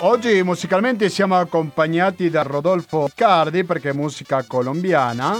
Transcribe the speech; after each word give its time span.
Oggi 0.00 0.42
musicalmente 0.42 1.08
siamo 1.08 1.36
accompagnati 1.36 2.28
da 2.28 2.42
Rodolfo 2.42 3.08
Cardi 3.14 3.62
perché 3.62 3.90
è 3.90 3.92
musica 3.92 4.42
colombiana. 4.42 5.36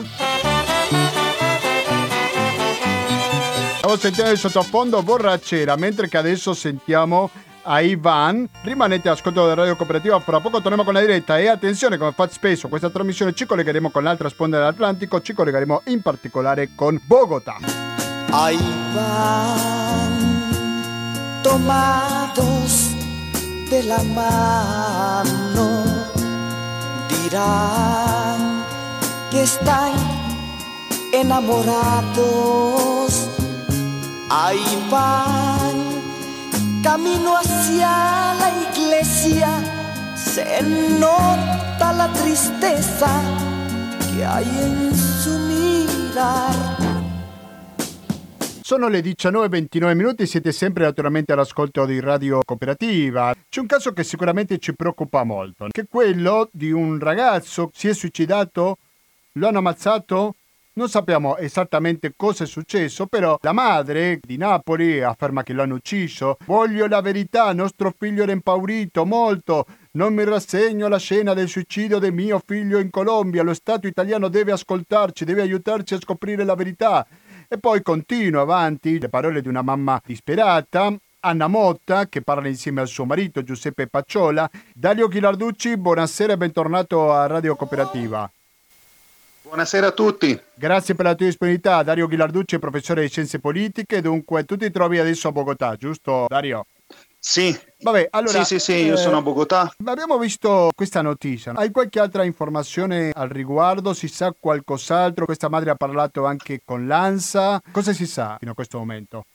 Stavo 3.78 3.96
sentendo 3.96 4.30
il 4.30 4.38
sottofondo 4.38 5.02
borracera, 5.02 5.74
mentre 5.76 6.08
che 6.08 6.16
adesso 6.16 6.54
sentiamo 6.54 7.28
a 7.66 7.80
Ivan. 7.80 8.48
Rimanete 8.62 9.08
ascolto 9.08 9.42
della 9.42 9.54
Radio 9.54 9.74
Cooperativa, 9.76 10.20
fra 10.20 10.40
poco 10.40 10.60
torniamo 10.60 10.84
con 10.84 10.94
la 10.94 11.00
diretta 11.00 11.38
e 11.38 11.48
attenzione, 11.48 11.98
come 11.98 12.12
faccio 12.12 12.34
spesso, 12.34 12.68
questa 12.68 12.90
trasmissione 12.90 13.34
ci 13.34 13.44
collegheremo 13.44 13.90
con 13.90 14.04
l'altra 14.04 14.28
sponda 14.28 14.58
dell'Atlantico, 14.58 15.20
ci 15.20 15.34
collegheremo 15.34 15.82
in 15.86 16.00
particolare 16.00 16.70
con 16.74 17.00
Bogotà. 17.04 17.56
A 18.30 18.50
Iván, 18.50 20.22
tomados 21.42 22.94
de 23.70 23.82
la 23.82 24.02
mano, 24.14 25.82
dirán 27.08 28.64
que 29.30 29.42
están 29.42 29.92
enamorados. 31.12 32.16
Ahí 34.28 34.86
van 34.90 35.85
camino 36.86 37.34
hacia 37.34 38.32
la 38.38 38.48
iglesia 38.70 39.48
se 40.14 40.60
nota 40.96 41.90
la 41.90 42.08
tristeza 42.12 43.08
che 43.98 44.24
hai 44.24 44.46
in 44.46 44.94
su 44.94 45.36
mirar. 45.36 46.54
Sono 48.62 48.86
le 48.86 49.00
19.29 49.00 49.96
minuti, 49.96 50.26
siete 50.26 50.52
sempre 50.52 50.84
naturalmente 50.84 51.32
all'ascolto 51.32 51.84
di 51.86 51.98
Radio 51.98 52.40
Cooperativa. 52.44 53.34
C'è 53.48 53.58
un 53.58 53.66
caso 53.66 53.92
che 53.92 54.04
sicuramente 54.04 54.58
ci 54.58 54.72
preoccupa 54.72 55.24
molto, 55.24 55.66
che 55.68 55.80
è 55.80 55.86
quello 55.90 56.48
di 56.52 56.70
un 56.70 57.00
ragazzo 57.00 57.66
che 57.66 57.72
si 57.74 57.88
è 57.88 57.94
suicidato, 57.94 58.78
lo 59.32 59.48
hanno 59.48 59.58
ammazzato 59.58 60.36
non 60.76 60.88
sappiamo 60.90 61.38
esattamente 61.38 62.12
cosa 62.16 62.44
è 62.44 62.46
successo, 62.46 63.06
però 63.06 63.38
la 63.40 63.52
madre 63.52 64.20
di 64.22 64.36
Napoli 64.36 65.02
afferma 65.02 65.42
che 65.42 65.54
l'hanno 65.54 65.76
ucciso. 65.76 66.36
Voglio 66.44 66.86
la 66.86 67.00
verità, 67.00 67.52
nostro 67.54 67.94
figlio 67.96 68.22
era 68.22 68.32
impaurito 68.32 69.06
molto. 69.06 69.64
Non 69.92 70.12
mi 70.12 70.24
rassegno 70.24 70.86
alla 70.86 70.98
scena 70.98 71.32
del 71.32 71.48
suicidio 71.48 71.98
del 71.98 72.12
mio 72.12 72.42
figlio 72.44 72.78
in 72.78 72.90
Colombia. 72.90 73.42
Lo 73.42 73.54
Stato 73.54 73.86
italiano 73.86 74.28
deve 74.28 74.52
ascoltarci, 74.52 75.24
deve 75.24 75.40
aiutarci 75.40 75.94
a 75.94 76.00
scoprire 76.00 76.44
la 76.44 76.54
verità. 76.54 77.06
E 77.48 77.58
poi 77.58 77.80
continua 77.80 78.42
avanti 78.42 79.00
le 79.00 79.08
parole 79.08 79.40
di 79.40 79.48
una 79.48 79.62
mamma 79.62 80.00
disperata. 80.04 80.94
Anna 81.20 81.46
Motta, 81.46 82.06
che 82.06 82.20
parla 82.20 82.48
insieme 82.48 82.82
al 82.82 82.88
suo 82.88 83.06
marito 83.06 83.42
Giuseppe 83.42 83.86
Pacciola. 83.86 84.48
Dario 84.74 85.08
Ghilarducci, 85.08 85.78
buonasera 85.78 86.34
e 86.34 86.36
bentornato 86.36 87.12
a 87.12 87.26
Radio 87.26 87.56
Cooperativa. 87.56 88.30
Buonasera 89.46 89.86
a 89.86 89.92
tutti. 89.92 90.36
Grazie 90.56 90.96
per 90.96 91.04
la 91.04 91.14
tua 91.14 91.26
disponibilità. 91.26 91.84
Dario 91.84 92.08
Ghilarducci, 92.08 92.58
professore 92.58 93.02
di 93.02 93.08
scienze 93.08 93.38
politiche. 93.38 94.00
Dunque, 94.00 94.44
tu 94.44 94.56
ti 94.56 94.72
trovi 94.72 94.98
adesso 94.98 95.28
a 95.28 95.32
Bogotà, 95.32 95.76
giusto 95.76 96.24
Dario? 96.26 96.66
Sì. 97.16 97.56
Vabbè, 97.78 98.08
allora, 98.10 98.42
sì, 98.42 98.58
sì, 98.58 98.72
sì, 98.72 98.84
io 98.84 98.94
eh, 98.94 98.96
sono 98.96 99.18
a 99.18 99.22
Bogotà. 99.22 99.72
Abbiamo 99.84 100.18
visto 100.18 100.70
questa 100.74 101.00
notizia. 101.00 101.52
Hai 101.54 101.70
qualche 101.70 102.00
altra 102.00 102.24
informazione 102.24 103.12
al 103.14 103.28
riguardo? 103.28 103.94
Si 103.94 104.08
sa 104.08 104.34
qualcos'altro? 104.36 105.26
Questa 105.26 105.48
madre 105.48 105.70
ha 105.70 105.76
parlato 105.76 106.24
anche 106.24 106.62
con 106.64 106.88
l'ANSA. 106.88 107.62
Cosa 107.70 107.92
si 107.92 108.04
sa 108.04 108.36
fino 108.40 108.50
a 108.50 108.54
questo 108.54 108.78
momento? 108.78 109.26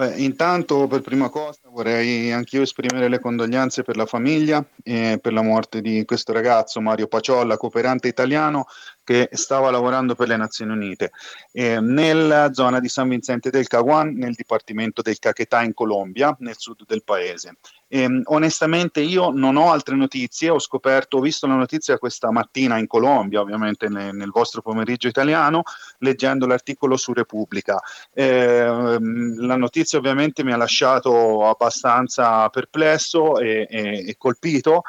Beh, 0.00 0.14
intanto, 0.16 0.86
per 0.86 1.02
prima 1.02 1.28
cosa, 1.28 1.60
vorrei 1.64 2.32
anch'io 2.32 2.62
esprimere 2.62 3.08
le 3.08 3.20
condoglianze 3.20 3.82
per 3.82 3.98
la 3.98 4.06
famiglia 4.06 4.66
e 4.82 5.18
per 5.20 5.34
la 5.34 5.42
morte 5.42 5.82
di 5.82 6.06
questo 6.06 6.32
ragazzo, 6.32 6.80
Mario 6.80 7.06
Paciolla, 7.06 7.58
cooperante 7.58 8.08
italiano 8.08 8.64
che 9.04 9.28
stava 9.32 9.70
lavorando 9.70 10.14
per 10.14 10.28
le 10.28 10.36
Nazioni 10.36 10.72
Unite 10.72 11.10
eh, 11.52 11.80
nella 11.80 12.52
zona 12.52 12.80
di 12.80 12.88
San 12.88 13.08
Vincente 13.08 13.50
del 13.50 13.66
Caguan, 13.66 14.12
nel 14.14 14.34
dipartimento 14.34 15.02
del 15.02 15.18
Caquetá 15.18 15.62
in 15.62 15.74
Colombia, 15.74 16.34
nel 16.40 16.56
sud 16.56 16.84
del 16.86 17.02
paese. 17.04 17.56
Eh, 17.88 18.22
onestamente 18.26 19.00
io 19.00 19.30
non 19.30 19.56
ho 19.56 19.72
altre 19.72 19.96
notizie, 19.96 20.48
ho 20.48 20.60
scoperto, 20.60 21.16
ho 21.16 21.20
visto 21.20 21.48
la 21.48 21.56
notizia 21.56 21.98
questa 21.98 22.30
mattina 22.30 22.78
in 22.78 22.86
Colombia, 22.86 23.40
ovviamente 23.40 23.88
nel, 23.88 24.14
nel 24.14 24.30
vostro 24.30 24.62
pomeriggio 24.62 25.08
italiano, 25.08 25.64
leggendo 25.98 26.46
l'articolo 26.46 26.96
su 26.96 27.12
Repubblica. 27.12 27.80
Eh, 28.12 28.64
la 28.64 29.56
notizia 29.56 29.98
ovviamente 29.98 30.44
mi 30.44 30.52
ha 30.52 30.56
lasciato 30.56 31.48
abbastanza 31.48 32.48
perplesso 32.48 33.38
e, 33.40 33.66
e, 33.68 34.04
e 34.06 34.14
colpito 34.16 34.82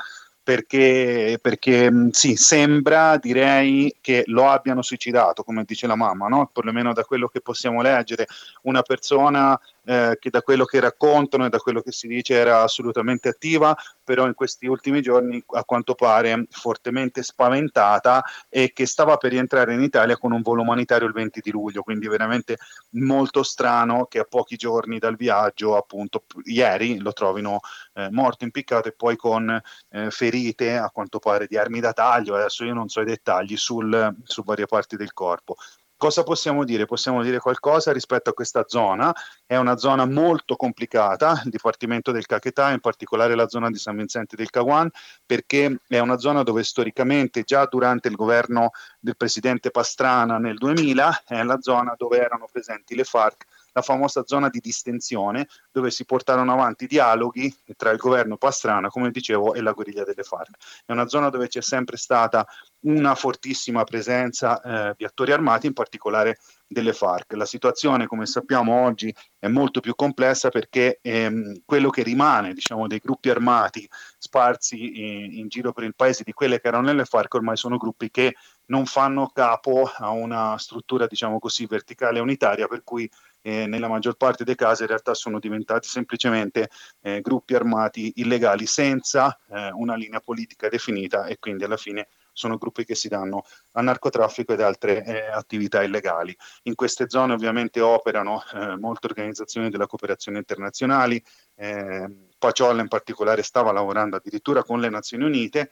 perché, 0.52 1.40
perché 1.42 1.90
sì, 2.12 2.36
sembra, 2.36 3.16
direi, 3.16 3.96
che 4.02 4.24
lo 4.26 4.50
abbiano 4.50 4.82
suicidato, 4.82 5.44
come 5.44 5.64
dice 5.66 5.88
la 5.88 5.96
mamma, 5.96 6.28
no? 6.28 6.50
perlomeno 6.52 6.92
da 6.92 7.06
quello 7.06 7.30
che 7.30 7.40
possiamo 7.40 7.82
leggere, 7.82 8.28
una 8.64 8.82
persona 8.82 9.58
eh, 9.84 10.18
che 10.20 10.30
da 10.30 10.42
quello 10.42 10.66
che 10.66 10.80
raccontano 10.80 11.46
e 11.46 11.50
da 11.50 11.58
quello 11.58 11.82
che 11.82 11.92
si 11.92 12.08
dice 12.08 12.36
era 12.36 12.62
assolutamente 12.62 13.30
attiva, 13.30 13.76
però 14.04 14.28
in 14.28 14.34
questi 14.34 14.68
ultimi 14.68 15.02
giorni 15.02 15.44
a 15.54 15.64
quanto 15.64 15.96
pare 15.96 16.46
fortemente 16.50 17.24
spaventata 17.24 18.24
e 18.50 18.74
che 18.74 18.86
stava 18.86 19.18
per 19.18 19.32
rientrare 19.32 19.74
in 19.74 19.82
Italia 19.82 20.18
con 20.18 20.32
un 20.32 20.42
volo 20.42 20.62
umanitario 20.62 21.08
il 21.08 21.14
20 21.14 21.42
di 21.42 21.52
luglio, 21.52 21.84
quindi 21.84 22.08
veramente 22.08 22.58
molto 22.92 23.44
strano 23.44 24.06
che 24.06 24.20
a 24.20 24.24
pochi 24.26 24.56
giorni 24.56 25.00
dal 25.00 25.16
viaggio, 25.16 25.78
appunto 25.78 26.24
ieri, 26.44 27.00
lo 27.00 27.14
trovino 27.14 27.60
eh, 27.94 28.10
morto, 28.12 28.44
impiccato 28.44 28.88
e 28.88 28.94
poi 28.94 29.16
con 29.16 29.62
eh, 29.90 30.12
ferite 30.12 30.78
a 30.78 30.90
quanto 30.90 31.20
pare 31.20 31.48
di 31.48 31.58
armi 31.58 31.80
da 31.80 31.94
taglio, 31.94 32.36
adesso 32.36 32.64
io 32.66 32.74
non 32.74 32.90
so 32.90 33.02
i 33.02 33.06
dettagli 33.06 33.58
sul, 33.58 34.16
su 34.24 34.44
varie 34.44 34.66
parti 34.66 34.96
del 34.96 35.14
corpo. 35.14 35.56
Cosa 36.02 36.24
possiamo 36.24 36.64
dire? 36.64 36.88
Possiamo 36.88 37.22
dire 37.22 37.38
qualcosa 37.38 37.94
rispetto 37.94 38.32
a 38.32 38.34
questa 38.34 38.64
zona. 38.66 39.14
È 39.46 39.56
una 39.56 39.78
zona 39.78 40.08
molto 40.08 40.56
complicata, 40.56 41.40
il 41.46 41.52
Dipartimento 41.52 42.12
del 42.12 42.26
Caquetà, 42.26 42.72
in 42.72 42.80
particolare 42.80 43.36
la 43.36 43.48
zona 43.48 43.70
di 43.70 43.78
San 43.78 43.98
Vincente 43.98 44.36
del 44.36 44.50
Caguan, 44.50 44.90
perché 45.24 45.78
è 45.88 46.00
una 46.00 46.18
zona 46.18 46.42
dove 46.42 46.64
storicamente, 46.64 47.44
già 47.44 47.68
durante 47.68 48.08
il 48.08 48.16
governo 48.16 48.72
del 49.00 49.16
presidente 49.16 49.70
Pastrana 49.70 50.40
nel 50.40 50.58
2000, 50.58 51.26
è 51.28 51.44
la 51.44 51.62
zona 51.62 51.94
dove 51.96 52.18
erano 52.18 52.48
presenti 52.52 52.96
le 52.96 53.04
FARC 53.04 53.46
la 53.74 53.82
famosa 53.82 54.24
zona 54.26 54.50
di 54.50 54.60
distensione 54.60 55.48
dove 55.72 55.92
si 55.92 56.06
portarono 56.06 56.52
avanti 56.52 56.88
dialoghi 56.88 57.54
tra 57.76 57.92
il 57.92 57.98
governo 57.98 58.38
Pastrana, 58.38 58.90
come 58.90 59.12
dicevo, 59.12 59.54
e 59.54 59.62
la 59.62 59.72
guerriglia 59.72 60.04
delle 60.04 60.24
FARC. 60.24 60.84
È 60.86 60.92
una 60.92 61.08
zona 61.08 61.30
dove 61.30 61.48
c'è 61.48 61.62
sempre 61.62 61.98
stata 61.98 62.46
una 62.82 63.16
fortissima 63.16 63.84
presenza 63.84 64.62
eh, 64.62 64.96
di 64.98 65.06
attori 65.06 65.32
armati, 65.32 65.68
in 65.68 65.74
particolare 65.74 66.40
delle 66.68 66.94
FARC. 66.94 67.34
La 67.34 67.46
situazione, 67.46 68.08
come 68.08 68.26
sappiamo 68.26 68.84
oggi, 68.84 69.14
è 69.38 69.48
molto 69.48 69.82
più 69.82 69.94
complessa 69.94 70.50
perché 70.50 71.00
ehm, 71.02 71.62
quello 71.66 71.90
che 71.90 72.02
rimane, 72.02 72.54
diciamo, 72.54 72.88
dei 72.88 73.00
gruppi 73.00 73.30
armati 73.30 73.88
sparsi 74.18 75.26
in, 75.26 75.40
in, 75.40 75.48
giro 75.48 75.74
per 75.74 75.84
il 75.84 75.96
paese 75.96 76.24
di 76.24 76.32
quelle 76.32 76.62
che 76.62 76.68
erano 76.68 76.88
nelle 76.88 77.06
FARC 77.06 77.34
ormai 77.34 77.58
sono 77.58 77.78
gruppi 77.78 78.10
che 78.10 78.36
non 78.68 78.86
fanno 78.86 79.30
capo 79.34 79.92
a 79.98 80.10
una 80.10 80.58
struttura, 80.58 81.08
diciamo 81.08 81.40
così, 81.40 81.66
verticale 81.66 82.20
unitaria, 82.20 82.68
per 82.68 82.84
cui 82.84 83.10
eh, 83.42 83.66
nella 83.68 83.88
maggior 83.88 84.16
parte 84.16 84.44
dei 84.44 84.56
casi 84.56 84.84
in 84.84 84.88
realtà 84.88 85.14
sono 85.14 85.40
diventati 85.40 85.88
semplicemente 85.88 86.70
eh, 87.02 87.22
gruppi 87.22 87.56
armati 87.56 88.14
illegali 88.18 88.66
senza 88.66 89.38
eh, 89.50 89.70
una 89.74 89.96
linea 89.96 90.20
politica 90.20 90.70
definita 90.70 91.26
e 91.26 91.38
quindi 91.40 91.64
alla 91.64 91.78
fine 91.78 92.08
sono 92.34 92.58
gruppi 92.58 92.86
che 92.86 92.96
si 92.96 93.08
danno 93.08 93.44
a 93.74 93.82
narcotraffico 93.82 94.54
ed 94.54 94.62
altre 94.62 95.04
eh, 95.04 95.28
attività 95.28 95.84
illegali. 95.84 96.36
In 96.64 96.76
queste 96.76 97.10
zone 97.10 97.34
ovviamente 97.34 97.82
operano 97.82 98.44
eh, 98.54 98.78
molte 98.78 99.08
organizzazioni 99.08 99.70
della 99.70 99.88
cooperazione 99.88 100.38
internazionali, 100.38 101.22
eh, 101.56 102.10
Paciolla 102.38 102.82
in 102.82 102.88
particolare 102.88 103.44
stava 103.44 103.72
lavorando 103.72 104.16
addirittura 104.16 104.64
con 104.64 104.80
le 104.80 104.90
Nazioni 104.90 105.26
Unite 105.26 105.72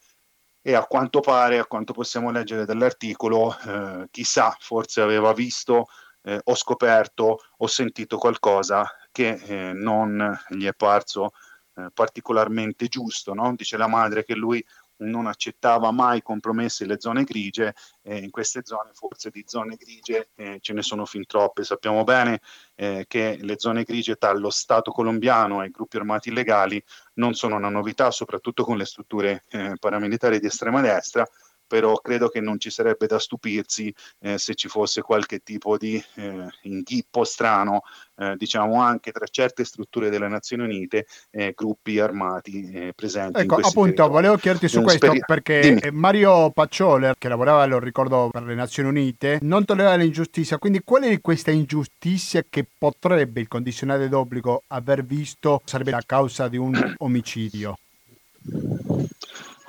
e 0.62 0.74
a 0.74 0.86
quanto 0.86 1.22
pare, 1.22 1.58
a 1.58 1.66
quanto 1.66 1.94
possiamo 1.94 2.32
leggere 2.32 2.66
dall'articolo, 2.66 3.58
eh, 3.66 4.08
chissà, 4.12 4.56
forse 4.60 5.02
aveva 5.02 5.34
visto 5.34 5.88
eh, 6.24 6.40
ho 6.44 6.56
scoperto, 6.56 7.40
ho 7.58 7.68
sentito 7.68 8.18
qualcosa 8.18 8.86
che 9.12 9.30
eh, 9.30 9.74
non 9.74 10.38
gli 10.50 10.66
è 10.66 10.74
parso 10.74 11.32
eh, 11.76 11.90
particolarmente 11.94 12.88
giusto. 12.88 13.34
No? 13.34 13.54
Dice 13.56 13.78
la 13.78 13.88
madre 13.88 14.24
che 14.24 14.36
lui 14.36 14.64
non 15.00 15.28
accettava 15.28 15.92
mai 15.92 16.22
compromessi 16.22 16.86
le 16.86 17.00
zone 17.00 17.24
grigie 17.24 17.74
e 18.02 18.18
in 18.18 18.30
queste 18.32 18.62
zone 18.64 18.92
forse 18.94 19.30
di 19.30 19.44
zone 19.46 19.76
grigie 19.76 20.30
eh, 20.36 20.58
ce 20.60 20.74
ne 20.74 20.82
sono 20.82 21.06
fin 21.06 21.26
troppe. 21.26 21.64
Sappiamo 21.64 22.04
bene 22.04 22.42
eh, 22.76 23.06
che 23.08 23.38
le 23.42 23.56
zone 23.58 23.84
grigie 23.84 24.16
tra 24.16 24.34
lo 24.34 24.50
Stato 24.50 24.92
colombiano 24.92 25.62
e 25.64 25.68
i 25.68 25.72
gruppi 25.72 25.98
armati 25.98 26.30
illegali 26.30 26.84
non 27.16 27.34
sono 27.34 27.56
una 27.56 27.70
novità, 27.70 28.12
soprattutto 28.12 28.64
con 28.64 28.78
le 28.78 28.86
strutture 28.86 29.46
eh, 29.50 29.76
paramilitari 29.80 30.40
di 30.40 30.48
estrema 30.48 30.82
destra, 30.82 31.26
però 31.70 31.96
credo 31.98 32.30
che 32.30 32.42
non 32.42 32.60
ci 32.60 32.72
sarebbe 32.72 33.06
da 33.06 33.20
stupirsi 33.20 33.94
eh, 34.22 34.40
se 34.40 34.56
ci 34.56 34.68
fosse 34.68 35.04
qualche 35.04 35.40
tipo 35.44 35.78
di 35.78 36.04
eh, 36.16 36.48
inghippo 36.64 37.24
strano, 37.24 37.84
eh, 38.18 38.34
diciamo 38.36 38.82
anche 38.82 39.12
tra 39.12 39.28
certe 39.28 39.64
strutture 39.64 40.10
delle 40.10 40.28
Nazioni 40.28 40.64
Unite, 40.64 41.06
eh, 41.30 41.54
gruppi 41.56 42.00
armati 42.00 42.72
eh, 42.72 42.94
presenti. 42.96 43.42
Ecco, 43.42 43.56
appunto, 43.56 43.82
territori. 43.82 44.10
volevo 44.10 44.36
chiederti 44.38 44.68
su 44.68 44.82
questo 44.82 45.06
speri- 45.06 45.24
perché 45.26 45.60
Dimmi. 45.60 45.92
Mario 45.92 46.50
Paccioler, 46.50 47.16
che 47.20 47.30
lavorava, 47.30 47.64
lo 47.68 47.78
ricordo, 47.78 48.30
per 48.32 48.44
le 48.44 48.56
Nazioni 48.56 48.90
Unite, 48.90 49.38
non 49.44 49.64
tollera 49.64 49.94
l'ingiustizia, 49.96 50.58
quindi 50.58 50.82
qual 50.84 51.04
è 51.04 51.22
questa 51.22 51.52
ingiustizia 51.52 52.44
che 52.50 52.66
potrebbe 52.76 53.42
il 53.42 53.48
condizionale 53.48 54.10
d'obbligo 54.10 54.64
aver 54.68 55.06
visto 55.06 55.62
sarebbe 55.66 55.92
la 55.92 56.04
causa 56.04 56.48
di 56.48 56.58
un 56.58 56.96
omicidio? 56.98 57.78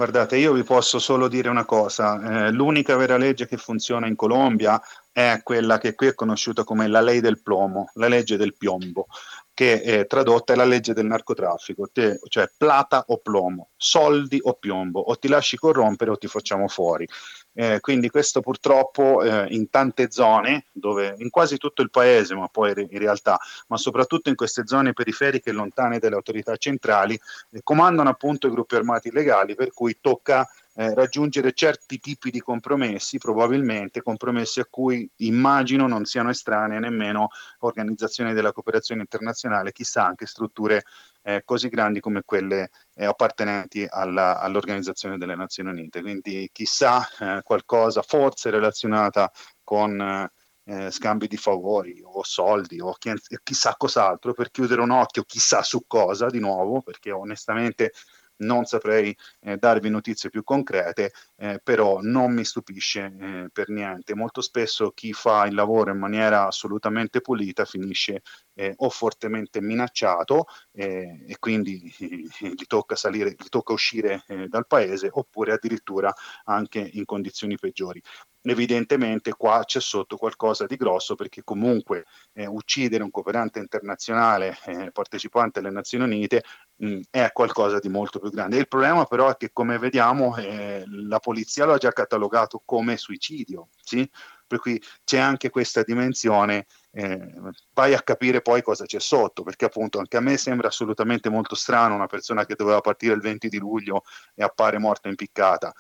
Guardate, 0.01 0.39
io 0.39 0.55
vi 0.55 0.63
posso 0.63 0.99
solo 0.99 1.29
dire 1.29 1.51
una 1.51 1.67
cosa, 1.67 2.47
eh, 2.47 2.51
l'unica 2.53 2.97
vera 2.97 3.19
legge 3.19 3.47
che 3.47 3.59
funziona 3.59 4.07
in 4.07 4.17
Colombia 4.17 4.81
è 5.13 5.41
quella 5.43 5.77
che 5.77 5.95
qui 5.95 6.07
è 6.07 6.15
conosciuta 6.15 6.65
come 6.65 6.89
la 6.89 7.03
ley 7.03 7.21
del 7.21 7.43
plomo, 7.43 7.91
la 7.97 8.09
legge 8.09 8.39
del 8.39 8.57
piombo, 8.57 9.09
che 9.53 9.83
è 9.83 10.07
tradotta 10.07 10.55
è 10.55 10.57
la 10.57 10.65
legge 10.65 10.95
del 10.95 11.05
narcotraffico, 11.05 11.91
te, 11.93 12.19
cioè 12.31 12.51
plata 12.57 13.05
o 13.09 13.19
plomo, 13.19 13.73
soldi 13.77 14.41
o 14.43 14.55
piombo, 14.55 15.01
o 15.01 15.19
ti 15.19 15.29
lasci 15.29 15.59
corrompere 15.59 16.13
o 16.13 16.17
ti 16.17 16.29
facciamo 16.29 16.67
fuori. 16.67 17.07
Eh, 17.53 17.81
quindi 17.81 18.09
questo 18.11 18.41
purtroppo 18.41 19.23
eh, 19.23 19.47
in 19.51 19.71
tante 19.71 20.11
zone, 20.11 20.67
dove, 20.73 21.15
in 21.19 21.31
quasi 21.31 21.57
tutto 21.57 21.83
il 21.83 21.91
paese, 21.91 22.35
ma 22.35 22.49
poi 22.49 22.73
in 22.77 22.99
realtà, 22.99 23.39
ma 23.67 23.77
soprattutto 23.77 24.29
in 24.29 24.37
queste 24.37 24.67
zone 24.67 24.93
periferiche 24.93 25.51
lontane 25.53 25.99
dalle 25.99 26.15
autorità 26.15 26.57
centrali, 26.57 27.19
eh, 27.51 27.61
comandano 27.63 28.09
appunto 28.09 28.47
i 28.47 28.51
gruppi 28.51 28.77
armati 28.77 29.09
illegali, 29.09 29.55
per 29.55 29.73
cui 29.73 29.99
tocca 30.01 30.49
eh, 30.81 30.95
raggiungere 30.95 31.53
certi 31.53 31.99
tipi 31.99 32.31
di 32.31 32.41
compromessi, 32.41 33.19
probabilmente 33.19 34.01
compromessi 34.01 34.61
a 34.61 34.67
cui 34.69 35.07
immagino 35.17 35.87
non 35.87 36.07
siano 36.07 36.31
estranee 36.31 36.79
nemmeno 36.79 37.29
organizzazioni 37.59 38.33
della 38.33 38.53
cooperazione 38.53 39.03
internazionale, 39.03 39.73
chissà 39.73 40.07
anche 40.07 40.25
strutture 40.25 40.85
eh, 41.21 41.43
così 41.45 41.69
grandi 41.69 42.01
come 42.01 42.23
quelle 42.25 42.71
eh, 42.95 43.05
appartenenti 43.05 43.87
alla, 43.87 44.41
all'Organizzazione 44.41 45.19
delle 45.19 45.37
Nazioni 45.37 45.69
Unite. 45.69 46.01
Quindi 46.01 46.49
chissà 46.51 47.07
eh, 47.19 47.43
qualcosa 47.45 48.01
forse 48.01 48.49
relazionata 48.49 49.31
con 49.63 50.31
eh, 50.65 50.91
scambi 50.91 51.27
di 51.27 51.37
favori 51.37 52.01
o 52.03 52.23
soldi 52.23 52.81
o 52.81 52.95
chi, 52.95 53.13
chissà 53.43 53.75
cos'altro 53.77 54.33
per 54.33 54.51
chiudere 54.51 54.81
un 54.81 54.91
occhio 54.91 55.25
chissà 55.25 55.63
su 55.63 55.85
cosa 55.87 56.29
di 56.31 56.39
nuovo, 56.39 56.81
perché 56.81 57.11
onestamente 57.11 57.93
non 58.41 58.65
saprei 58.65 59.17
eh, 59.41 59.57
darvi 59.57 59.89
notizie 59.89 60.31
più 60.31 60.45
concrete, 60.45 61.13
eh, 61.37 61.61
però 61.63 62.01
non 62.01 62.33
mi 62.33 62.45
stupisce 62.45 63.13
eh, 63.19 63.49
per 63.53 63.69
niente. 63.71 64.15
Molto 64.15 64.41
spesso 64.41 64.91
chi 64.91 65.13
fa 65.13 65.47
il 65.47 65.55
lavoro 65.55 65.91
in 65.91 65.99
maniera 65.99 66.47
assolutamente 66.47 67.21
pulita 67.21 67.65
finisce 67.65 68.23
eh, 68.55 68.75
o 68.77 68.91
fortemente 68.91 69.61
minacciato 69.61 70.47
eh, 70.73 71.25
e 71.27 71.39
quindi 71.39 71.93
eh, 71.99 72.49
gli 72.55 72.67
tocca 72.67 72.97
salire, 72.97 73.31
gli 73.31 73.49
tocca 73.49 73.73
uscire 73.73 74.25
dal 74.49 74.67
paese 74.67 75.09
oppure 75.11 75.53
addirittura 75.53 76.13
anche 76.45 76.79
in 76.93 77.05
condizioni 77.05 77.57
peggiori 77.57 78.03
evidentemente 78.43 79.33
qua 79.35 79.63
c'è 79.65 79.81
sotto 79.81 80.17
qualcosa 80.17 80.67
di 80.67 80.77
grosso 80.77 81.15
perché 81.15 81.43
comunque 81.45 82.05
eh, 82.33 82.47
uccidere 82.47 83.03
un 83.03 83.11
cooperante 83.11 83.59
internazionale 83.59 84.57
eh, 84.67 84.91
partecipante 84.93 85.59
alle 85.59 85.71
Nazioni 85.71 86.05
Unite 86.05 86.43
mh, 86.77 87.01
è 87.11 87.31
qualcosa 87.33 87.79
di 87.79 87.89
molto 87.89 88.19
più 88.19 88.31
grande. 88.31 88.57
Il 88.57 88.69
problema 88.69 89.05
però 89.05 89.31
è 89.31 89.37
che 89.37 89.51
come 89.53 89.79
vediamo 89.79 90.37
eh, 90.37 90.85
la 90.87 91.19
polizia 91.19 91.65
lo 91.65 91.75
ha 91.75 91.79
già 91.79 91.93
catalogato 91.93 92.63
come 92.65 92.97
suicidio, 92.97 93.69
sì? 93.83 94.09
per 94.51 94.59
cui 94.59 94.83
c'è 95.05 95.19
anche 95.19 95.49
questa 95.49 95.85
dimensione, 95.85 96.67
eh, 96.91 97.35
vai 97.73 97.95
a 97.95 98.03
capire 98.03 98.43
poi 98.43 98.63
cosa 98.63 98.85
c'è 98.85 98.99
sotto, 98.99 99.45
perché 99.45 99.67
appunto 99.67 100.01
anche 100.01 100.17
a 100.17 100.21
me 100.21 100.37
sembra 100.37 100.67
assolutamente 100.67 101.29
molto 101.29 101.55
strano 101.55 101.95
una 101.95 102.09
persona 102.09 102.45
che 102.45 102.57
doveva 102.57 102.81
partire 102.81 103.15
il 103.15 103.21
20 103.21 103.49
di 103.49 103.59
luglio 103.59 104.03
e 104.35 104.43
appare 104.43 104.79
morta 104.79 105.09
impiccata 105.09 105.73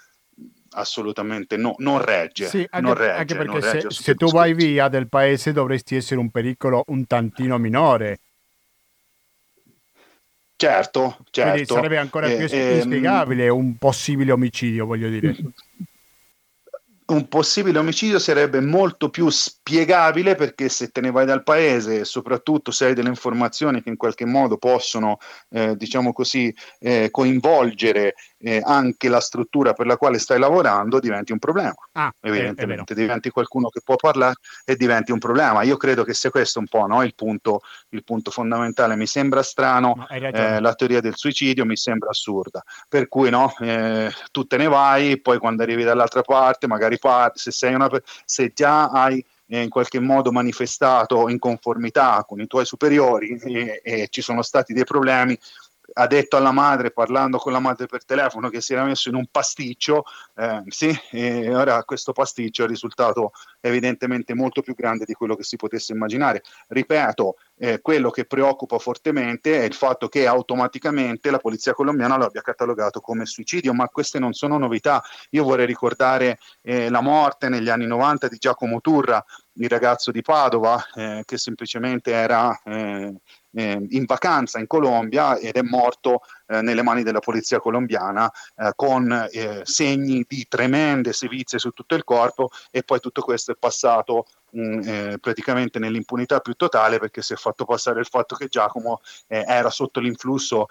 assolutamente 0.71 1.57
no, 1.57 1.75
non 1.79 2.03
regge. 2.03 2.47
Sì, 2.47 2.67
anche, 2.71 2.87
non 2.87 2.95
regge, 2.95 3.19
anche 3.19 3.35
perché 3.37 3.61
se, 3.61 3.91
se 3.91 4.15
tu 4.15 4.31
vai 4.31 4.55
via 4.55 4.89
del 4.89 5.09
paese 5.09 5.53
dovresti 5.53 5.97
essere 5.97 6.21
un 6.21 6.31
pericolo 6.31 6.85
un 6.89 7.07
tantino 7.07 7.59
minore. 7.59 8.21
Certo, 10.57 11.17
certo. 11.31 11.51
Quindi 11.53 11.67
sarebbe 11.67 11.97
ancora 11.97 12.27
più 12.27 12.47
eh, 12.51 12.77
inspiegabile 12.77 13.47
ehm... 13.47 13.55
un 13.57 13.77
possibile 13.79 14.33
omicidio, 14.33 14.85
voglio 14.85 15.09
dire. 15.09 15.35
Un 17.13 17.29
possibile 17.29 17.79
omicidio 17.79 18.19
sarebbe 18.19 18.61
molto 18.61 19.11
più 19.11 19.29
spiegabile 19.29 20.35
perché 20.35 20.69
se 20.69 20.91
te 20.91 21.01
ne 21.01 21.11
vai 21.11 21.27
dal 21.27 21.43
paese 21.43 22.01
e 22.01 22.05
soprattutto 22.05 22.71
se 22.71 22.87
hai 22.87 22.95
delle 22.95 23.09
informazioni 23.09 23.83
che 23.83 23.89
in 23.89 23.97
qualche 23.97 24.25
modo 24.25 24.57
possono, 24.59 25.19
eh, 25.51 25.77
diciamo 25.77 26.13
così, 26.13 26.55
eh, 26.79 27.09
coinvolgere 27.11 28.15
eh, 28.43 28.63
anche 28.65 29.09
la 29.09 29.21
struttura 29.21 29.73
per 29.73 29.87
la 29.87 29.97
quale 29.97 30.19
stai 30.19 30.39
lavorando, 30.39 31.01
diventi 31.01 31.33
un 31.33 31.39
problema. 31.39 31.75
Ah, 31.93 32.13
evidentemente, 32.21 32.95
diventi 32.95 33.31
qualcuno 33.31 33.69
che 33.69 33.81
può 33.85 33.97
parlare 33.97 34.37
e 34.65 34.77
diventi 34.77 35.13
un 35.13 35.19
problema. 35.19 35.63
Io 35.63 35.77
credo 35.77 36.05
che 36.05 36.15
sia 36.15 36.31
questo 36.31 36.59
un 36.59 36.67
po' 36.67 36.87
no, 36.87 37.03
il, 37.03 37.15
punto, 37.15 37.61
il, 37.91 38.03
punto, 38.05 38.31
fondamentale. 38.31 38.97
Mi 38.97 39.07
sembra 39.07 39.43
strano, 39.43 40.07
eh, 40.09 40.61
la 40.61 40.75
teoria 40.75 41.01
del 41.01 41.17
suicidio 41.17 41.67
mi 41.67 41.77
sembra 41.77 42.11
assurda. 42.11 42.63
Per 42.89 43.09
cui 43.09 43.31
no, 43.31 43.55
eh, 43.59 44.11
tu 44.31 44.45
te 44.45 44.57
ne 44.57 44.69
vai, 44.69 45.21
poi 45.21 45.39
quando 45.39 45.63
arrivi 45.63 45.85
dall'altra 45.85 46.23
parte, 46.23 46.67
magari 46.67 46.99
parti, 47.01 47.41
se, 47.41 47.51
sei 47.51 47.75
una, 47.75 47.91
se 48.25 48.53
già 48.55 48.89
hai 48.91 49.25
in 49.47 49.69
qualche 49.69 49.99
modo 49.99 50.31
manifestato 50.31 51.29
in 51.29 51.41
conformità 51.41 52.25
con 52.25 52.41
i 52.41 52.47
tuoi 52.47 52.65
superiori 52.65 53.37
e, 53.37 53.81
e, 53.83 54.07
ci 54.09 54.23
sono 54.23 54.43
stati 54.43 54.73
dei 54.73 54.85
problemi, 54.85 55.37
ha 55.93 56.07
detto 56.07 56.37
alla 56.37 56.53
madre, 56.53 56.91
parlando 56.91 57.39
con 57.39 57.53
la 57.53 57.59
madre 57.59 57.87
per 57.87 58.05
telefono, 58.05 58.49
che 58.49 58.61
si 58.61 58.73
era 58.73 58.85
messo 58.85 59.09
in 59.09 59.15
un 59.15 59.27
pasticcio, 59.31 60.05
eh, 60.37 60.63
sì, 60.69 60.97
e 61.11 61.55
ora 61.55 61.83
questo 61.85 62.13
pasticcio 62.13 62.65
è 62.65 62.67
risultato 62.67 63.33
evidentemente 63.61 64.35
molto 64.35 64.63
più 64.63 64.75
grande 64.75 65.05
di 65.05 65.15
quello 65.15 65.35
che 65.35 65.43
si 65.43 65.57
potesse 65.57 65.93
immaginare. 65.93 66.43
Ripeto, 66.69 67.37
eh, 67.59 67.81
quello 67.81 68.11
che 68.11 68.25
preoccupa 68.25 68.79
fortemente 68.79 69.61
è 69.61 69.65
il 69.65 69.75
fatto 69.75 70.09
che 70.09 70.27
automaticamente 70.27 71.31
la 71.31 71.39
polizia 71.39 71.75
colombiana 71.75 72.17
lo 72.17 72.25
abbia 72.25 72.41
catalogato 72.41 73.01
come 73.01 73.27
suicidio, 73.27 73.75
ma 73.75 73.89
queste 73.89 74.19
non 74.19 74.33
sono 74.33 74.57
novità. 74.57 75.03
Io 75.31 75.45
vorrei 75.45 75.67
ricordare 75.67 76.39
eh, 76.63 76.89
la 76.89 77.01
morte 77.01 77.49
negli 77.49 77.69
anni 77.69 77.87
90 77.87 78.29
di 78.29 78.39
Giacomo 78.39 78.81
Turra, 78.81 79.23
il 79.55 79.69
ragazzo 79.69 80.11
di 80.11 80.23
Padova, 80.23 80.83
eh, 80.95 81.23
che 81.27 81.37
semplicemente 81.37 82.13
era 82.13 82.59
eh, 82.65 83.15
eh, 83.53 83.87
in 83.89 84.05
vacanza 84.05 84.59
in 84.59 84.67
Colombia 84.67 85.37
ed 85.39 85.55
è 85.55 85.63
morto 85.63 86.23
eh, 86.51 86.63
nelle 86.63 86.83
mani 86.83 87.05
della 87.05 87.21
polizia 87.21 87.61
colombiana 87.61 88.29
eh, 88.57 88.73
con 88.75 89.29
eh, 89.31 89.61
segni 89.63 90.25
di 90.29 90.47
tremende 90.49 91.13
sevizie 91.13 91.61
su 91.61 91.71
tutto 91.71 91.95
il 91.95 92.03
corpo 92.03 92.51
e 92.73 92.83
poi 92.83 92.99
tutto 92.99 93.23
questo 93.23 93.53
è 93.53 93.57
passato 93.57 94.27
mh, 94.51 94.81
eh, 94.85 95.19
praticamente 95.21 95.79
nell'impunità 95.79 96.41
più 96.41 96.55
totale 96.55 96.99
perché 96.99 97.23
si 97.23 97.35
è 97.35 97.37
fatto 97.37 97.65
passare 97.65 98.01
il 98.01 98.07
fatto 98.07 98.35
che 98.35 98.49
Giacomo 98.49 99.01
eh, 99.29 99.45
era 99.47 99.71
sotto 99.71 100.01
l'influsso 100.01 100.67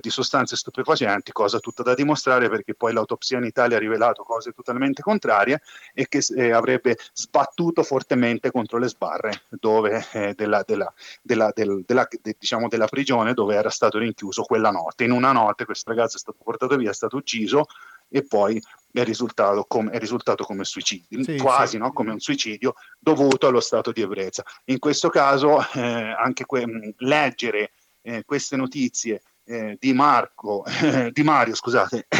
di 0.00 0.08
sostanze 0.08 0.56
stupefacenti, 0.56 1.32
cosa 1.32 1.58
tutta 1.58 1.82
da 1.82 1.94
dimostrare 1.94 2.48
perché 2.48 2.74
poi 2.74 2.92
l'autopsia 2.92 3.38
in 3.38 3.44
Italia 3.44 3.76
ha 3.76 3.80
rivelato 3.80 4.22
cose 4.22 4.52
totalmente 4.52 5.02
contrarie 5.02 5.60
e 5.92 6.06
che 6.08 6.22
avrebbe 6.52 6.96
sbattuto 7.12 7.82
fortemente 7.82 8.50
contro 8.50 8.78
le 8.78 8.88
sbarre 8.88 9.42
dove, 9.48 10.06
della, 10.36 10.62
della, 10.64 10.92
della, 11.20 11.50
del, 11.52 11.82
della, 11.84 12.06
de, 12.22 12.36
diciamo 12.38 12.68
della 12.68 12.86
prigione 12.86 13.34
dove 13.34 13.56
era 13.56 13.70
stato 13.70 13.98
rinchiuso 13.98 14.44
quella 14.44 14.70
notte. 14.70 15.04
In 15.04 15.10
una 15.10 15.23
notte 15.32 15.64
questo 15.64 15.90
ragazzo 15.90 16.16
è 16.16 16.20
stato 16.20 16.38
portato 16.42 16.76
via, 16.76 16.90
è 16.90 16.94
stato 16.94 17.16
ucciso 17.16 17.66
e 18.08 18.26
poi 18.26 18.60
è 18.92 19.02
risultato, 19.02 19.64
com- 19.66 19.90
è 19.90 19.98
risultato 19.98 20.44
come 20.44 20.64
suicidio, 20.64 21.22
sì, 21.22 21.36
quasi 21.36 21.72
sì. 21.72 21.78
No? 21.78 21.92
come 21.92 22.12
un 22.12 22.20
suicidio 22.20 22.74
dovuto 22.98 23.46
allo 23.46 23.60
stato 23.60 23.92
di 23.92 24.02
ebbrezza. 24.02 24.44
In 24.66 24.78
questo 24.78 25.08
caso 25.08 25.60
eh, 25.74 25.80
anche 25.80 26.44
que- 26.44 26.94
leggere 26.98 27.72
eh, 28.02 28.22
queste 28.24 28.56
notizie 28.56 29.22
eh, 29.44 29.76
di 29.78 29.92
Marco, 29.92 30.64
di 31.12 31.22
Mario, 31.22 31.54
scusate, 31.54 32.06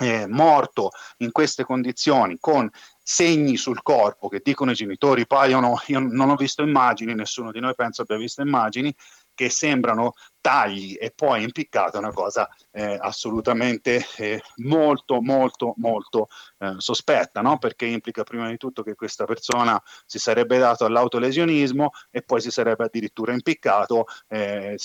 eh, 0.00 0.26
morto 0.26 0.90
in 1.18 1.30
queste 1.30 1.64
condizioni 1.64 2.38
con 2.40 2.70
segni 3.02 3.56
sul 3.56 3.82
corpo 3.82 4.28
che 4.28 4.40
dicono 4.42 4.70
i 4.70 4.74
genitori 4.74 5.26
paiono, 5.26 5.80
io 5.86 5.98
non 5.98 6.30
ho 6.30 6.36
visto 6.36 6.62
immagini, 6.62 7.14
nessuno 7.14 7.50
di 7.52 7.60
noi 7.60 7.74
penso 7.74 8.02
abbia 8.02 8.16
visto 8.16 8.40
immagini, 8.40 8.94
che 9.34 9.50
sembrano 9.50 10.14
tagli 10.40 10.96
e 10.98 11.12
poi 11.14 11.42
impiccata 11.42 11.96
è 11.96 12.00
una 12.00 12.12
cosa 12.12 12.48
eh, 12.72 12.96
assolutamente 13.00 14.04
eh, 14.16 14.40
molto 14.56 15.20
molto 15.20 15.74
molto 15.76 16.28
eh, 16.58 16.74
sospetta 16.78 17.40
no? 17.40 17.58
perché 17.58 17.86
implica 17.86 18.22
prima 18.22 18.48
di 18.48 18.56
tutto 18.56 18.82
che 18.82 18.94
questa 18.94 19.24
persona 19.24 19.80
si 20.06 20.18
sarebbe 20.18 20.58
dato 20.58 20.84
all'autolesionismo 20.84 21.90
e 22.10 22.22
poi 22.22 22.40
si 22.40 22.50
sarebbe 22.50 22.84
addirittura 22.84 23.32
impiccato 23.32 24.06
eh, 24.28 24.78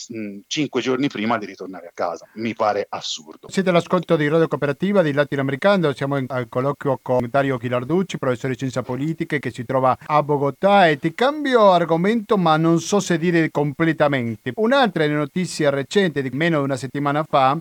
cinque 0.47 0.81
giorni 0.81 1.07
prima 1.07 1.37
di 1.37 1.45
ritornare 1.45 1.87
a 1.87 1.91
casa. 1.93 2.27
Mi 2.35 2.53
pare 2.53 2.85
assurdo. 2.89 3.49
Siete 3.49 3.69
all'ascolto 3.69 4.15
di 4.15 4.27
Radio 4.27 4.47
Cooperativa 4.47 5.01
di 5.01 5.13
Latinoamericano 5.13 5.93
siamo 5.93 6.17
in, 6.17 6.25
al 6.29 6.47
colloquio 6.49 6.99
con 7.01 7.27
Dario 7.29 7.57
Chilarducci 7.57 8.17
professore 8.17 8.53
di 8.53 8.57
scienze 8.57 8.81
politiche 8.81 9.39
che 9.39 9.51
si 9.51 9.65
trova 9.65 9.97
a 10.05 10.23
Bogotà 10.23 10.87
e 10.87 10.97
ti 10.97 11.13
cambio 11.13 11.71
argomento 11.71 12.37
ma 12.37 12.57
non 12.57 12.79
so 12.79 12.99
se 12.99 13.17
dire 13.17 13.51
completamente. 13.51 14.51
Un'altra 14.55 15.05
notizia 15.07 15.44
notizia 15.45 15.69
recente 15.69 16.23
di 16.23 16.31
meno 16.31 16.57
di 16.57 16.63
una 16.63 16.75
settimana 16.75 17.23
fa 17.23 17.55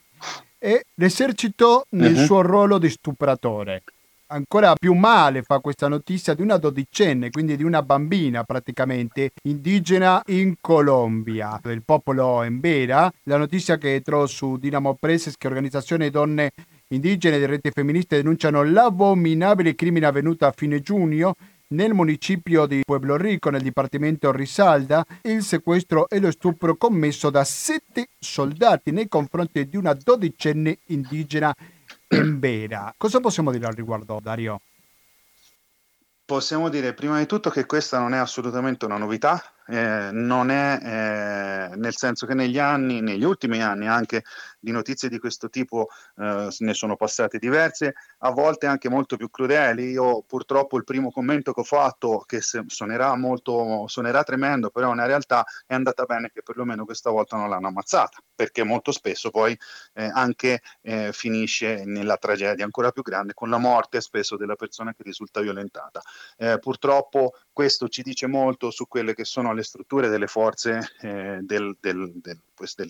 è 0.58 0.80
l'esercito 0.94 1.84
nel 1.90 2.14
uh-huh. 2.14 2.24
suo 2.24 2.40
ruolo 2.40 2.78
di 2.78 2.88
stupratore. 2.88 3.82
Ancora 4.28 4.74
più 4.74 4.94
male 4.94 5.42
fa 5.42 5.58
questa 5.58 5.86
notizia 5.86 6.32
di 6.32 6.40
una 6.40 6.56
dodicenne, 6.56 7.28
quindi 7.28 7.56
di 7.56 7.62
una 7.62 7.82
bambina 7.82 8.42
praticamente 8.42 9.32
indigena 9.42 10.22
in 10.28 10.54
Colombia, 10.62 11.60
del 11.62 11.82
popolo 11.84 12.42
Embera. 12.42 13.12
La 13.24 13.36
notizia 13.36 13.76
che 13.76 14.00
trovo 14.02 14.26
su 14.26 14.56
Dinamo 14.56 14.96
Press 14.98 15.28
è 15.28 15.32
che 15.36 15.46
organizzazioni 15.46 16.08
donne 16.08 16.52
indigene 16.88 17.36
e 17.36 17.46
reti 17.46 17.70
femministe 17.70 18.16
denunciano 18.16 18.62
l'abominabile 18.62 19.74
crimine 19.74 20.06
avvenuto 20.06 20.46
a 20.46 20.54
fine 20.56 20.80
giugno 20.80 21.34
nel 21.74 21.92
municipio 21.92 22.66
di 22.66 22.82
Pueblo 22.84 23.16
Rico, 23.16 23.50
nel 23.50 23.62
dipartimento 23.62 24.30
Risalda, 24.30 25.04
il 25.22 25.42
sequestro 25.42 26.08
e 26.08 26.20
lo 26.20 26.30
stupro 26.30 26.76
commesso 26.76 27.30
da 27.30 27.44
sette 27.44 28.08
soldati 28.18 28.92
nei 28.92 29.08
confronti 29.08 29.68
di 29.68 29.76
una 29.76 29.92
dodicenne 29.92 30.78
indigena 30.86 31.54
embera. 32.08 32.94
Cosa 32.96 33.20
possiamo 33.20 33.50
dire 33.50 33.66
al 33.66 33.74
riguardo, 33.74 34.20
Dario? 34.22 34.60
Possiamo 36.24 36.70
dire 36.70 36.94
prima 36.94 37.18
di 37.18 37.26
tutto 37.26 37.50
che 37.50 37.66
questa 37.66 37.98
non 37.98 38.14
è 38.14 38.18
assolutamente 38.18 38.86
una 38.86 38.96
novità, 38.96 39.42
eh, 39.66 40.10
non 40.12 40.50
è 40.50 40.78
eh, 40.82 41.76
nel 41.76 41.96
senso 41.96 42.26
che 42.26 42.34
negli 42.34 42.58
anni, 42.58 43.00
negli 43.00 43.24
ultimi 43.24 43.62
anni 43.62 43.86
anche 43.86 44.24
di 44.58 44.70
notizie 44.70 45.08
di 45.08 45.18
questo 45.18 45.48
tipo 45.48 45.88
eh, 46.16 46.48
ne 46.58 46.74
sono 46.74 46.96
passate 46.96 47.38
diverse, 47.38 47.94
a 48.18 48.30
volte 48.30 48.66
anche 48.66 48.88
molto 48.88 49.16
più 49.16 49.30
crudeli. 49.30 49.90
Io 49.90 50.22
purtroppo 50.22 50.76
il 50.76 50.84
primo 50.84 51.10
commento 51.10 51.52
che 51.52 51.60
ho 51.60 51.64
fatto, 51.64 52.24
che 52.26 52.40
suonerà 52.40 53.14
molto, 53.16 53.86
suonerà 53.86 54.22
tremendo, 54.22 54.70
però 54.70 54.92
in 54.92 55.04
realtà 55.04 55.44
è 55.66 55.74
andata 55.74 56.04
bene 56.04 56.30
che 56.32 56.42
perlomeno 56.42 56.84
questa 56.84 57.10
volta 57.10 57.36
non 57.36 57.48
l'hanno 57.48 57.68
ammazzata, 57.68 58.18
perché 58.34 58.64
molto 58.64 58.92
spesso 58.92 59.30
poi 59.30 59.56
eh, 59.94 60.10
anche 60.12 60.62
eh, 60.80 61.12
finisce 61.12 61.84
nella 61.84 62.16
tragedia 62.16 62.64
ancora 62.64 62.90
più 62.90 63.02
grande 63.02 63.34
con 63.34 63.50
la 63.50 63.58
morte 63.58 64.00
spesso 64.00 64.36
della 64.36 64.56
persona 64.56 64.92
che 64.94 65.02
risulta 65.02 65.40
violentata. 65.40 66.00
Eh, 66.36 66.58
purtroppo 66.58 67.32
questo 67.54 67.88
ci 67.88 68.02
dice 68.02 68.26
molto 68.26 68.70
su 68.72 68.88
quelle 68.88 69.14
che 69.14 69.24
sono 69.24 69.54
le 69.54 69.62
strutture 69.62 70.08
delle 70.08 70.26
forze 70.26 70.90
eh, 71.00 71.38
del, 71.40 71.76
del, 71.80 72.12
del, 72.16 72.40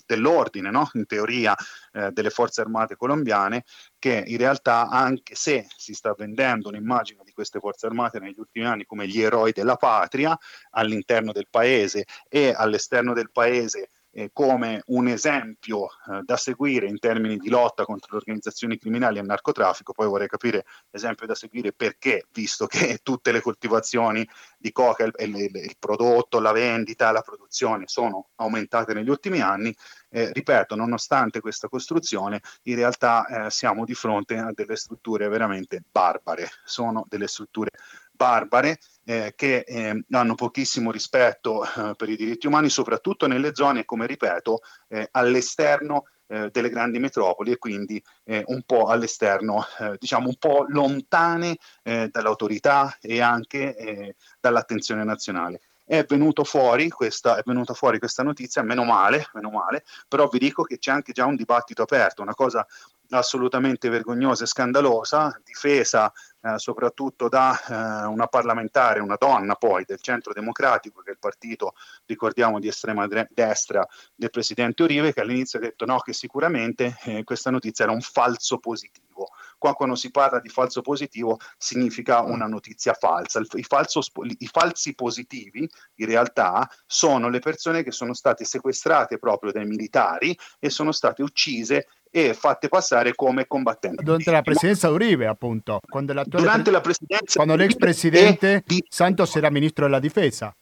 dell'ordine, 0.07 0.71
no? 0.71 0.89
in 0.95 1.07
teoria 1.07 1.55
eh, 1.93 2.11
delle 2.13 2.31
forze 2.31 2.63
armate 2.63 2.97
colombiane, 2.97 3.65
che 3.99 4.25
in 4.27 4.39
realtà 4.39 4.89
anche 4.89 5.35
se 5.35 5.67
si 5.77 5.93
sta 5.93 6.15
vendendo 6.17 6.71
un'immagine 6.71 7.21
di 7.25 7.33
queste 7.33 7.61
forze 7.61 7.87
armate 7.87 8.19
negli 8.19 8.39
ultimi 8.39 8.65
anni 8.65 8.87
come 8.87 9.07
gli 9.07 9.21
eroi 9.21 9.53
della 9.53 9.77
patria 9.77 10.37
all'interno 10.71 11.31
del 11.33 11.47
paese 11.51 12.07
e 12.29 12.55
all'esterno 12.57 13.13
del 13.13 13.31
paese 13.31 13.91
eh, 14.15 14.31
come 14.33 14.83
un 14.87 15.09
esempio 15.09 15.87
eh, 15.87 16.23
da 16.25 16.37
seguire 16.37 16.87
in 16.87 16.99
termini 16.99 17.37
di 17.37 17.49
lotta 17.49 17.85
contro 17.85 18.13
le 18.13 18.19
organizzazioni 18.19 18.79
criminali 18.79 19.19
e 19.19 19.21
il 19.21 19.27
narcotraffico, 19.27 19.93
poi 19.93 20.07
vorrei 20.07 20.29
capire 20.29 20.65
l'esempio 20.91 21.27
da 21.27 21.35
seguire 21.35 21.73
perché, 21.73 22.27
visto 22.33 22.67
che 22.67 23.01
tutte 23.03 23.33
le 23.33 23.41
coltivazioni 23.41 24.27
di 24.57 24.71
coca, 24.71 25.05
il, 25.05 25.13
il, 25.19 25.35
il 25.35 25.77
prodotto, 25.79 26.39
la 26.39 26.53
vendita, 26.53 27.11
la 27.11 27.23
produzione 27.23 27.85
sono 27.87 28.29
aumentate 28.37 28.95
negli 28.95 29.11
ultimi 29.11 29.41
anni, 29.41 29.75
eh, 30.11 30.33
ripeto, 30.33 30.77
nonostante 30.77 31.41
questa 31.41 31.69
costruzione, 31.69 32.41
in 32.63 32.77
realtà 32.77 33.27
eh, 33.27 33.51
siamo 33.51 33.85
di 33.85 33.95
fronte 33.95 34.39
a 34.39 34.53
delle 34.55 34.77
strutture 34.77 35.27
veramente 35.29 35.83
barbare, 35.91 36.49
sono 36.65 37.05
delle 37.09 37.27
strutture 37.27 37.71
barbare 38.15 38.79
eh, 39.05 39.35
che 39.37 39.65
eh, 39.67 40.05
hanno 40.11 40.35
pochissimo 40.35 40.91
rispetto 40.91 41.65
eh, 41.65 41.95
per 41.97 42.09
i 42.09 42.17
diritti 42.17 42.47
umani, 42.47 42.69
soprattutto 42.69 43.27
nelle 43.27 43.55
zone, 43.55 43.85
come 43.85 44.07
ripeto, 44.07 44.61
eh, 44.89 45.09
all'esterno 45.11 46.05
eh, 46.27 46.49
delle 46.51 46.71
grandi 46.71 46.99
metropoli 46.99 47.53
e 47.53 47.59
quindi 47.59 48.03
eh, 48.25 48.43
un 48.47 48.63
po' 48.63 48.87
all'esterno, 48.87 49.65
diciamo 49.99 50.29
un 50.29 50.37
po' 50.39 50.65
lontane 50.69 51.59
dall'autorità 51.83 52.97
e 53.01 53.21
anche 53.21 54.17
dall'attenzione 54.41 55.05
nazionale. 55.05 55.61
È, 55.85 56.05
venuto 56.05 56.45
fuori 56.45 56.89
questa, 56.89 57.37
è 57.37 57.43
venuta 57.45 57.75
fuori 57.75 57.99
questa 57.99 58.23
notizia, 58.23 58.63
meno 58.63 58.85
male, 58.85 59.29
meno 59.35 59.51
male, 59.51 59.85
però 60.09 60.29
vi 60.29 60.39
dico 60.39 60.63
che 60.63 60.79
c'è 60.79 60.91
anche 60.91 61.13
già 61.13 61.27
un 61.27 61.37
dibattito 61.37 61.83
aperto, 61.83 62.23
una 62.23 62.35
cosa 62.35 62.67
assolutamente 63.11 63.89
vergognosa 63.89 64.45
e 64.45 64.47
scandalosa, 64.47 65.39
difesa 65.45 66.13
eh, 66.41 66.59
soprattutto 66.59 67.29
da 67.29 68.03
eh, 68.03 68.07
una 68.07 68.27
parlamentare, 68.27 69.01
una 69.01 69.17
donna 69.19 69.55
poi 69.55 69.85
del 69.85 70.01
centro 70.01 70.33
democratico, 70.33 71.03
che 71.03 71.11
è 71.11 71.13
il 71.13 71.19
partito, 71.19 71.75
ricordiamo, 72.07 72.59
di 72.59 72.69
estrema 72.69 73.07
destra 73.29 73.87
del 74.15 74.31
presidente 74.31 74.83
Uribe, 74.83 75.13
che 75.13 75.21
all'inizio 75.21 75.59
ha 75.59 75.63
detto 75.63 75.85
no, 75.85 75.99
che 75.99 76.13
sicuramente 76.13 76.97
eh, 77.05 77.25
questa 77.25 77.51
notizia 77.51 77.85
era 77.85 77.95
un 77.95 78.01
falso 78.01 78.59
positivo. 78.59 79.29
Qua 79.65 79.73
quando 79.73 79.95
si 79.95 80.11
parla 80.11 80.41
di 80.41 80.51
falso 80.51 80.83
positivo 80.83 81.39
significa 81.57 82.21
una 82.21 82.45
notizia 82.45 82.93
falsa. 82.93 83.41
I, 83.41 83.63
falso, 83.63 84.03
I 84.37 84.47
falsi 84.47 84.95
positivi 84.95 85.67
in 85.95 86.07
realtà 86.07 86.69
sono 86.85 87.31
le 87.31 87.39
persone 87.39 87.83
che 87.83 87.91
sono 87.91 88.13
state 88.13 88.45
sequestrate 88.45 89.17
proprio 89.17 89.53
dai 89.53 89.65
militari 89.65 90.37
e 90.59 90.69
sono 90.69 90.93
state 90.93 91.23
uccise 91.23 91.87
e 92.11 92.35
fatte 92.35 92.69
passare 92.69 93.15
come 93.15 93.47
combattenti. 93.47 94.05
Durante 94.05 94.31
la 94.31 94.43
presidenza 94.43 94.91
Uribe, 94.91 95.27
appunto. 95.27 95.81
Quando, 95.89 96.13
Durante 96.27 96.71
la 96.71 96.83
presidenza 96.83 97.37
quando 97.37 97.57
l'ex 97.57 97.75
presidente 97.75 98.63
di... 98.67 98.85
Santos 98.87 99.35
era 99.35 99.49
ministro 99.49 99.87
della 99.87 99.99
difesa. 99.99 100.55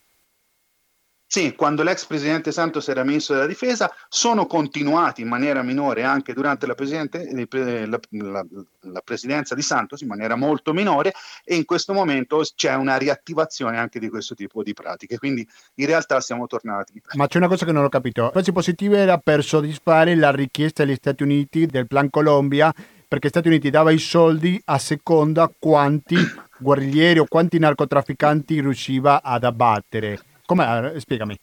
Sì, 1.32 1.54
quando 1.54 1.82
l'ex 1.82 2.04
presidente 2.04 2.52
Santos 2.52 2.88
era 2.88 3.04
ministro 3.04 3.36
della 3.36 3.46
difesa, 3.46 3.90
sono 4.06 4.44
continuati 4.44 5.22
in 5.22 5.28
maniera 5.28 5.62
minore 5.62 6.02
anche 6.02 6.34
durante 6.34 6.66
la, 6.66 6.74
la, 6.76 7.98
la, 8.10 8.46
la, 8.80 9.00
presidenza 9.00 9.54
di 9.54 9.62
Santos, 9.62 10.02
in 10.02 10.08
maniera 10.08 10.36
molto 10.36 10.74
minore, 10.74 11.14
e 11.42 11.54
in 11.54 11.64
questo 11.64 11.94
momento 11.94 12.42
c'è 12.54 12.74
una 12.74 12.98
riattivazione 12.98 13.78
anche 13.78 13.98
di 13.98 14.10
questo 14.10 14.34
tipo 14.34 14.62
di 14.62 14.74
pratiche. 14.74 15.16
Quindi 15.16 15.48
in 15.76 15.86
realtà 15.86 16.20
siamo 16.20 16.46
tornati. 16.46 17.00
Ma 17.14 17.26
c'è 17.26 17.38
una 17.38 17.48
cosa 17.48 17.64
che 17.64 17.72
non 17.72 17.84
ho 17.84 17.88
capito. 17.88 18.28
Quasi 18.30 18.52
positivo 18.52 18.96
era 18.96 19.16
per 19.16 19.42
soddisfare 19.42 20.14
la 20.14 20.32
richiesta 20.32 20.84
degli 20.84 20.96
Stati 20.96 21.22
Uniti 21.22 21.64
del 21.64 21.86
Plan 21.86 22.10
Colombia, 22.10 22.70
perché 23.08 23.28
gli 23.28 23.30
Stati 23.30 23.48
Uniti 23.48 23.70
dava 23.70 23.90
i 23.90 23.98
soldi 23.98 24.60
a 24.66 24.76
seconda 24.76 25.50
quanti 25.58 26.14
guerriglieri 26.58 27.20
o 27.20 27.24
quanti 27.26 27.58
narcotrafficanti 27.58 28.60
riusciva 28.60 29.22
ad 29.22 29.44
abbattere. 29.44 30.20
Come? 30.52 31.00
Spiegami. 31.00 31.38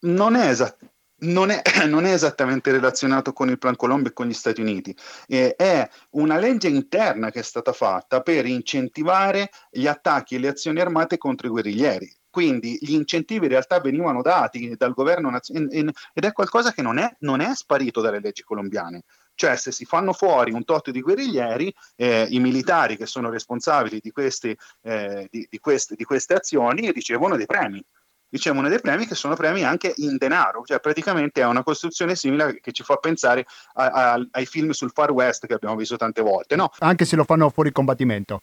non 0.00 0.34
è 0.34 0.48
esatto. 0.48 0.86
Non 1.22 1.50
è, 1.50 1.62
non 1.86 2.04
è, 2.04 2.12
esattamente 2.12 2.72
relazionato 2.72 3.32
con 3.32 3.48
il 3.48 3.58
Plan 3.58 3.76
Colombia 3.76 4.10
e 4.10 4.12
con 4.12 4.26
gli 4.26 4.32
Stati 4.32 4.60
Uniti, 4.60 4.96
eh, 5.28 5.54
è 5.54 5.88
una 6.10 6.36
legge 6.36 6.66
interna 6.66 7.30
che 7.30 7.38
è 7.38 7.42
stata 7.44 7.72
fatta 7.72 8.22
per 8.22 8.44
incentivare 8.46 9.50
gli 9.70 9.86
attacchi 9.86 10.34
e 10.34 10.38
le 10.40 10.48
azioni 10.48 10.80
armate 10.80 11.18
contro 11.18 11.46
i 11.46 11.50
guerriglieri. 11.50 12.12
Quindi 12.28 12.76
gli 12.80 12.94
incentivi 12.94 13.44
in 13.44 13.52
realtà 13.52 13.78
venivano 13.78 14.22
dati 14.22 14.74
dal 14.76 14.94
governo 14.94 15.30
nazionale 15.30 15.92
ed 16.12 16.24
è 16.24 16.32
qualcosa 16.32 16.72
che 16.72 16.82
non 16.82 16.98
è, 16.98 17.14
non 17.20 17.40
è 17.40 17.54
sparito 17.54 18.00
dalle 18.00 18.20
leggi 18.20 18.42
colombiane. 18.42 19.04
Cioè 19.42 19.56
se 19.56 19.72
si 19.72 19.84
fanno 19.84 20.12
fuori 20.12 20.52
un 20.52 20.62
tot 20.62 20.92
di 20.92 21.00
guerriglieri, 21.00 21.74
eh, 21.96 22.28
i 22.30 22.38
militari 22.38 22.96
che 22.96 23.06
sono 23.06 23.28
responsabili 23.28 23.98
di 24.00 24.12
queste, 24.12 24.56
eh, 24.82 25.26
di, 25.32 25.48
di, 25.50 25.58
queste, 25.58 25.96
di 25.96 26.04
queste 26.04 26.34
azioni 26.34 26.92
ricevono 26.92 27.36
dei 27.36 27.46
premi 27.46 27.84
ricevono 28.28 28.68
dei 28.68 28.80
premi 28.80 29.06
che 29.06 29.14
sono 29.14 29.34
premi 29.34 29.62
anche 29.62 29.92
in 29.96 30.16
denaro, 30.16 30.62
cioè 30.64 30.80
praticamente 30.80 31.42
è 31.42 31.44
una 31.44 31.62
costruzione 31.62 32.14
simile 32.14 32.60
che 32.60 32.72
ci 32.72 32.82
fa 32.82 32.96
pensare 32.96 33.44
a, 33.74 33.86
a, 33.86 34.26
ai 34.30 34.46
film 34.46 34.70
sul 34.70 34.90
Far 34.90 35.10
West 35.10 35.46
che 35.46 35.52
abbiamo 35.52 35.76
visto 35.76 35.96
tante 35.96 36.22
volte, 36.22 36.56
no? 36.56 36.70
Anche 36.78 37.04
se 37.04 37.16
lo 37.16 37.24
fanno 37.24 37.50
fuori 37.50 37.72
combattimento. 37.72 38.42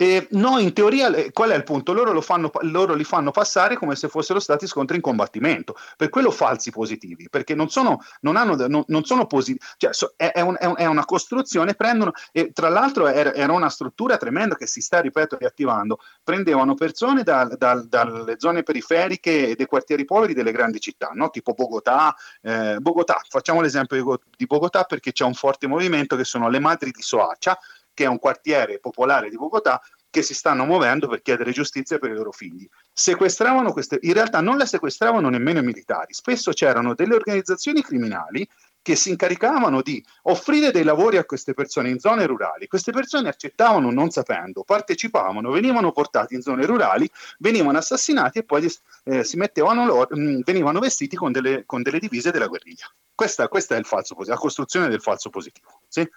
Eh, 0.00 0.28
no, 0.30 0.60
in 0.60 0.72
teoria, 0.72 1.10
qual 1.32 1.50
è 1.50 1.56
il 1.56 1.64
punto? 1.64 1.92
Loro, 1.92 2.20
fanno, 2.20 2.52
loro, 2.60 2.94
li 2.94 3.02
fanno 3.02 3.32
passare 3.32 3.76
come 3.76 3.96
se 3.96 4.06
fossero 4.06 4.38
stati 4.38 4.64
scontri 4.68 4.94
in 4.94 5.02
combattimento, 5.02 5.74
per 5.96 6.08
quello 6.08 6.30
falsi 6.30 6.70
positivi, 6.70 7.28
perché 7.28 7.56
non 7.56 7.68
sono, 7.68 7.98
non 8.20 8.36
hanno, 8.36 8.54
non, 8.68 8.84
non 8.86 9.04
sono 9.04 9.26
positivi, 9.26 9.64
cioè, 9.76 9.92
so, 9.92 10.12
è, 10.14 10.30
è, 10.30 10.40
un, 10.40 10.54
è, 10.56 10.86
una 10.86 11.04
costruzione, 11.04 11.74
prendono, 11.74 12.12
e 12.30 12.52
tra 12.52 12.68
l'altro 12.68 13.08
era, 13.08 13.34
era, 13.34 13.52
una 13.52 13.70
struttura 13.70 14.16
tremenda 14.18 14.54
che 14.54 14.68
si 14.68 14.80
sta, 14.80 15.00
ripeto, 15.00 15.36
riattivando, 15.36 15.98
prendevano 16.22 16.74
persone 16.74 17.24
da, 17.24 17.46
da, 17.58 17.84
dalle 17.84 18.36
zone 18.38 18.62
periferiche 18.62 19.48
e 19.48 19.54
dei 19.56 19.66
quartieri 19.66 20.04
poveri 20.04 20.32
delle 20.32 20.52
grandi 20.52 20.78
città, 20.78 21.10
no? 21.12 21.28
tipo 21.30 21.54
Bogotà, 21.54 22.14
eh, 22.42 22.76
Bogotà, 22.78 23.20
facciamo 23.28 23.60
l'esempio 23.60 24.20
di 24.36 24.46
Bogotà 24.46 24.84
perché 24.84 25.10
c'è 25.10 25.24
un 25.24 25.34
forte 25.34 25.66
movimento 25.66 26.14
che 26.14 26.22
sono 26.22 26.48
le 26.48 26.60
madri 26.60 26.92
di 26.92 27.02
Soacia, 27.02 27.58
che 27.98 28.04
è 28.04 28.06
un 28.06 28.20
quartiere 28.20 28.78
popolare 28.78 29.28
di 29.28 29.36
Bogotà, 29.36 29.82
che 30.08 30.22
si 30.22 30.32
stanno 30.32 30.64
muovendo 30.64 31.08
per 31.08 31.20
chiedere 31.20 31.50
giustizia 31.50 31.98
per 31.98 32.12
i 32.12 32.14
loro 32.14 32.30
figli. 32.30 32.64
Sequestravano 32.92 33.72
queste, 33.72 33.98
in 34.02 34.12
realtà 34.12 34.40
non 34.40 34.56
le 34.56 34.66
sequestravano 34.66 35.28
nemmeno 35.28 35.58
i 35.58 35.64
militari, 35.64 36.14
spesso 36.14 36.52
c'erano 36.52 36.94
delle 36.94 37.16
organizzazioni 37.16 37.82
criminali 37.82 38.48
che 38.82 38.94
si 38.94 39.10
incaricavano 39.10 39.82
di 39.82 40.02
offrire 40.22 40.70
dei 40.70 40.84
lavori 40.84 41.16
a 41.16 41.24
queste 41.24 41.54
persone 41.54 41.90
in 41.90 41.98
zone 41.98 42.24
rurali. 42.24 42.68
Queste 42.68 42.92
persone 42.92 43.28
accettavano 43.28 43.90
non 43.90 44.10
sapendo, 44.10 44.62
partecipavano, 44.62 45.50
venivano 45.50 45.90
portati 45.90 46.36
in 46.36 46.40
zone 46.40 46.64
rurali, 46.66 47.10
venivano 47.38 47.78
assassinati 47.78 48.38
e 48.38 48.44
poi 48.44 48.72
eh, 49.04 49.24
si 49.24 49.36
mettevano 49.36 49.84
loro, 49.84 50.06
mh, 50.08 50.20
mm, 50.20 50.40
venivano 50.44 50.78
vestiti 50.78 51.16
con 51.16 51.32
delle, 51.32 51.64
con 51.66 51.82
delle 51.82 51.98
divise 51.98 52.30
della 52.30 52.46
guerriglia. 52.46 52.86
Questa, 53.12 53.48
questa 53.48 53.74
è 53.74 53.82
falso, 53.82 54.14
la 54.24 54.36
costruzione 54.36 54.88
del 54.88 55.00
falso 55.00 55.30
positivo. 55.30 55.80
Sì? 55.88 56.08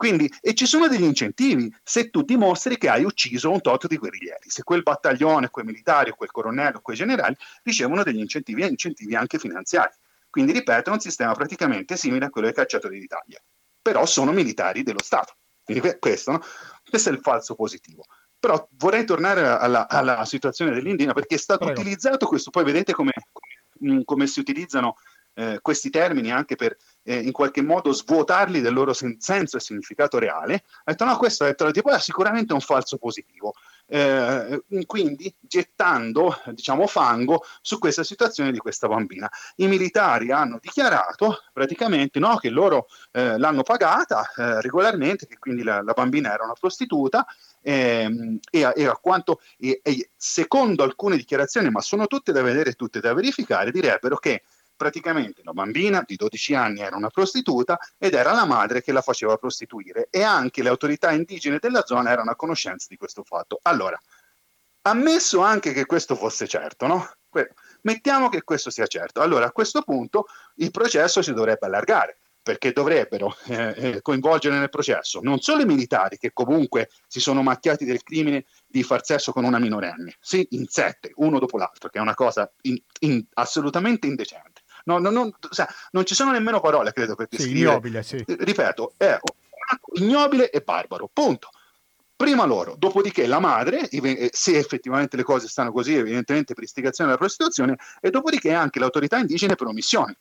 Quindi, 0.00 0.32
e 0.40 0.54
ci 0.54 0.64
sono 0.64 0.88
degli 0.88 1.02
incentivi 1.02 1.70
se 1.82 2.08
tu 2.08 2.22
dimostri 2.22 2.78
che 2.78 2.88
hai 2.88 3.04
ucciso 3.04 3.50
un 3.50 3.60
tot 3.60 3.86
di 3.86 3.98
guerriglieri, 3.98 4.48
se 4.48 4.62
quel 4.62 4.82
battaglione, 4.82 5.50
quei 5.50 5.66
militari, 5.66 6.12
quel 6.12 6.30
colonnello, 6.30 6.80
quei 6.80 6.96
generali 6.96 7.36
ricevono 7.64 8.02
degli 8.02 8.18
incentivi 8.18 8.62
e 8.62 8.68
incentivi 8.68 9.14
anche 9.14 9.38
finanziari. 9.38 9.92
Quindi, 10.30 10.52
ripeto, 10.52 10.88
è 10.88 10.92
un 10.94 11.00
sistema 11.00 11.34
praticamente 11.34 11.98
simile 11.98 12.24
a 12.24 12.30
quello 12.30 12.46
dei 12.46 12.56
cacciatori 12.56 12.98
d'Italia, 12.98 13.42
però 13.82 14.06
sono 14.06 14.32
militari 14.32 14.82
dello 14.82 15.02
Stato. 15.02 15.34
Quindi 15.62 15.98
questo, 15.98 16.30
no? 16.30 16.40
questo 16.88 17.10
è 17.10 17.12
il 17.12 17.18
falso 17.18 17.54
positivo. 17.54 18.04
Però 18.38 18.66
vorrei 18.78 19.04
tornare 19.04 19.46
alla, 19.46 19.86
alla 19.86 20.24
situazione 20.24 20.72
dell'Indina 20.72 21.12
perché 21.12 21.34
è 21.34 21.38
stato 21.38 21.66
Prego. 21.66 21.78
utilizzato 21.78 22.26
questo, 22.26 22.48
poi 22.48 22.64
vedete 22.64 22.94
come, 22.94 23.12
come, 23.32 24.02
come 24.04 24.26
si 24.26 24.40
utilizzano 24.40 24.96
eh, 25.34 25.58
questi 25.60 25.90
termini 25.90 26.32
anche 26.32 26.56
per 26.56 26.74
eh, 27.02 27.18
in 27.18 27.32
qualche 27.32 27.62
modo 27.62 27.92
svuotarli 27.92 28.60
del 28.60 28.72
loro 28.72 28.92
sen- 28.92 29.18
senso 29.20 29.56
e 29.56 29.60
significato 29.60 30.18
reale, 30.18 30.64
ha 30.84 30.90
detto 30.90 31.04
no, 31.04 31.16
questo 31.16 31.44
è 31.44 31.54
tipo, 31.54 31.90
è 31.90 31.98
sicuramente 31.98 32.52
un 32.52 32.60
falso 32.60 32.96
positivo. 32.98 33.54
Eh, 33.92 34.62
quindi 34.86 35.34
gettando 35.40 36.40
diciamo 36.52 36.86
fango 36.86 37.44
su 37.60 37.80
questa 37.80 38.04
situazione 38.04 38.52
di 38.52 38.58
questa 38.58 38.86
bambina. 38.86 39.28
I 39.56 39.66
militari 39.66 40.30
hanno 40.30 40.58
dichiarato 40.60 41.42
praticamente 41.52 42.20
no, 42.20 42.36
che 42.36 42.50
loro 42.50 42.86
eh, 43.10 43.36
l'hanno 43.36 43.64
pagata 43.64 44.22
eh, 44.36 44.60
regolarmente, 44.60 45.26
che 45.26 45.38
quindi 45.38 45.64
la, 45.64 45.82
la, 45.82 45.92
bambina 45.92 46.32
era 46.32 46.44
una 46.44 46.52
prostituta 46.52 47.26
ehm, 47.62 48.38
e, 48.48 48.72
e, 48.76 48.86
a 48.86 48.96
quanto, 48.96 49.40
e, 49.58 49.80
e 49.82 50.10
secondo 50.16 50.84
alcune 50.84 51.16
dichiarazioni, 51.16 51.68
ma 51.70 51.80
sono 51.80 52.06
tutte 52.06 52.30
da 52.30 52.42
vedere, 52.42 52.74
tutte 52.74 53.00
da 53.00 53.12
verificare, 53.12 53.72
direbbero 53.72 54.18
che 54.18 54.44
praticamente 54.80 55.42
la 55.44 55.52
bambina 55.52 56.02
di 56.06 56.16
12 56.16 56.54
anni 56.54 56.80
era 56.80 56.96
una 56.96 57.10
prostituta 57.10 57.78
ed 57.98 58.14
era 58.14 58.32
la 58.32 58.46
madre 58.46 58.80
che 58.80 58.92
la 58.92 59.02
faceva 59.02 59.36
prostituire 59.36 60.08
e 60.10 60.22
anche 60.22 60.62
le 60.62 60.70
autorità 60.70 61.10
indigene 61.10 61.58
della 61.60 61.84
zona 61.84 62.10
erano 62.10 62.30
a 62.30 62.34
conoscenza 62.34 62.86
di 62.88 62.96
questo 62.96 63.22
fatto. 63.22 63.58
Allora, 63.64 64.00
ammesso 64.82 65.40
anche 65.40 65.74
che 65.74 65.84
questo 65.84 66.14
fosse 66.14 66.48
certo, 66.48 66.86
no? 66.86 67.10
Mettiamo 67.82 68.30
che 68.30 68.42
questo 68.42 68.70
sia 68.70 68.86
certo. 68.86 69.20
Allora, 69.20 69.44
a 69.44 69.52
questo 69.52 69.82
punto 69.82 70.24
il 70.56 70.70
processo 70.70 71.20
si 71.20 71.34
dovrebbe 71.34 71.66
allargare 71.66 72.16
perché 72.42 72.72
dovrebbero 72.72 73.36
eh, 73.48 73.74
eh, 73.76 74.02
coinvolgere 74.02 74.58
nel 74.58 74.70
processo 74.70 75.20
non 75.22 75.40
solo 75.40 75.60
i 75.60 75.66
militari 75.66 76.16
che 76.16 76.32
comunque 76.32 76.88
si 77.06 77.20
sono 77.20 77.42
macchiati 77.42 77.84
del 77.84 78.02
crimine 78.02 78.46
di 78.66 78.82
far 78.82 79.04
sesso 79.04 79.32
con 79.32 79.44
una 79.44 79.58
minorenne, 79.58 80.16
sì, 80.20 80.46
in 80.52 80.66
sette, 80.66 81.12
uno 81.16 81.38
dopo 81.38 81.58
l'altro, 81.58 81.90
che 81.90 81.98
è 81.98 82.00
una 82.00 82.14
cosa 82.14 82.50
in, 82.62 82.78
in, 83.00 83.22
assolutamente 83.34 84.06
indecente, 84.06 84.59
No, 84.90 84.98
no, 84.98 85.10
non, 85.10 85.32
cioè, 85.50 85.66
non 85.92 86.04
ci 86.04 86.14
sono 86.14 86.32
nemmeno 86.32 86.60
parole, 86.60 86.92
credo, 86.92 87.14
per 87.14 87.28
descrivere. 87.28 87.58
Sì, 87.58 87.66
ignobile, 87.66 88.02
sì. 88.02 88.24
Ripeto, 88.26 88.94
è 88.96 89.18
ignobile 89.94 90.50
e 90.50 90.60
barbaro. 90.60 91.08
Punto. 91.12 91.50
Prima 92.16 92.44
loro, 92.44 92.74
dopodiché 92.76 93.26
la 93.26 93.38
madre, 93.38 93.88
eh, 93.88 94.30
se 94.32 94.58
effettivamente 94.58 95.16
le 95.16 95.22
cose 95.22 95.48
stanno 95.48 95.72
così, 95.72 95.94
evidentemente 95.94 96.52
per 96.52 96.64
istigazione 96.64 97.10
della 97.10 97.22
prostituzione, 97.22 97.78
e 98.00 98.10
dopodiché 98.10 98.52
anche 98.52 98.78
l'autorità 98.78 99.16
indigene 99.16 99.54
per 99.54 99.68
omissione 99.68 100.18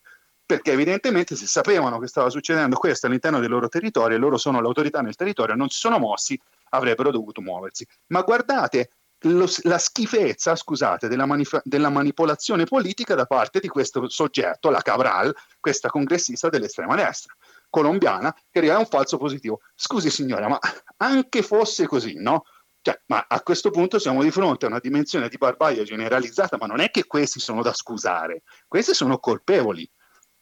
perché 0.50 0.72
evidentemente 0.72 1.36
se 1.36 1.46
sapevano 1.46 2.00
che 2.00 2.08
stava 2.08 2.32
succedendo 2.32 2.76
questo 2.76 3.06
all'interno 3.06 3.40
del 3.40 3.52
loro 3.52 3.70
territorio 3.70 4.18
e 4.18 4.20
loro 4.20 4.36
sono 4.38 4.60
l'autorità 4.60 5.00
nel 5.00 5.14
territorio, 5.14 5.54
non 5.54 5.70
si 5.70 5.78
sono 5.78 6.00
mossi, 6.00 6.42
avrebbero 6.70 7.12
dovuto 7.12 7.40
muoversi. 7.40 7.86
Ma 8.08 8.24
guardate 8.24 8.90
lo, 9.22 9.48
la 9.64 9.78
schifezza, 9.78 10.56
scusate, 10.56 11.08
della, 11.08 11.26
manif- 11.26 11.62
della, 11.64 11.90
manipolazione 11.90 12.64
politica 12.66 13.16
da 13.16 13.26
parte 13.26 13.60
di 13.60 13.68
questo 13.68 14.08
soggetto, 14.08 14.70
la 14.70 14.82
Cabral, 14.82 15.36
questa 15.60 15.90
congressista 15.90 16.50
dell'estrema 16.50 16.96
destra 16.96 17.36
colombiana, 17.70 18.34
che 18.50 18.60
arriva 18.60 18.76
a 18.76 18.80
un 18.80 18.86
falso 18.86 19.18
positivo. 19.18 19.62
Scusi 19.76 20.10
signora, 20.10 20.48
ma 20.48 20.60
anche 20.98 21.42
fosse 21.42 21.86
così, 21.86 22.16
no? 22.16 22.44
Cioè, 22.82 23.02
ma 23.08 23.26
a 23.28 23.42
questo 23.42 23.72
punto 23.72 24.00
siamo 24.00 24.24
di 24.24 24.32
fronte 24.32 24.66
a 24.66 24.70
una 24.70 24.80
dimensione 24.80 25.28
di 25.28 25.38
barbarie 25.38 25.84
generalizzata, 25.84 26.58
ma 26.58 26.66
non 26.66 26.80
è 26.80 26.90
che 26.90 27.06
questi 27.06 27.40
sono 27.40 27.62
da 27.62 27.74
scusare, 27.74 28.44
questi 28.68 28.94
sono 28.94 29.20
colpevoli, 29.20 29.90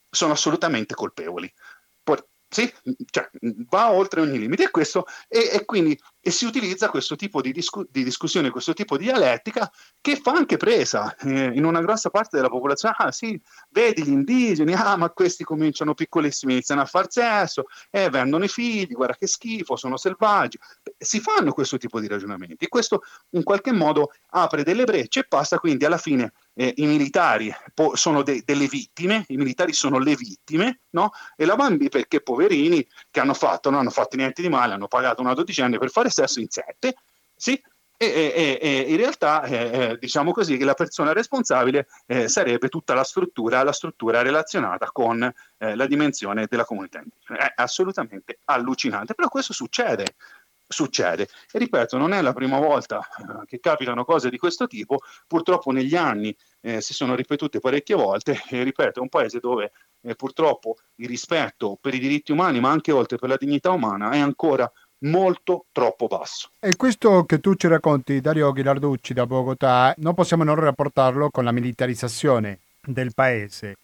sono 0.09 0.33
assolutamente 0.33 0.93
colpevoli. 0.93 1.51
Sì, 2.49 2.73
cioè, 3.11 3.29
va 3.69 3.91
oltre 3.91 4.21
ogni 4.21 4.39
limite 4.39 4.63
e, 4.63 4.71
questo, 4.71 5.05
e, 5.27 5.49
e 5.51 5.65
quindi 5.65 5.99
e 6.27 6.31
si 6.31 6.43
utilizza 6.43 6.89
questo 6.89 7.15
tipo 7.15 7.39
di, 7.39 7.53
discu- 7.53 7.87
di, 7.89 8.03
discussione, 8.03 8.49
questo 8.49 8.73
tipo 8.73 8.97
di 8.97 9.05
dialettica 9.05 9.71
che 10.01 10.17
fa 10.17 10.33
anche 10.33 10.57
presa 10.57 11.15
eh, 11.15 11.53
in 11.53 11.63
una 11.63 11.79
grossa 11.79 12.09
parte 12.09 12.35
della 12.35 12.49
popolazione. 12.49 12.95
Ah 12.97 13.13
sì, 13.13 13.41
vedi 13.69 14.03
gli 14.03 14.11
indigeni, 14.11 14.73
ah 14.73 14.97
ma 14.97 15.09
questi 15.11 15.45
cominciano 15.45 15.93
piccolissimi, 15.93 16.51
iniziano 16.51 16.81
a 16.81 16.85
far 16.85 17.09
sesso, 17.09 17.67
eh, 17.91 18.09
vendono 18.09 18.43
i 18.43 18.49
figli, 18.49 18.91
guarda 18.91 19.15
che 19.15 19.25
schifo, 19.25 19.77
sono 19.77 19.95
selvaggi. 19.95 20.59
Si 20.97 21.21
fanno 21.21 21.53
questo 21.53 21.77
tipo 21.77 21.97
di 22.01 22.09
ragionamenti 22.09 22.65
e 22.65 22.67
questo 22.67 23.03
in 23.29 23.43
qualche 23.43 23.71
modo 23.71 24.11
apre 24.31 24.63
delle 24.63 24.83
brecce 24.83 25.21
e 25.21 25.27
passa 25.29 25.59
quindi 25.59 25.85
alla 25.85 25.97
fine 25.97 26.33
eh, 26.55 26.73
i 26.77 26.85
militari 26.87 27.53
po- 27.73 27.95
sono 27.95 28.23
de- 28.23 28.41
delle 28.43 28.65
vittime, 28.65 29.23
i 29.27 29.37
militari 29.37 29.71
sono 29.73 29.99
le 29.99 30.15
vittime, 30.15 30.81
no? 30.89 31.11
E 31.35 31.45
la 31.45 31.55
bambina, 31.55 31.89
perché 31.89 32.21
poverini 32.21 32.85
che 33.11 33.19
hanno 33.19 33.35
fatto, 33.35 33.69
non 33.69 33.79
hanno 33.79 33.91
fatto 33.91 34.17
niente 34.17 34.41
di 34.41 34.49
male, 34.49 34.73
hanno 34.73 34.87
pagato 34.87 35.21
una 35.21 35.35
dodicenne 35.35 35.77
per 35.77 35.91
fare 35.91 36.09
in 36.39 36.49
sette, 36.49 36.95
sì? 37.35 37.61
E, 37.99 38.05
e, 38.05 38.59
e 38.61 38.85
in 38.89 38.97
realtà 38.97 39.43
eh, 39.43 39.55
eh, 39.55 39.97
diciamo 39.99 40.31
così 40.31 40.55
che 40.55 40.65
la 40.65 40.75
persona 40.75 41.13
responsabile 41.13 41.87
eh, 42.05 42.27
sarebbe 42.27 42.69
tutta 42.69 42.93
la 42.93 43.03
struttura, 43.03 43.63
la 43.63 43.71
struttura 43.71 44.21
relazionata 44.21 44.91
con 44.91 45.23
eh, 45.23 45.75
la 45.75 45.87
dimensione 45.87 46.45
della 46.47 46.63
comunità. 46.63 47.01
È 47.25 47.53
assolutamente 47.55 48.39
allucinante, 48.45 49.15
però 49.15 49.29
questo 49.29 49.51
succede 49.51 50.13
succede. 50.67 51.29
E 51.51 51.59
ripeto, 51.59 51.97
non 51.97 52.13
è 52.13 52.21
la 52.21 52.33
prima 52.33 52.59
volta 52.59 52.99
eh, 52.99 53.45
che 53.45 53.59
capitano 53.59 54.03
cose 54.03 54.29
di 54.29 54.37
questo 54.37 54.67
tipo, 54.67 54.99
purtroppo 55.25 55.71
negli 55.71 55.95
anni 55.95 56.35
eh, 56.61 56.81
si 56.81 56.93
sono 56.93 57.15
ripetute 57.15 57.59
parecchie 57.59 57.95
volte 57.95 58.39
e 58.49 58.63
ripeto, 58.63 58.99
è 58.99 59.01
un 59.01 59.09
paese 59.09 59.39
dove 59.39 59.71
purtroppo 60.15 60.77
il 60.95 61.07
rispetto 61.07 61.77
per 61.81 61.93
i 61.93 61.99
diritti 61.99 62.31
umani, 62.31 62.59
ma 62.59 62.69
anche 62.69 62.91
oltre 62.91 63.17
per 63.17 63.29
la 63.29 63.37
dignità 63.37 63.71
umana, 63.71 64.11
è 64.11 64.19
ancora 64.19 64.71
molto 64.99 65.65
troppo 65.71 66.07
basso. 66.07 66.49
E 66.59 66.75
questo 66.75 67.23
che 67.25 67.39
tu 67.39 67.55
ci 67.55 67.67
racconti, 67.67 68.21
Dario 68.21 68.51
Ghilarducci 68.51 69.13
da 69.13 69.25
Bogotà, 69.25 69.93
non 69.97 70.13
possiamo 70.13 70.43
non 70.43 70.55
rapportarlo 70.55 71.29
con 71.29 71.43
la 71.43 71.51
militarizzazione 71.51 72.59
del 72.81 73.13
paese. 73.13 73.75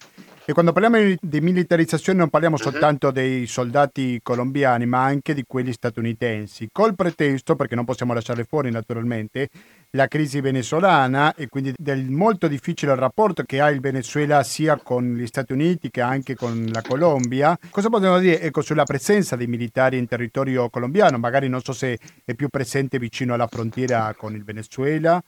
E 0.46 0.52
quando 0.52 0.74
parliamo 0.74 1.16
di 1.22 1.40
militarizzazione 1.40 2.20
non 2.20 2.30
parliamo 2.30 2.58
uh-huh. 2.58 2.72
soltanto 2.72 3.12
dei 3.12 3.48
soldati 3.48 4.20
colombiani, 4.22 4.86
ma 4.86 5.04
anche 5.04 5.34
di 5.34 5.46
quelli 5.48 5.72
statunitensi, 5.72 6.68
col 6.72 6.96
pretesto, 6.96 7.56
perché 7.56 7.76
non 7.76 7.86
possiamo 7.86 8.14
lasciarle 8.14 8.44
fuori 8.44 8.70
naturalmente, 8.70 9.50
la 9.96 10.08
crisi 10.08 10.42
venezuelana 10.42 11.36
e 11.36 11.48
quindi 11.48 11.74
del 11.78 12.10
molto 12.10 12.48
difficile 12.48 12.96
rapporto 12.96 13.44
che 13.44 13.62
ha 13.62 13.70
il 13.70 13.80
Venezuela 13.80 14.42
sia 14.42 14.78
con 14.78 15.14
gli 15.14 15.28
Stati 15.28 15.54
Uniti 15.54 15.92
che 15.92 16.02
anche 16.02 16.36
con 16.36 16.68
la 16.72 16.82
Colombia. 16.82 17.58
Cosa 17.70 17.90
possiamo 17.90 18.18
dire 18.18 18.42
ecco, 18.42 18.62
sulla 18.62 18.86
presenza 18.86 19.36
dei 19.36 19.46
militari 19.46 20.00
in 20.00 20.08
territorio 20.08 20.70
colombiano? 20.70 21.20
Magari 21.20 21.48
non 21.48 21.62
so 21.62 21.74
se 21.74 22.00
è 22.26 22.34
più 22.34 22.50
presente 22.50 22.98
vicino 22.98 23.36
alla 23.36 23.48
frontiera 23.48 24.16
con 24.18 24.34
il 24.34 24.44
Venezuela 24.44 25.22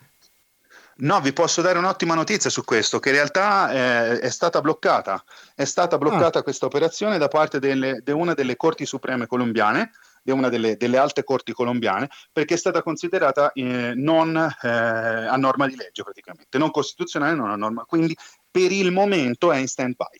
No, 0.97 1.19
vi 1.19 1.33
posso 1.33 1.61
dare 1.61 1.77
un'ottima 1.77 2.13
notizia 2.13 2.49
su 2.49 2.63
questo, 2.63 2.99
che 2.99 3.09
in 3.09 3.15
realtà 3.15 3.71
eh, 3.71 4.19
è 4.19 4.29
stata 4.29 4.61
bloccata. 4.61 5.21
È 5.53 5.65
stata 5.65 5.97
bloccata 5.97 6.39
ah. 6.39 6.43
questa 6.43 6.67
operazione 6.67 7.17
da 7.17 7.27
parte 7.27 7.59
di 7.59 8.11
una 8.13 8.33
delle 8.33 8.55
corti 8.55 8.85
supreme 8.85 9.27
colombiane, 9.27 9.91
di 10.25 10.31
una 10.31 10.49
delle, 10.49 10.75
delle, 10.75 10.97
alte 10.97 11.23
corti 11.23 11.53
colombiane, 11.53 12.09
perché 12.31 12.55
è 12.55 12.57
stata 12.57 12.81
considerata 12.81 13.51
eh, 13.51 13.93
non 13.93 14.35
eh, 14.35 14.67
a 14.67 15.35
norma 15.37 15.67
di 15.67 15.75
legge 15.75 16.01
praticamente, 16.01 16.57
non 16.57 16.71
costituzionale, 16.71 17.35
non 17.35 17.51
a 17.51 17.55
norma. 17.55 17.83
Quindi 17.83 18.17
per 18.49 18.71
il 18.71 18.91
momento 18.91 19.51
è 19.51 19.57
in 19.57 19.67
stand-by. 19.67 20.19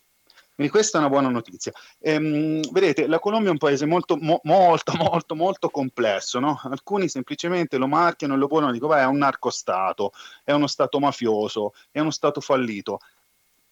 Quindi 0.54 0.72
questa 0.72 1.00
è 1.00 1.02
una 1.02 1.10
buona 1.10 1.28
notizia. 1.30 1.74
Ehm, 2.00 2.62
vedete, 2.72 3.08
la 3.08 3.20
Colombia 3.20 3.50
è 3.50 3.52
un 3.52 3.58
paese 3.58 3.86
molto, 3.88 4.16
mo, 4.16 4.40
molto, 4.44 4.94
molto, 4.96 5.36
molto 5.36 5.70
complesso. 5.70 6.40
No? 6.40 6.60
Alcuni 6.64 7.10
semplicemente 7.10 7.78
lo 7.78 7.88
marchiano 7.88 8.36
e 8.36 8.38
lo 8.38 8.48
pongono 8.48 8.72
dicono, 8.72 8.94
beh, 8.94 9.02
è 9.02 9.06
un 9.06 9.18
narcostato, 9.18 10.12
è 10.44 10.52
uno 10.52 10.68
stato 10.68 11.00
mafioso, 11.00 11.74
è 11.92 12.00
uno 12.00 12.12
stato 12.12 12.42
fallito. 12.42 13.00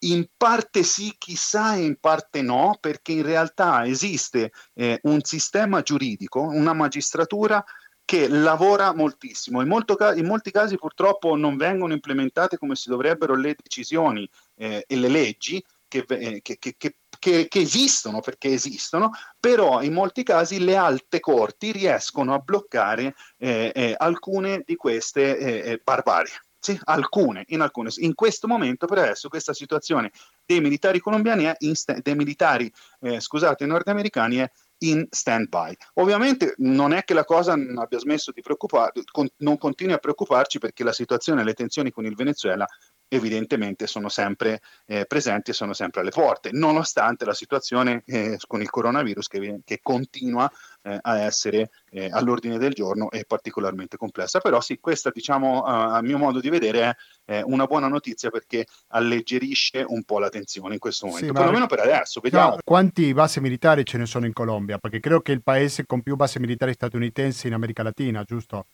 In 0.04 0.26
parte 0.36 0.82
sì, 0.82 1.14
chissà, 1.18 1.76
e 1.76 1.84
in 1.84 1.96
parte 1.98 2.42
no, 2.42 2.76
perché 2.80 3.12
in 3.12 3.22
realtà 3.22 3.86
esiste 3.86 4.52
eh, 4.74 4.98
un 5.02 5.22
sistema 5.22 5.82
giuridico, 5.82 6.40
una 6.40 6.72
magistratura 6.72 7.64
che 8.04 8.28
lavora 8.28 8.94
moltissimo. 8.94 9.62
In, 9.62 9.68
molto, 9.68 9.96
in, 10.14 10.26
molti 10.26 10.50
casi 10.50 10.76
purtroppo 10.76 11.36
non 11.36 11.56
vengono 11.56 11.94
implementate 11.94 12.58
come 12.58 12.76
si 12.76 12.90
dovrebbero 12.90 13.34
le 13.34 13.56
decisioni 13.60 14.28
eh, 14.56 14.84
e 14.86 14.96
le 14.96 15.08
leggi 15.08 15.64
eh, 15.88 16.40
che, 16.42 16.58
che, 16.58 16.74
che, 16.76 16.96
che, 17.18 17.48
esistono 17.60 18.20
perché 18.20 18.48
esistono, 18.48 19.10
però 19.40 19.80
in 19.80 19.94
molti 19.94 20.22
casi 20.22 20.62
le 20.62 20.76
alte 20.76 21.20
corti 21.20 21.72
riescono 21.72 22.34
a 22.34 22.38
bloccare 22.40 23.14
eh, 23.38 23.72
eh, 23.74 23.94
alcune 23.96 24.62
di 24.66 24.76
queste 24.76 25.38
eh 25.38 25.80
barbarie. 25.82 26.32
Sì, 26.64 26.80
alcune, 26.84 27.44
in 27.48 27.60
alcune. 27.60 27.90
In 27.96 28.14
questo 28.14 28.46
momento, 28.46 28.86
per 28.86 28.96
adesso, 28.96 29.28
questa 29.28 29.52
situazione 29.52 30.10
dei 30.46 30.62
militari 30.62 30.98
colombiani 30.98 31.44
è 31.44 31.54
in 31.58 31.74
st- 31.74 32.00
dei 32.00 32.14
militari, 32.14 32.72
eh, 33.00 33.20
scusate, 33.20 33.66
nordamericani 33.66 34.36
è 34.36 34.50
in 34.78 35.06
stand-by. 35.10 35.76
Ovviamente 35.96 36.54
non 36.58 36.94
è 36.94 37.04
che 37.04 37.12
la 37.12 37.24
cosa 37.24 37.54
non 37.54 37.76
abbia 37.76 37.98
smesso 37.98 38.32
di 38.32 38.40
preoccupare, 38.40 38.92
con- 39.10 39.28
non 39.38 39.58
continui 39.58 39.92
a 39.92 39.98
preoccuparci 39.98 40.58
perché 40.58 40.84
la 40.84 40.94
situazione 40.94 41.42
e 41.42 41.44
le 41.44 41.52
tensioni 41.52 41.90
con 41.90 42.06
il 42.06 42.14
Venezuela 42.14 42.66
evidentemente 43.08 43.86
sono 43.86 44.08
sempre 44.08 44.60
eh, 44.86 45.06
presenti 45.06 45.50
e 45.50 45.54
sono 45.54 45.72
sempre 45.72 46.00
alle 46.00 46.10
porte, 46.10 46.50
nonostante 46.52 47.24
la 47.24 47.34
situazione 47.34 48.02
eh, 48.06 48.38
con 48.46 48.60
il 48.60 48.70
coronavirus 48.70 49.28
che, 49.28 49.60
che 49.64 49.80
continua 49.82 50.50
eh, 50.82 50.98
a 51.00 51.20
essere 51.20 51.70
eh, 51.90 52.08
all'ordine 52.10 52.58
del 52.58 52.72
giorno 52.72 53.10
e 53.10 53.24
particolarmente 53.26 53.96
complessa. 53.96 54.40
Però 54.40 54.60
sì, 54.60 54.78
questa 54.80 55.10
diciamo 55.10 55.62
a 55.62 56.02
mio 56.02 56.18
modo 56.18 56.40
di 56.40 56.48
vedere 56.50 56.96
è 57.24 57.40
una 57.44 57.66
buona 57.66 57.88
notizia 57.88 58.30
perché 58.30 58.66
alleggerisce 58.88 59.84
un 59.86 60.02
po' 60.04 60.18
la 60.18 60.28
tensione 60.28 60.74
in 60.74 60.80
questo 60.80 61.06
momento, 61.06 61.26
sì, 61.26 61.32
perlomeno 61.32 61.66
per 61.66 61.80
adesso. 61.80 62.20
Vediamo. 62.20 62.58
Quanti 62.62 63.12
basi 63.14 63.40
militari 63.40 63.84
ce 63.84 63.98
ne 63.98 64.06
sono 64.06 64.26
in 64.26 64.32
Colombia? 64.32 64.78
Perché 64.78 65.00
credo 65.00 65.20
che 65.20 65.32
è 65.32 65.34
il 65.34 65.42
paese 65.42 65.86
con 65.86 66.02
più 66.02 66.16
basi 66.16 66.38
militari 66.38 66.72
statunitensi 66.72 67.46
in 67.46 67.54
America 67.54 67.82
Latina, 67.82 68.22
giusto? 68.24 68.66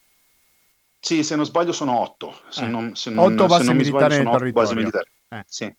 Sì, 1.01 1.25
se 1.25 1.35
non 1.35 1.47
sbaglio 1.47 1.73
sono 1.73 1.99
otto. 1.99 2.39
Se 2.51 2.65
eh. 2.65 2.69
non, 2.69 2.95
se 2.95 3.11
non, 3.11 3.33
otto 3.33 3.47
basi 3.47 3.73
militari 3.73 4.17
nel 4.17 4.25
territorio. 4.25 4.53
Basi 4.53 4.75
militari. 4.75 5.11
Eh. 5.29 5.45
Sì. 5.47 5.75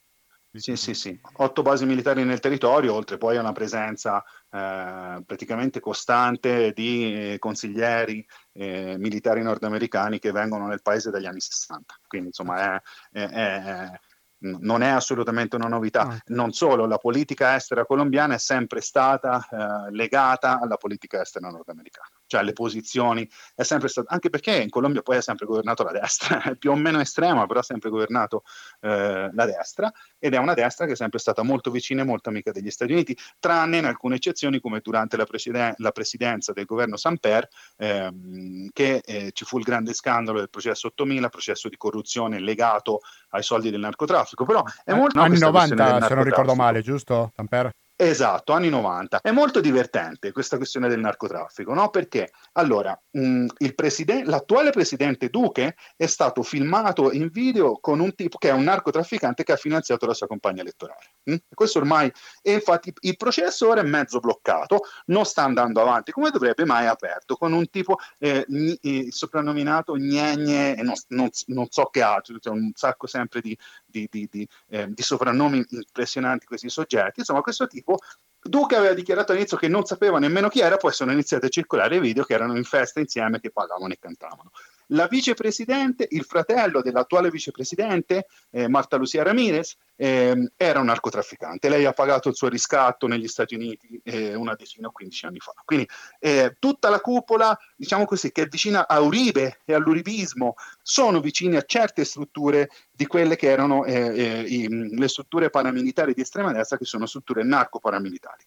Sì, 0.53 0.75
sì, 0.75 0.93
sì, 0.93 1.17
otto 1.37 1.61
basi 1.61 1.85
militari 1.85 2.25
nel 2.25 2.41
territorio, 2.41 2.93
oltre 2.93 3.17
poi 3.17 3.37
a 3.37 3.39
una 3.39 3.53
presenza 3.53 4.21
eh, 4.49 5.23
praticamente 5.25 5.79
costante 5.79 6.73
di 6.73 7.33
eh, 7.33 7.39
consiglieri 7.39 8.25
eh, 8.51 8.97
militari 8.97 9.41
nordamericani 9.43 10.19
che 10.19 10.33
vengono 10.33 10.67
nel 10.67 10.81
paese 10.81 11.09
dagli 11.09 11.25
anni 11.25 11.39
60. 11.39 11.95
Quindi, 12.05 12.27
insomma, 12.27 12.75
è, 12.75 12.81
è, 13.11 13.29
è, 13.29 13.99
non 14.39 14.81
è 14.83 14.89
assolutamente 14.89 15.55
una 15.55 15.69
novità. 15.69 16.01
Ah. 16.01 16.21
Non 16.27 16.51
solo, 16.51 16.85
la 16.85 16.97
politica 16.97 17.55
estera 17.55 17.85
colombiana 17.85 18.33
è 18.33 18.39
sempre 18.39 18.81
stata 18.81 19.47
eh, 19.49 19.91
legata 19.91 20.59
alla 20.59 20.75
politica 20.75 21.21
estera 21.21 21.47
nordamericana 21.47 22.20
cioè 22.31 22.43
le 22.43 22.53
posizioni, 22.53 23.29
è 23.53 23.63
sempre 23.63 23.89
stato, 23.89 24.07
anche 24.09 24.29
perché 24.29 24.55
in 24.61 24.69
Colombia 24.69 25.01
poi 25.01 25.17
ha 25.17 25.21
sempre 25.21 25.45
governato 25.45 25.83
la 25.83 25.91
destra, 25.91 26.39
più 26.57 26.71
o 26.71 26.75
meno 26.75 27.01
estrema, 27.01 27.45
però 27.45 27.59
ha 27.59 27.63
sempre 27.63 27.89
governato 27.89 28.43
eh, 28.79 29.29
la 29.33 29.45
destra, 29.45 29.91
ed 30.17 30.33
è 30.33 30.37
una 30.37 30.53
destra 30.53 30.85
che 30.85 30.93
è 30.93 30.95
sempre 30.95 31.19
stata 31.19 31.43
molto 31.43 31.71
vicina 31.71 32.03
e 32.03 32.05
molto 32.05 32.29
amica 32.29 32.51
degli 32.51 32.71
Stati 32.71 32.93
Uniti, 32.93 33.17
tranne 33.37 33.79
in 33.79 33.85
alcune 33.85 34.15
eccezioni 34.15 34.61
come 34.61 34.79
durante 34.81 35.17
la, 35.17 35.25
presiden- 35.25 35.73
la 35.75 35.91
presidenza 35.91 36.53
del 36.53 36.63
governo 36.63 36.95
Samper, 36.95 37.49
ehm, 37.75 38.69
che 38.71 39.01
eh, 39.03 39.31
ci 39.33 39.43
fu 39.43 39.57
il 39.57 39.65
grande 39.65 39.93
scandalo 39.93 40.39
del 40.39 40.49
processo 40.49 40.87
8000, 40.87 41.27
processo 41.27 41.67
di 41.67 41.75
corruzione 41.75 42.39
legato 42.39 43.01
ai 43.31 43.43
soldi 43.43 43.71
del 43.71 43.81
narcotraffico, 43.81 44.45
però 44.45 44.63
è 44.85 44.93
molto... 44.93 45.19
Anni 45.19 45.37
90, 45.37 46.07
se 46.07 46.13
non 46.13 46.23
ricordo 46.23 46.55
male, 46.55 46.81
giusto, 46.81 47.33
Samper? 47.35 47.71
Esatto, 48.03 48.53
anni 48.53 48.69
90. 48.69 49.21
È 49.21 49.29
molto 49.29 49.61
divertente 49.61 50.31
questa 50.31 50.57
questione 50.57 50.87
del 50.89 50.99
narcotraffico, 50.99 51.71
no? 51.75 51.91
Perché 51.91 52.31
allora 52.53 52.99
mh, 53.11 53.45
presiden- 53.75 54.25
l'attuale 54.25 54.71
presidente 54.71 55.29
Duque 55.29 55.75
è 55.95 56.07
stato 56.07 56.41
filmato 56.41 57.11
in 57.11 57.29
video 57.29 57.77
con 57.79 57.99
un 57.99 58.15
tipo 58.15 58.39
che 58.39 58.49
è 58.49 58.53
un 58.53 58.63
narcotrafficante 58.63 59.43
che 59.43 59.51
ha 59.51 59.55
finanziato 59.55 60.07
la 60.07 60.15
sua 60.15 60.25
campagna 60.25 60.61
elettorale. 60.61 61.13
Mh? 61.25 61.35
Questo 61.53 61.77
ormai, 61.77 62.11
e 62.41 62.53
infatti 62.53 62.91
il 63.01 63.17
processo 63.17 63.67
ora 63.67 63.81
è 63.81 63.83
mezzo 63.83 64.19
bloccato, 64.19 64.79
non 65.05 65.23
sta 65.23 65.43
andando 65.43 65.79
avanti 65.79 66.11
come 66.11 66.31
dovrebbe, 66.31 66.65
ma 66.65 66.81
è 66.81 66.85
aperto 66.85 67.35
con 67.35 67.53
un 67.53 67.69
tipo 67.69 67.97
eh, 68.17 68.43
n- 68.47 68.75
eh, 68.81 69.11
soprannominato 69.11 69.93
Gnegne, 69.93 70.75
e 70.75 70.81
non, 70.81 70.95
non, 71.09 71.29
non, 71.45 71.67
so 71.69 71.85
che 71.91 72.01
altro, 72.01 72.39
c'è 72.39 72.49
un 72.49 72.71
sacco 72.73 73.05
sempre 73.05 73.41
di, 73.41 73.55
di, 73.91 74.07
di, 74.09 74.27
di, 74.31 74.47
eh, 74.69 74.87
di 74.89 75.01
soprannomi 75.03 75.63
impressionanti 75.69 76.45
questi 76.45 76.69
soggetti. 76.69 77.19
Insomma, 77.19 77.41
questo 77.41 77.67
tipo 77.67 77.97
Duca 78.43 78.77
aveva 78.77 78.93
dichiarato 78.93 79.31
all'inizio 79.33 79.57
che 79.57 79.67
non 79.67 79.85
sapeva 79.85 80.17
nemmeno 80.17 80.49
chi 80.49 80.61
era, 80.61 80.77
poi 80.77 80.91
sono 80.91 81.11
iniziati 81.11 81.45
a 81.45 81.49
circolare 81.49 81.99
video 81.99 82.23
che 82.23 82.33
erano 82.33 82.57
in 82.57 82.63
festa 82.63 82.99
insieme, 82.99 83.39
che 83.39 83.51
parlavano 83.51 83.93
e 83.93 83.99
cantavano. 83.99 84.51
La 84.91 85.07
vicepresidente, 85.07 86.07
il 86.09 86.23
fratello 86.23 86.81
dell'attuale 86.81 87.29
vicepresidente, 87.29 88.27
eh, 88.49 88.67
Marta 88.67 88.97
Lucia 88.97 89.23
Ramirez, 89.23 89.75
eh, 89.95 90.51
era 90.57 90.79
un 90.79 90.85
narcotrafficante. 90.85 91.69
Lei 91.69 91.85
ha 91.85 91.93
pagato 91.93 92.29
il 92.29 92.35
suo 92.35 92.47
riscatto 92.47 93.07
negli 93.07 93.27
Stati 93.27 93.55
Uniti 93.55 94.01
eh, 94.03 94.33
una 94.33 94.55
decina 94.55 94.87
o 94.87 94.91
15 94.91 95.25
anni 95.25 95.39
fa. 95.39 95.53
Quindi 95.63 95.87
eh, 96.19 96.55
tutta 96.59 96.89
la 96.89 96.99
cupola, 96.99 97.57
diciamo 97.75 98.05
così, 98.05 98.31
che 98.31 98.43
è 98.43 98.47
vicina 98.47 98.87
a 98.87 98.99
Uribe 98.99 99.59
e 99.65 99.73
all'uribismo, 99.73 100.55
sono 100.81 101.19
vicini 101.19 101.55
a 101.55 101.63
certe 101.63 102.03
strutture 102.03 102.69
di 102.91 103.05
quelle 103.05 103.35
che 103.35 103.49
erano 103.49 103.85
eh, 103.85 103.93
eh, 103.93 104.41
i, 104.41 104.67
le 104.97 105.07
strutture 105.07 105.49
paramilitari 105.49 106.13
di 106.13 106.21
estrema 106.21 106.51
destra, 106.51 106.77
che 106.77 106.85
sono 106.85 107.05
strutture 107.05 107.43
narco-paramilitari. 107.43 108.43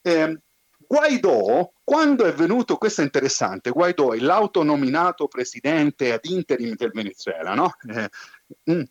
Eh, 0.00 0.40
Guaidò, 0.90 1.70
quando 1.84 2.24
è 2.24 2.32
venuto, 2.32 2.78
questo 2.78 3.02
è 3.02 3.04
interessante, 3.04 3.68
Guaidò 3.68 4.12
è 4.12 4.18
l'autonominato 4.20 5.28
presidente 5.28 6.14
ad 6.14 6.24
interim 6.24 6.74
del 6.76 6.92
Venezuela, 6.94 7.52
no? 7.52 7.74
Eh, 7.94 8.08
mm, 8.72 8.82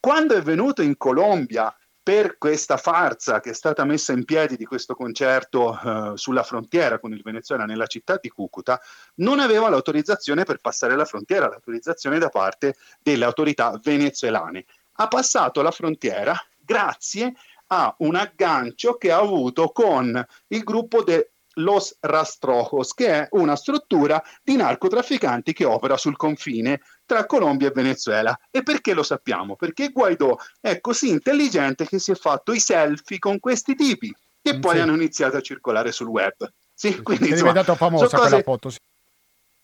quando 0.00 0.34
è 0.34 0.42
venuto 0.42 0.82
in 0.82 0.96
Colombia 0.96 1.72
per 2.02 2.38
questa 2.38 2.76
farsa 2.76 3.38
che 3.38 3.50
è 3.50 3.54
stata 3.54 3.84
messa 3.84 4.12
in 4.12 4.24
piedi 4.24 4.56
di 4.56 4.64
questo 4.64 4.96
concerto 4.96 5.78
eh, 5.78 6.16
sulla 6.16 6.42
frontiera 6.42 6.98
con 6.98 7.12
il 7.12 7.22
Venezuela 7.22 7.64
nella 7.66 7.86
città 7.86 8.18
di 8.20 8.30
Cucuta, 8.30 8.80
non 9.16 9.38
aveva 9.38 9.68
l'autorizzazione 9.68 10.42
per 10.42 10.58
passare 10.58 10.96
la 10.96 11.04
frontiera, 11.04 11.48
l'autorizzazione 11.48 12.18
da 12.18 12.30
parte 12.30 12.74
delle 13.00 13.24
autorità 13.24 13.78
venezuelane. 13.80 14.64
Ha 14.96 15.06
passato 15.06 15.62
la 15.62 15.70
frontiera 15.70 16.36
grazie 16.58 17.32
a 17.68 17.94
un 17.98 18.16
aggancio 18.16 18.96
che 18.96 19.12
ha 19.12 19.18
avuto 19.18 19.68
con 19.70 20.26
il 20.48 20.64
gruppo 20.64 21.02
de 21.04 21.30
Los 21.54 21.96
Rastrojos, 22.00 22.94
che 22.94 23.08
è 23.08 23.28
una 23.32 23.56
struttura 23.56 24.22
di 24.42 24.56
narcotrafficanti 24.56 25.52
che 25.52 25.64
opera 25.64 25.96
sul 25.96 26.16
confine 26.16 26.80
tra 27.06 27.26
Colombia 27.26 27.68
e 27.68 27.72
Venezuela. 27.72 28.38
E 28.50 28.62
perché 28.62 28.94
lo 28.94 29.02
sappiamo? 29.02 29.56
Perché 29.56 29.90
Guaidó 29.90 30.38
è 30.60 30.80
così 30.80 31.10
intelligente 31.10 31.86
che 31.86 31.98
si 31.98 32.12
è 32.12 32.14
fatto 32.14 32.52
i 32.52 32.60
selfie 32.60 33.18
con 33.18 33.38
questi 33.38 33.74
tipi 33.74 34.14
che 34.42 34.58
poi 34.58 34.74
sì. 34.74 34.80
hanno 34.80 34.94
iniziato 34.94 35.38
a 35.38 35.40
circolare 35.40 35.90
sul 35.90 36.08
web. 36.08 36.52
Sì, 36.74 37.00
quindi, 37.02 37.30
è 37.30 37.34
diventato 37.34 37.74
famosa 37.74 38.08
cose... 38.08 38.28
quella 38.28 38.42
foto. 38.42 38.68
Sì. 38.68 38.78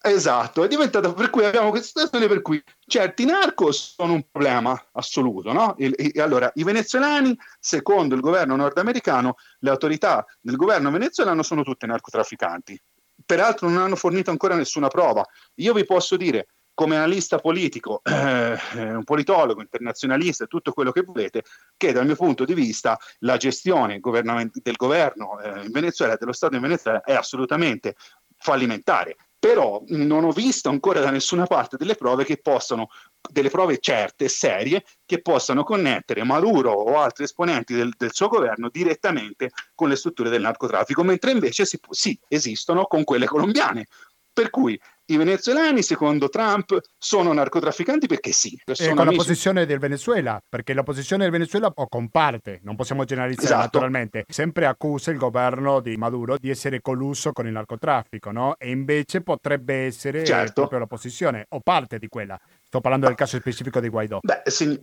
Esatto, 0.03 0.65
è 0.65 0.69
diventato 0.69 1.13
per 1.13 1.29
cui 1.29 1.45
abbiamo 1.45 1.69
questa 1.69 1.89
situazione 1.89 2.27
per 2.27 2.41
cui 2.41 2.63
certi 2.87 3.27
narcos 3.27 3.93
sono 3.97 4.15
un 4.15 4.25
problema 4.31 4.89
assoluto. 4.93 5.53
No? 5.53 5.77
E, 5.77 5.93
e, 5.95 6.21
allora, 6.23 6.51
i 6.55 6.65
venezuelani, 6.65 7.37
secondo 7.59 8.15
il 8.15 8.23
governo 8.23 8.57
nordamericano, 8.57 9.35
le 9.59 9.69
autorità 9.69 10.25
del 10.41 10.57
governo 10.57 10.91
venezuelano 10.91 11.43
sono 11.43 11.63
tutte 11.63 11.87
narcotrafficanti. 11.87 12.81
Peraltro 13.27 13.69
non 13.69 13.83
hanno 13.83 13.95
fornito 13.95 14.31
ancora 14.31 14.55
nessuna 14.55 14.89
prova. 14.89 15.23
Io 15.57 15.75
vi 15.75 15.85
posso 15.85 16.17
dire, 16.17 16.47
come 16.73 16.97
analista 16.97 17.39
politico, 17.39 18.01
eh, 18.09 18.59
un 18.75 19.05
politologo, 19.05 19.61
internazionalista, 19.61 20.47
tutto 20.47 20.73
quello 20.73 20.93
che 20.93 21.03
volete, 21.03 21.43
che 21.77 21.93
dal 21.93 22.07
mio 22.07 22.17
punto 22.17 22.47
di 22.47 22.55
vista 22.55 22.99
la 23.19 23.37
gestione 23.37 24.01
del 24.01 24.77
governo 24.77 25.41
eh, 25.41 25.65
in 25.67 25.71
Venezuela, 25.71 26.17
dello 26.17 26.33
Stato 26.33 26.55
in 26.55 26.63
Venezuela, 26.63 27.03
è 27.03 27.13
assolutamente 27.13 27.97
fallimentare 28.39 29.17
però 29.41 29.83
non 29.87 30.25
ho 30.25 30.33
visto 30.33 30.69
ancora 30.69 31.01
da 31.01 31.11
nessuna 31.11 31.47
parte 31.47 31.79
delle 31.79 31.95
prove 31.95 32.25
che 32.25 32.37
possano, 32.37 32.91
delle 33.33 33.49
prove 33.49 33.79
certe, 33.79 34.29
serie, 34.29 34.85
che 35.07 35.23
possano 35.23 35.65
connettere 35.65 36.23
Maduro 36.25 36.73
o 36.73 36.99
altri 37.01 37.25
esponenti 37.25 37.75
del, 37.75 37.95
del 37.97 38.13
suo 38.13 38.29
governo 38.29 38.69
direttamente 38.69 39.51
con 39.75 39.89
le 39.89 39.97
strutture 39.97 40.29
del 40.29 40.43
narcotraffico, 40.43 41.03
mentre 41.03 41.31
invece 41.31 41.65
si, 41.65 41.81
sì, 41.89 42.17
esistono 42.29 42.85
con 42.85 43.03
quelle 43.03 43.25
colombiane. 43.25 43.87
Per 44.31 44.51
cui 44.51 44.79
i 45.13 45.17
venezuelani, 45.17 45.83
secondo 45.83 46.29
Trump, 46.29 46.79
sono 46.97 47.33
narcotrafficanti 47.33 48.07
perché 48.07 48.33
sì. 48.33 48.55
E 48.65 48.75
con 48.75 48.99
amici... 48.99 49.05
la 49.05 49.23
posizione 49.23 49.67
del 49.67 49.79
Venezuela, 49.79 50.41
perché 50.49 50.73
la 50.73 50.83
posizione 50.83 51.25
del 51.25 51.33
Venezuela 51.33 51.71
o 51.75 51.89
comparte, 51.89 52.61
non 52.63 52.77
possiamo 52.77 53.05
generalizzare 53.05 53.47
esatto. 53.47 53.65
naturalmente, 53.65 54.25
sempre 54.29 54.67
accusa 54.67 55.11
il 55.11 55.19
governo 55.19 55.81
di 55.81 55.97
Maduro 55.97 56.37
di 56.39 56.49
essere 56.49 56.81
colluso 56.81 57.33
con 57.33 57.47
il 57.47 57.53
narcotraffico, 57.53 58.31
no? 58.31 58.55
E 58.57 58.71
invece 58.71 59.23
potrebbe 59.23 59.87
essere 59.87 60.25
certo. 60.25 60.53
proprio 60.53 60.79
la 60.79 60.87
posizione 60.87 61.47
o 61.49 61.61
parte 61.61 61.99
di 61.99 62.09
quella. 62.09 62.39
Sto 62.63 62.81
parlando 62.81 63.07
del 63.07 63.17
caso 63.17 63.37
specifico 63.39 63.81
di 63.81 63.89
Guaidó. 63.89 64.21
Beh, 64.23 64.43
sì. 64.45 64.81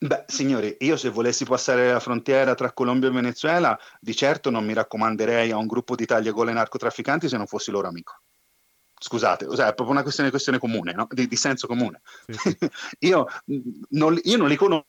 Beh, 0.00 0.24
signori, 0.26 0.76
io 0.80 0.96
se 0.96 1.08
volessi 1.08 1.44
passare 1.44 1.90
la 1.90 1.98
frontiera 1.98 2.54
tra 2.54 2.72
Colombia 2.72 3.08
e 3.08 3.12
Venezuela, 3.12 3.76
di 4.00 4.14
certo 4.14 4.48
non 4.48 4.64
mi 4.64 4.72
raccomanderei 4.72 5.50
a 5.50 5.56
un 5.56 5.66
gruppo 5.66 5.96
di 5.96 6.06
taglie-gole 6.06 6.52
narcotrafficanti 6.52 7.28
se 7.28 7.36
non 7.36 7.46
fossi 7.46 7.72
loro 7.72 7.88
amico. 7.88 8.14
Scusate, 8.98 9.44
cioè, 9.44 9.66
è 9.66 9.74
proprio 9.74 9.90
una 9.90 10.02
questione, 10.02 10.30
questione 10.30 10.58
comune, 10.58 10.92
no? 10.92 11.06
di, 11.10 11.28
di, 11.28 11.36
senso 11.36 11.66
comune. 11.66 12.00
Sì. 12.26 12.56
io, 13.06 13.26
non, 13.90 14.18
io 14.22 14.36
non 14.36 14.48
li 14.48 14.56
conosco 14.56 14.86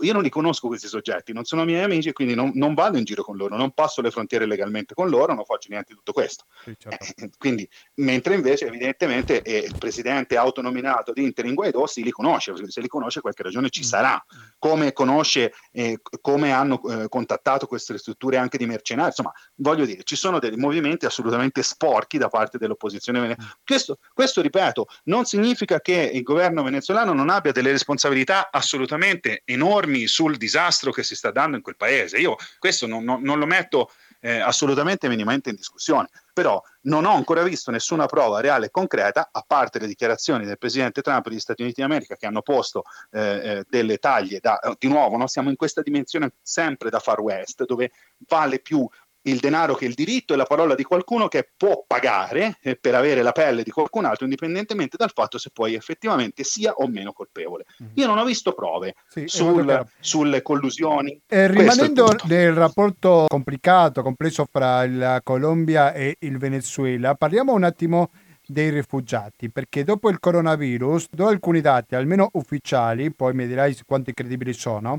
io 0.00 0.12
non 0.12 0.22
li 0.22 0.28
conosco 0.28 0.68
questi 0.68 0.86
soggetti, 0.86 1.32
non 1.32 1.44
sono 1.44 1.64
miei 1.64 1.82
amici 1.82 2.08
e 2.08 2.12
quindi 2.12 2.34
non, 2.34 2.52
non, 2.54 2.74
vado 2.74 2.98
in 2.98 3.04
giro 3.04 3.22
con 3.22 3.36
loro, 3.36 3.56
non 3.56 3.72
passo 3.72 4.00
le 4.00 4.10
frontiere 4.10 4.46
legalmente 4.46 4.94
con 4.94 5.08
loro, 5.08 5.34
non 5.34 5.44
faccio 5.44 5.68
niente 5.70 5.88
di 5.90 5.96
tutto 5.96 6.12
questo. 6.12 6.44
Sì, 6.64 6.74
certo. 6.78 7.04
eh, 7.16 7.30
quindi, 7.36 7.68
mentre 7.94 8.34
invece 8.34 8.66
evidentemente 8.66 9.42
eh, 9.42 9.58
il 9.58 9.76
presidente 9.78 10.36
autonominato 10.36 11.12
di 11.12 11.22
Inter 11.22 11.46
in 11.46 11.54
Guaidó 11.54 11.86
si 11.86 12.02
li 12.02 12.10
conosce, 12.10 12.54
se 12.68 12.80
li 12.80 12.88
conosce 12.88 13.20
qualche 13.20 13.42
ragione 13.42 13.70
ci 13.70 13.80
mm. 13.80 13.84
sarà, 13.84 14.24
come 14.58 14.92
conosce, 14.92 15.52
eh, 15.72 15.98
come 16.20 16.52
hanno 16.52 16.80
eh, 16.84 17.08
contattato 17.08 17.66
queste 17.66 17.98
strutture 17.98 18.36
anche 18.36 18.58
di 18.58 18.66
mercenari, 18.66 19.08
insomma 19.08 19.32
voglio 19.56 19.84
dire, 19.84 20.02
ci 20.04 20.16
sono 20.16 20.38
dei 20.38 20.56
movimenti 20.56 21.06
assolutamente 21.06 21.62
sporchi 21.62 22.18
da 22.18 22.28
parte 22.28 22.58
dell'opposizione 22.58 23.18
venezuelana. 23.18 23.30
Mm. 23.32 23.60
Questo, 23.64 23.98
questo, 24.12 24.40
ripeto, 24.40 24.86
non 25.04 25.24
significa 25.24 25.80
che 25.80 26.10
il 26.12 26.22
governo 26.22 26.62
venezuelano 26.62 27.12
non 27.12 27.30
abbia 27.30 27.52
delle 27.52 27.70
responsabilità 27.70 28.48
assolutamente 28.50 29.42
enormi 29.44 29.71
enormi 29.72 30.06
sul 30.06 30.36
disastro 30.36 30.92
che 30.92 31.02
si 31.02 31.14
sta 31.14 31.30
dando 31.30 31.56
in 31.56 31.62
quel 31.62 31.76
paese. 31.76 32.18
Io 32.18 32.36
questo 32.58 32.86
non, 32.86 33.04
non, 33.04 33.22
non 33.22 33.38
lo 33.38 33.46
metto 33.46 33.90
eh, 34.20 34.38
assolutamente 34.38 35.08
minimamente 35.08 35.50
in 35.50 35.56
discussione, 35.56 36.08
però 36.32 36.62
non 36.82 37.04
ho 37.04 37.14
ancora 37.14 37.42
visto 37.42 37.70
nessuna 37.72 38.06
prova 38.06 38.40
reale 38.40 38.66
e 38.66 38.70
concreta, 38.70 39.30
a 39.32 39.44
parte 39.44 39.80
le 39.80 39.88
dichiarazioni 39.88 40.44
del 40.44 40.58
presidente 40.58 41.02
Trump 41.02 41.28
degli 41.28 41.40
Stati 41.40 41.62
Uniti 41.62 41.80
d'America 41.80 42.14
che 42.14 42.26
hanno 42.26 42.42
posto 42.42 42.84
eh, 43.10 43.20
eh 43.20 43.64
delle 43.68 43.98
taglie, 43.98 44.38
da, 44.40 44.60
di 44.78 44.88
nuovo 44.88 45.16
no? 45.16 45.26
siamo 45.26 45.50
in 45.50 45.56
questa 45.56 45.82
dimensione 45.82 46.34
sempre 46.40 46.88
da 46.88 47.00
Far 47.00 47.20
West, 47.20 47.64
dove 47.64 47.90
vale 48.28 48.60
più 48.60 48.88
il 49.22 49.38
denaro 49.38 49.74
che 49.74 49.84
il 49.84 49.94
diritto 49.94 50.34
e 50.34 50.36
la 50.36 50.44
parola 50.44 50.74
di 50.74 50.82
qualcuno 50.82 51.28
che 51.28 51.50
può 51.56 51.84
pagare 51.86 52.58
eh, 52.62 52.76
per 52.76 52.94
avere 52.94 53.22
la 53.22 53.32
pelle 53.32 53.62
di 53.62 53.70
qualcun 53.70 54.04
altro, 54.04 54.24
indipendentemente 54.24 54.96
dal 54.96 55.12
fatto 55.14 55.38
se 55.38 55.50
poi 55.52 55.74
effettivamente 55.74 56.42
sia 56.44 56.72
o 56.72 56.88
meno 56.88 57.12
colpevole. 57.12 57.64
Mm-hmm. 57.82 57.92
Io 57.94 58.06
non 58.06 58.18
ho 58.18 58.24
visto 58.24 58.52
prove 58.52 58.94
sì, 59.08 59.24
sul, 59.26 59.86
sulle 60.00 60.42
collusioni. 60.42 61.20
Eh, 61.26 61.46
rimanendo 61.46 62.14
nel 62.24 62.52
rapporto 62.52 63.26
complicato, 63.28 64.02
complesso 64.02 64.46
fra 64.50 64.86
la 64.86 65.20
Colombia 65.22 65.92
e 65.92 66.16
il 66.20 66.38
Venezuela, 66.38 67.14
parliamo 67.14 67.52
un 67.52 67.64
attimo 67.64 68.10
dei 68.44 68.70
rifugiati, 68.70 69.50
perché 69.50 69.84
dopo 69.84 70.10
il 70.10 70.18
coronavirus 70.18 71.08
do 71.10 71.28
alcuni 71.28 71.60
dati, 71.60 71.94
almeno 71.94 72.28
ufficiali, 72.32 73.12
poi 73.12 73.34
mi 73.34 73.46
dirai 73.46 73.76
quanti 73.86 74.12
credibili 74.12 74.52
sono, 74.52 74.98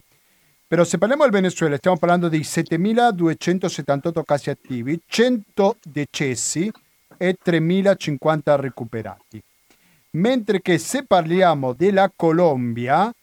però 0.73 0.85
se 0.85 0.97
parliamo 0.97 1.21
del 1.21 1.31
Venezuela 1.31 1.77
stiamo 1.77 1.97
parlando 1.97 2.29
di 2.29 2.39
7.278 2.39 4.23
casi 4.25 4.49
attivi, 4.49 4.99
100 5.05 5.77
decessi 5.83 6.71
e 7.15 7.37
3.050 7.45 8.59
recuperati. 8.59 9.39
Mentre 10.13 10.63
che 10.63 10.79
se 10.79 11.05
parliamo 11.05 11.73
della 11.73 12.11
Colombia 12.15 13.13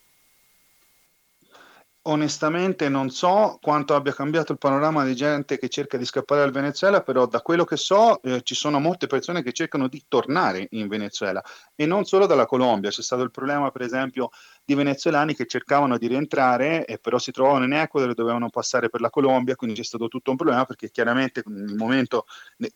Onestamente 2.05 2.89
non 2.89 3.09
so 3.11 3.57
quanto 3.61 3.95
abbia 3.95 4.13
cambiato 4.13 4.51
il 4.51 4.57
panorama 4.57 5.05
di 5.05 5.15
gente 5.15 5.57
che 5.57 5.69
cerca 5.69 5.95
di 5.97 6.03
scappare 6.03 6.41
dal 6.41 6.51
Venezuela, 6.51 7.01
però 7.01 7.27
da 7.27 7.39
quello 7.39 7.63
che 7.63 7.77
so 7.77 8.21
eh, 8.23 8.41
ci 8.43 8.55
sono 8.55 8.81
molte 8.81 9.07
persone 9.07 9.41
che 9.41 9.53
cercano 9.53 9.87
di 9.87 10.03
tornare 10.09 10.67
in 10.71 10.89
Venezuela 10.89 11.41
e 11.75 11.85
non 11.85 12.03
solo 12.03 12.25
dalla 12.25 12.45
Colombia. 12.45 12.89
C'è 12.89 13.01
stato 13.01 13.21
il 13.21 13.31
problema, 13.31 13.71
per 13.71 13.83
esempio, 13.83 14.29
di 14.65 14.75
venezuelani 14.75 15.35
che 15.35 15.45
cercavano 15.45 15.97
di 15.97 16.07
rientrare 16.07 16.85
e 16.85 16.97
però 16.97 17.17
si 17.19 17.31
trovavano 17.31 17.65
in 17.65 17.73
Ecuador 17.73 18.11
e 18.11 18.13
dovevano 18.13 18.49
passare 18.49 18.89
per 18.89 19.01
la 19.01 19.09
Colombia, 19.09 19.55
quindi 19.55 19.75
c'è 19.75 19.83
stato 19.83 20.07
tutto 20.07 20.31
un 20.31 20.37
problema 20.37 20.65
perché 20.65 20.89
chiaramente 20.89 21.43
nel 21.45 21.75
momento, 21.75 22.25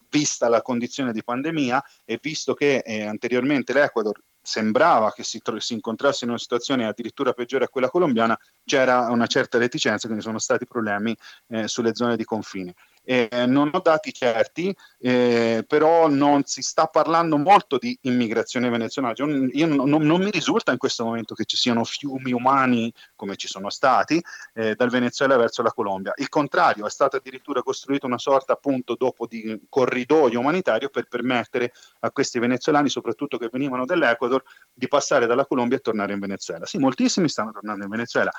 vista 0.10 0.50
la 0.50 0.62
condizione 0.62 1.14
di 1.14 1.24
pandemia 1.24 1.84
e 2.06 2.20
visto 2.22 2.54
che 2.54 2.78
eh, 2.86 3.06
anteriormente 3.06 3.74
l'Ecuador 3.74 4.20
sembrava 4.42 5.12
che 5.12 5.24
si, 5.24 5.42
si, 5.58 5.74
incontrasse 5.74 6.24
in 6.24 6.30
una 6.30 6.40
situazione 6.40 6.86
addirittura 6.86 7.34
peggiore 7.34 7.66
a 7.66 7.68
quella 7.68 7.90
colombiana, 7.90 8.38
c'era 8.64 9.10
una 9.10 9.28
certa 9.28 9.58
reticenza, 9.58 10.08
quindi 10.08 10.24
sono 10.24 10.40
stati 10.40 10.66
problemi 10.66 11.16
eh, 11.48 11.68
sulle 11.68 11.94
zone 11.94 12.16
di 12.16 12.24
confine. 12.24 12.74
Eh, 13.10 13.46
non 13.46 13.70
ho 13.72 13.80
dati 13.80 14.12
certi, 14.12 14.76
eh, 15.00 15.64
però 15.66 16.10
non 16.10 16.44
si 16.44 16.62
sta 16.62 16.88
parlando 16.88 17.38
molto 17.38 17.78
di 17.78 17.98
immigrazione 18.02 18.68
venezuelana. 18.68 19.14
Cioè, 19.14 19.48
io 19.54 19.66
non, 19.66 19.88
non, 19.88 20.02
non, 20.02 20.22
mi 20.22 20.30
risulta 20.30 20.74
in 20.74 20.78
questo 20.78 21.06
momento 21.06 21.34
che 21.34 21.46
ci 21.46 21.56
siano 21.56 21.86
fiumi 21.86 22.34
umani, 22.34 22.92
come 23.16 23.38
ci 23.38 23.48
sono 23.48 23.70
stati, 23.70 24.22
eh, 24.54 24.76
dal 24.76 24.90
Venezuela 24.90 25.38
verso 25.38 25.62
la 25.62 25.72
Colombia. 25.72 26.12
Il 26.18 26.28
contrario, 26.28 26.86
è 26.86 26.90
stata 26.90 27.16
addirittura 27.16 27.64
costruita 27.64 28.06
una 28.06 28.18
sorta 28.18 28.52
appunto 28.52 28.96
dopo 28.96 29.26
di 29.26 29.58
corridoio 29.70 30.42
umanitario 30.42 30.90
per 30.90 31.08
permettere 31.08 31.72
a 32.02 32.12
questi 32.12 32.40
venezuelani, 32.40 32.90
soprattutto 32.90 33.38
che 33.38 33.48
venivano 33.50 33.86
dall'Ecuador, 33.86 34.44
di 34.74 34.90
passare 34.90 35.28
dalla 35.28 35.46
Colombia 35.46 35.78
e 35.78 35.80
tornare 35.80 36.12
in 36.12 36.20
Venezuela. 36.20 36.66
Sì, 36.66 36.78
moltissimi 36.78 37.30
stanno 37.30 37.54
tornando 37.54 37.86
in 37.86 37.90
Venezuela. 37.90 38.34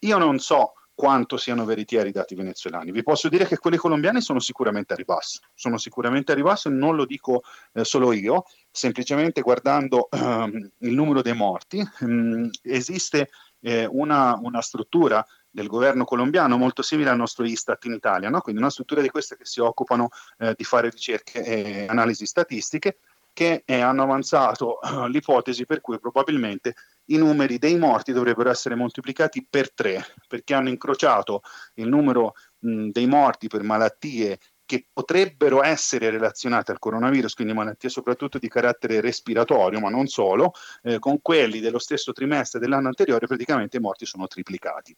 Io 0.00 0.16
non 0.16 0.38
so 0.38 0.72
quanto 0.94 1.36
siano 1.36 1.64
veritieri 1.64 2.10
i 2.10 2.12
dati 2.12 2.34
venezuelani. 2.34 2.92
Vi 2.92 3.02
posso 3.02 3.28
dire 3.28 3.46
che 3.46 3.58
quelli 3.58 3.76
colombiani 3.76 4.20
sono 4.20 4.38
sicuramente 4.38 4.92
a 4.92 4.96
ribasso, 4.96 5.40
sono 5.54 5.76
sicuramente 5.76 6.32
a 6.32 6.34
ribasso 6.34 6.68
non 6.68 6.94
lo 6.94 7.04
dico 7.04 7.42
eh, 7.72 7.84
solo 7.84 8.12
io, 8.12 8.44
semplicemente 8.70 9.40
guardando 9.40 10.08
ehm, 10.12 10.70
il 10.78 10.94
numero 10.94 11.20
dei 11.20 11.34
morti, 11.34 11.84
ehm, 12.00 12.50
esiste 12.62 13.30
eh, 13.60 13.86
una, 13.90 14.38
una, 14.40 14.60
struttura 14.60 15.24
del 15.50 15.66
governo 15.68 16.04
colombiano 16.04 16.56
molto 16.56 16.82
simile 16.82 17.10
al 17.10 17.16
nostro 17.16 17.44
Istat 17.44 17.84
in 17.86 17.92
Italia, 17.92 18.28
no? 18.28 18.40
quindi 18.40 18.60
una 18.60 18.70
struttura 18.70 19.00
di 19.00 19.08
queste 19.08 19.36
che 19.36 19.46
si 19.46 19.60
occupano 19.60 20.10
eh, 20.38 20.54
di 20.56 20.64
fare 20.64 20.90
ricerche 20.90 21.42
e 21.42 21.86
analisi 21.88 22.26
statistiche 22.26 22.98
che 23.34 23.64
hanno 23.66 24.04
avanzato 24.04 24.80
eh, 24.80 25.08
l'ipotesi 25.10 25.66
per 25.66 25.82
cui 25.82 25.98
probabilmente 25.98 26.74
i 27.06 27.18
numeri 27.18 27.58
dei 27.58 27.76
morti 27.76 28.12
dovrebbero 28.12 28.48
essere 28.48 28.76
moltiplicati 28.76 29.46
per 29.48 29.74
tre, 29.74 30.02
perché 30.26 30.54
hanno 30.54 30.70
incrociato 30.70 31.42
il 31.74 31.88
numero 31.88 32.34
mh, 32.60 32.88
dei 32.90 33.06
morti 33.06 33.48
per 33.48 33.62
malattie 33.62 34.38
che 34.64 34.86
potrebbero 34.90 35.62
essere 35.62 36.08
relazionate 36.08 36.70
al 36.72 36.78
coronavirus, 36.78 37.34
quindi 37.34 37.52
malattie 37.52 37.90
soprattutto 37.90 38.38
di 38.38 38.48
carattere 38.48 39.00
respiratorio, 39.00 39.80
ma 39.80 39.90
non 39.90 40.06
solo, 40.06 40.52
eh, 40.82 40.98
con 40.98 41.20
quelli 41.20 41.60
dello 41.60 41.78
stesso 41.78 42.12
trimestre 42.12 42.60
dell'anno 42.60 42.86
anteriore, 42.86 43.26
praticamente 43.26 43.76
i 43.76 43.80
morti 43.80 44.06
sono 44.06 44.26
triplicati. 44.26 44.96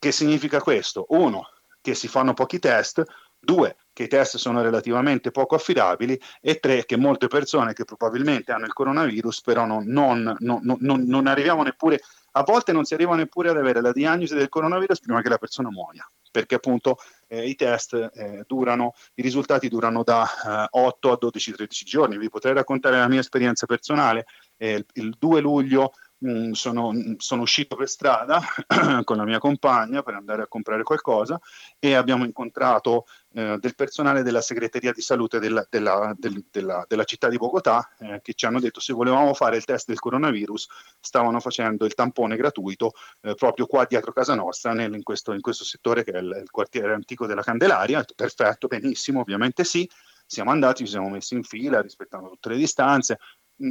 Che 0.00 0.10
significa 0.10 0.60
questo? 0.60 1.06
Uno, 1.10 1.48
che 1.80 1.94
si 1.94 2.08
fanno 2.08 2.34
pochi 2.34 2.58
test, 2.58 3.04
due, 3.40 3.76
che 3.92 4.04
i 4.04 4.08
test 4.08 4.36
sono 4.36 4.62
relativamente 4.62 5.30
poco 5.30 5.54
affidabili 5.54 6.20
e 6.40 6.58
tre, 6.58 6.84
che 6.84 6.96
molte 6.96 7.26
persone 7.26 7.72
che 7.72 7.84
probabilmente 7.84 8.52
hanno 8.52 8.66
il 8.66 8.72
coronavirus 8.72 9.40
però 9.42 9.64
non, 9.66 9.84
non, 9.86 10.36
non, 10.40 10.76
non, 10.80 11.26
arriviamo 11.26 11.62
neppure, 11.62 12.00
a 12.32 12.42
volte 12.42 12.72
non 12.72 12.84
si 12.84 12.94
arriva 12.94 13.14
neppure 13.16 13.50
ad 13.50 13.56
avere 13.56 13.80
la 13.80 13.92
diagnosi 13.92 14.34
del 14.34 14.48
coronavirus 14.48 15.00
prima 15.00 15.22
che 15.22 15.28
la 15.28 15.38
persona 15.38 15.70
muoia 15.70 16.06
perché 16.30 16.56
appunto 16.56 16.98
eh, 17.26 17.48
i 17.48 17.54
test 17.54 17.94
eh, 17.94 18.44
durano, 18.46 18.94
i 19.14 19.22
risultati 19.22 19.68
durano 19.68 20.02
da 20.04 20.24
eh, 20.24 20.68
8 20.70 21.10
a 21.10 21.18
12-13 21.20 21.66
giorni. 21.84 22.18
Vi 22.18 22.28
potrei 22.28 22.54
raccontare 22.54 22.98
la 22.98 23.08
mia 23.08 23.20
esperienza 23.20 23.66
personale. 23.66 24.26
il, 24.58 24.84
il 24.92 25.16
2 25.18 25.40
luglio 25.40 25.92
Mm, 26.24 26.50
sono, 26.50 26.90
mm, 26.92 27.14
sono, 27.18 27.42
uscito 27.42 27.76
per 27.76 27.88
strada 27.88 28.42
con 29.04 29.16
la 29.16 29.24
mia 29.24 29.38
compagna 29.38 30.02
per 30.02 30.14
andare 30.14 30.42
a 30.42 30.48
comprare 30.48 30.82
qualcosa 30.82 31.38
e 31.78 31.94
abbiamo 31.94 32.24
incontrato 32.24 33.06
eh, 33.34 33.56
del 33.60 33.76
personale 33.76 34.24
della 34.24 34.40
segreteria 34.40 34.90
di 34.90 35.00
salute 35.00 35.38
della, 35.38 35.64
della, 35.70 36.12
del, 36.18 36.44
della, 36.50 36.84
della 36.88 37.04
città 37.04 37.28
di 37.28 37.36
Bogotà 37.36 37.88
eh, 38.00 38.20
che 38.20 38.34
ci 38.34 38.46
hanno 38.46 38.58
detto 38.58 38.80
se 38.80 38.92
volevamo 38.92 39.32
fare 39.32 39.58
il 39.58 39.64
test 39.64 39.86
del 39.86 40.00
coronavirus 40.00 40.66
stavano 40.98 41.38
facendo 41.38 41.84
il 41.84 41.94
tampone 41.94 42.34
gratuito 42.34 42.94
eh, 43.20 43.34
proprio 43.34 43.66
qua 43.66 43.84
dietro 43.88 44.10
casa 44.10 44.34
nostra 44.34 44.72
nel, 44.72 44.92
in, 44.92 45.04
questo, 45.04 45.32
in, 45.32 45.40
questo, 45.40 45.62
settore 45.62 46.02
che 46.02 46.10
è 46.10 46.18
il, 46.18 46.40
il 46.42 46.50
quartiere 46.50 46.94
antico 46.94 47.26
della 47.26 47.42
Candelaria. 47.42 48.04
Perfetto, 48.16 48.66
benissimo, 48.66 49.20
ovviamente 49.20 49.62
sì 49.62 49.88
siamo 50.30 50.50
andati, 50.50 50.84
ci 50.84 50.90
siamo 50.90 51.08
messi 51.08 51.34
in 51.34 51.42
fila 51.42 51.80
rispettando 51.80 52.28
tutte 52.28 52.50
le 52.50 52.56
distanze, 52.56 53.18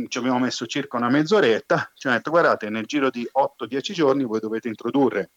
ci 0.08 0.18
abbiamo 0.18 0.40
messo 0.40 0.66
circa 0.66 0.98
una 0.98 1.10
mezz'oretta, 1.10 1.92
ci 1.94 2.08
hanno 2.08 2.18
detto 2.18 2.32
guardate 2.32 2.70
nel 2.70 2.86
giro 2.86 3.10
di 3.10 3.28
8-10 3.32 3.94
giorni 3.94 4.24
voi 4.24 4.40
dovete 4.40 4.68
introdurre 4.68 5.32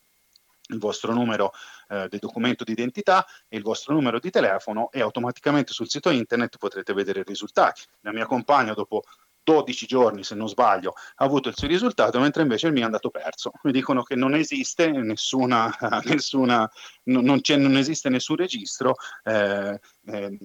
il 0.71 0.79
vostro 0.79 1.13
numero 1.13 1.53
eh, 1.89 2.07
del 2.09 2.19
documento 2.19 2.65
di 2.65 2.73
identità 2.73 3.27
e 3.49 3.57
il 3.57 3.63
vostro 3.63 3.95
numero 3.95 4.19
di 4.19 4.31
telefono 4.31 4.91
e 4.91 5.01
automaticamente 5.01 5.73
sul 5.73 5.89
sito 5.89 6.11
internet 6.11 6.59
potrete 6.59 6.93
vedere 6.93 7.21
i 7.21 7.25
risultati. 7.25 7.83
La 8.01 8.13
mia 8.13 8.27
compagna 8.27 8.73
dopo 8.73 9.03
12 9.43 9.87
giorni, 9.87 10.23
se 10.23 10.35
non 10.35 10.49
sbaglio, 10.49 10.95
ha 11.17 11.25
avuto 11.25 11.49
il 11.49 11.57
suo 11.57 11.67
risultato, 11.67 12.21
mentre 12.21 12.43
invece 12.43 12.67
il 12.69 12.73
mio 12.73 12.83
è 12.83 12.85
andato 12.85 13.11
perso. 13.11 13.53
Mi 13.63 13.73
dicono 13.73 14.03
che 14.03 14.15
non 14.15 14.35
esiste 14.35 14.91
nessuna, 14.91 15.75
nessuna 16.05 16.71
non, 17.05 17.25
non, 17.25 17.41
non 17.45 17.77
esiste 17.77 18.09
nessun 18.09 18.37
registro. 18.37 18.95
Eh, 19.25 19.81
eh, 20.07 20.39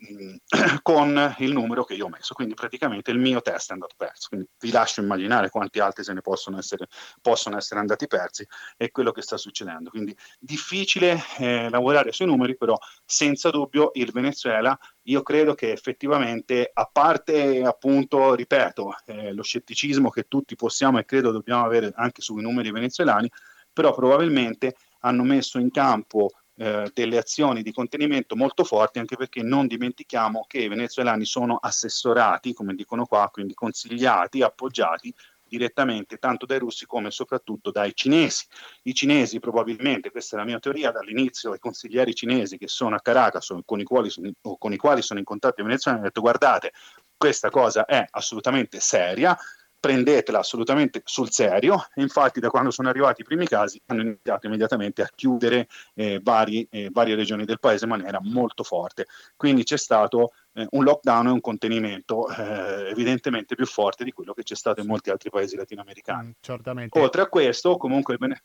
con 0.82 1.34
il 1.38 1.52
numero 1.52 1.84
che 1.84 1.94
io 1.94 2.06
ho 2.06 2.08
messo. 2.08 2.34
Quindi 2.34 2.54
praticamente 2.54 3.10
il 3.10 3.18
mio 3.18 3.40
test 3.42 3.70
è 3.70 3.72
andato 3.74 3.94
perso. 3.96 4.28
Quindi 4.28 4.48
vi 4.58 4.70
lascio 4.70 5.00
immaginare 5.00 5.50
quanti 5.50 5.80
altri 5.80 6.04
se 6.04 6.12
ne 6.12 6.20
possono 6.20 6.58
essere, 6.58 6.86
possono 7.20 7.56
essere 7.56 7.80
andati 7.80 8.06
persi 8.06 8.46
e 8.76 8.90
quello 8.90 9.12
che 9.12 9.22
sta 9.22 9.36
succedendo. 9.36 9.90
Quindi 9.90 10.16
difficile 10.38 11.22
eh, 11.38 11.68
lavorare 11.68 12.12
sui 12.12 12.26
numeri, 12.26 12.56
però 12.56 12.76
senza 13.04 13.50
dubbio 13.50 13.90
il 13.94 14.10
Venezuela 14.12 14.78
io 15.04 15.22
credo 15.22 15.54
che 15.54 15.72
effettivamente, 15.72 16.70
a 16.72 16.88
parte 16.90 17.62
appunto, 17.64 18.34
ripeto, 18.34 18.94
eh, 19.06 19.32
lo 19.32 19.42
scetticismo 19.42 20.10
che 20.10 20.24
tutti 20.28 20.54
possiamo 20.54 20.98
e 20.98 21.04
credo 21.04 21.30
dobbiamo 21.30 21.64
avere 21.64 21.92
anche 21.96 22.22
sui 22.22 22.42
numeri 22.42 22.70
venezuelani, 22.70 23.30
però 23.72 23.94
probabilmente 23.94 24.76
hanno 25.00 25.22
messo 25.22 25.58
in 25.58 25.70
campo 25.70 26.30
eh, 26.60 26.90
delle 26.92 27.16
azioni 27.16 27.62
di 27.62 27.72
contenimento 27.72 28.36
molto 28.36 28.64
forti, 28.64 28.98
anche 28.98 29.16
perché 29.16 29.42
non 29.42 29.66
dimentichiamo 29.66 30.44
che 30.46 30.58
i 30.58 30.68
venezuelani 30.68 31.24
sono 31.24 31.56
assessorati, 31.56 32.52
come 32.52 32.74
dicono 32.74 33.06
qua, 33.06 33.30
quindi 33.32 33.54
consigliati, 33.54 34.42
appoggiati 34.42 35.10
direttamente 35.42 36.18
tanto 36.18 36.44
dai 36.44 36.58
russi 36.58 36.84
come 36.84 37.10
soprattutto 37.10 37.70
dai 37.70 37.92
cinesi. 37.94 38.44
I 38.82 38.92
cinesi 38.92 39.40
probabilmente, 39.40 40.10
questa 40.10 40.36
è 40.36 40.38
la 40.38 40.44
mia 40.44 40.58
teoria, 40.58 40.90
dall'inizio 40.90 41.54
i 41.54 41.58
consiglieri 41.58 42.14
cinesi 42.14 42.58
che 42.58 42.68
sono 42.68 42.94
a 42.94 43.00
Caracas 43.00 43.48
o 43.48 43.62
con 43.64 43.80
i 43.80 43.84
quali 43.84 44.10
sono, 44.10 44.30
con 44.58 44.74
i 44.74 44.76
quali 44.76 45.00
sono 45.00 45.18
in 45.18 45.24
contatto 45.24 45.62
i 45.62 45.64
venezuelani 45.64 46.02
hanno 46.02 46.12
detto 46.12 46.20
guardate, 46.20 46.72
questa 47.16 47.48
cosa 47.48 47.86
è 47.86 48.06
assolutamente 48.10 48.80
seria, 48.80 49.34
prendetela 49.80 50.40
assolutamente 50.40 51.00
sul 51.04 51.30
serio. 51.30 51.86
Infatti, 51.94 52.38
da 52.38 52.50
quando 52.50 52.70
sono 52.70 52.88
arrivati 52.88 53.22
i 53.22 53.24
primi 53.24 53.46
casi, 53.46 53.80
hanno 53.86 54.02
iniziato 54.02 54.46
immediatamente 54.46 55.02
a 55.02 55.08
chiudere 55.12 55.66
eh, 55.94 56.20
vari, 56.22 56.66
eh, 56.70 56.90
varie 56.92 57.14
regioni 57.14 57.44
del 57.44 57.58
paese 57.58 57.84
in 57.84 57.90
maniera 57.90 58.20
molto 58.22 58.62
forte. 58.62 59.06
Quindi 59.36 59.64
c'è 59.64 59.78
stato 59.78 60.32
eh, 60.52 60.66
un 60.70 60.84
lockdown 60.84 61.28
e 61.28 61.30
un 61.30 61.40
contenimento 61.40 62.28
eh, 62.28 62.90
evidentemente 62.90 63.54
più 63.54 63.66
forte 63.66 64.04
di 64.04 64.12
quello 64.12 64.34
che 64.34 64.42
c'è 64.42 64.54
stato 64.54 64.80
in 64.80 64.86
molti 64.86 65.10
altri 65.10 65.30
paesi 65.30 65.56
latinoamericani. 65.56 66.28
Mm, 66.28 66.32
certamente. 66.40 67.00
Oltre 67.00 67.22
a 67.22 67.26
questo, 67.26 67.76
comunque, 67.78 68.18
bene, 68.18 68.42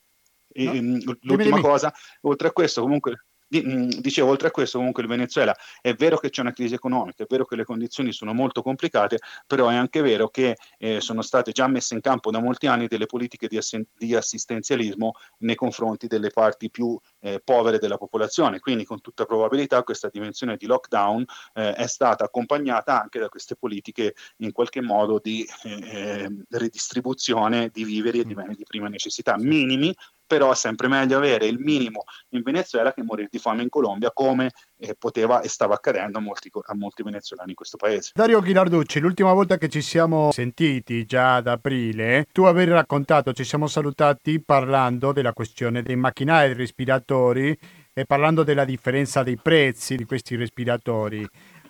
no? 0.55 0.71
Ehm, 0.71 1.01
l'ultima 1.03 1.35
dimmi, 1.35 1.43
dimmi. 1.43 1.61
cosa, 1.61 1.93
oltre 2.21 2.47
a 2.47 2.51
questo, 2.51 2.81
comunque 2.81 3.25
dicevo, 3.47 4.29
oltre 4.29 4.47
a 4.47 4.51
questo 4.51 4.77
comunque 4.77 5.03
il 5.03 5.09
Venezuela 5.09 5.55
è 5.81 5.93
vero 5.93 6.17
che 6.17 6.29
c'è 6.29 6.41
una 6.41 6.53
crisi 6.53 6.73
economica, 6.73 7.23
è 7.23 7.27
vero 7.29 7.45
che 7.45 7.55
le 7.55 7.63
condizioni 7.63 8.11
sono 8.11 8.33
molto 8.33 8.61
complicate, 8.61 9.19
però 9.45 9.69
è 9.69 9.75
anche 9.75 10.01
vero 10.01 10.29
che 10.29 10.57
eh, 10.77 11.01
sono 11.01 11.21
state 11.21 11.51
già 11.51 11.67
messe 11.67 11.93
in 11.93 12.01
campo 12.01 12.31
da 12.31 12.39
molti 12.39 12.67
anni 12.67 12.87
delle 12.87 13.05
politiche 13.05 13.47
di, 13.47 13.57
ass- 13.57 13.79
di 13.97 14.15
assistenzialismo 14.15 15.13
nei 15.39 15.55
confronti 15.55 16.07
delle 16.07 16.29
parti 16.29 16.69
più 16.69 16.97
eh, 17.19 17.41
povere 17.43 17.79
della 17.79 17.97
popolazione, 17.97 18.59
quindi 18.59 18.85
con 18.85 19.01
tutta 19.01 19.25
probabilità 19.25 19.83
questa 19.83 20.09
dimensione 20.11 20.57
di 20.57 20.65
lockdown 20.65 21.23
eh, 21.53 21.73
è 21.73 21.87
stata 21.87 22.25
accompagnata 22.25 23.01
anche 23.01 23.19
da 23.19 23.29
queste 23.29 23.55
politiche 23.55 24.15
in 24.37 24.51
qualche 24.51 24.81
modo 24.81 25.19
di 25.21 25.47
eh, 25.63 25.69
eh, 25.71 26.29
ridistribuzione 26.49 27.69
di 27.69 27.83
viveri 27.83 28.19
e 28.19 28.25
di 28.25 28.33
beni 28.33 28.55
di 28.55 28.63
prima 28.63 28.87
necessità 28.87 29.37
minimi 29.37 29.93
però 30.25 30.51
è 30.51 30.55
sempre 30.55 30.87
meglio 30.87 31.17
avere 31.17 31.45
il 31.45 31.59
minimo 31.59 32.03
in 32.29 32.41
Venezuela 32.41 32.93
che 32.93 33.03
morire 33.03 33.29
di 33.31 33.39
fame 33.39 33.63
in 33.63 33.69
Colombia, 33.69 34.11
come 34.11 34.51
eh, 34.77 34.95
poteva 34.97 35.41
e 35.41 35.47
stava 35.47 35.75
accadendo 35.75 36.17
a 36.17 36.21
molti, 36.21 36.49
a 36.51 36.75
molti, 36.75 37.03
venezuelani 37.03 37.49
in 37.51 37.55
questo 37.55 37.77
paese. 37.77 38.11
Dario 38.13 38.41
Ghilarducci, 38.41 38.99
l'ultima 38.99 39.33
volta 39.33 39.57
che 39.57 39.69
ci 39.69 39.81
siamo 39.81 40.31
sentiti, 40.31 41.05
già 41.05 41.35
ad 41.35 41.47
aprile, 41.47 42.27
tu 42.31 42.43
avevi 42.43 42.71
raccontato, 42.71 43.33
ci 43.33 43.43
siamo 43.43 43.67
salutati 43.67 44.41
parlando 44.41 45.11
della 45.11 45.33
questione 45.33 45.81
dei 45.81 45.95
macchinari, 45.95 46.47
dei 46.47 46.57
respiratori 46.57 47.57
e 47.93 48.05
parlando 48.05 48.43
della 48.43 48.65
differenza 48.65 49.23
dei 49.23 49.37
prezzi 49.37 49.95
di 49.95 50.05
questi 50.05 50.35
respiratori. 50.35 51.27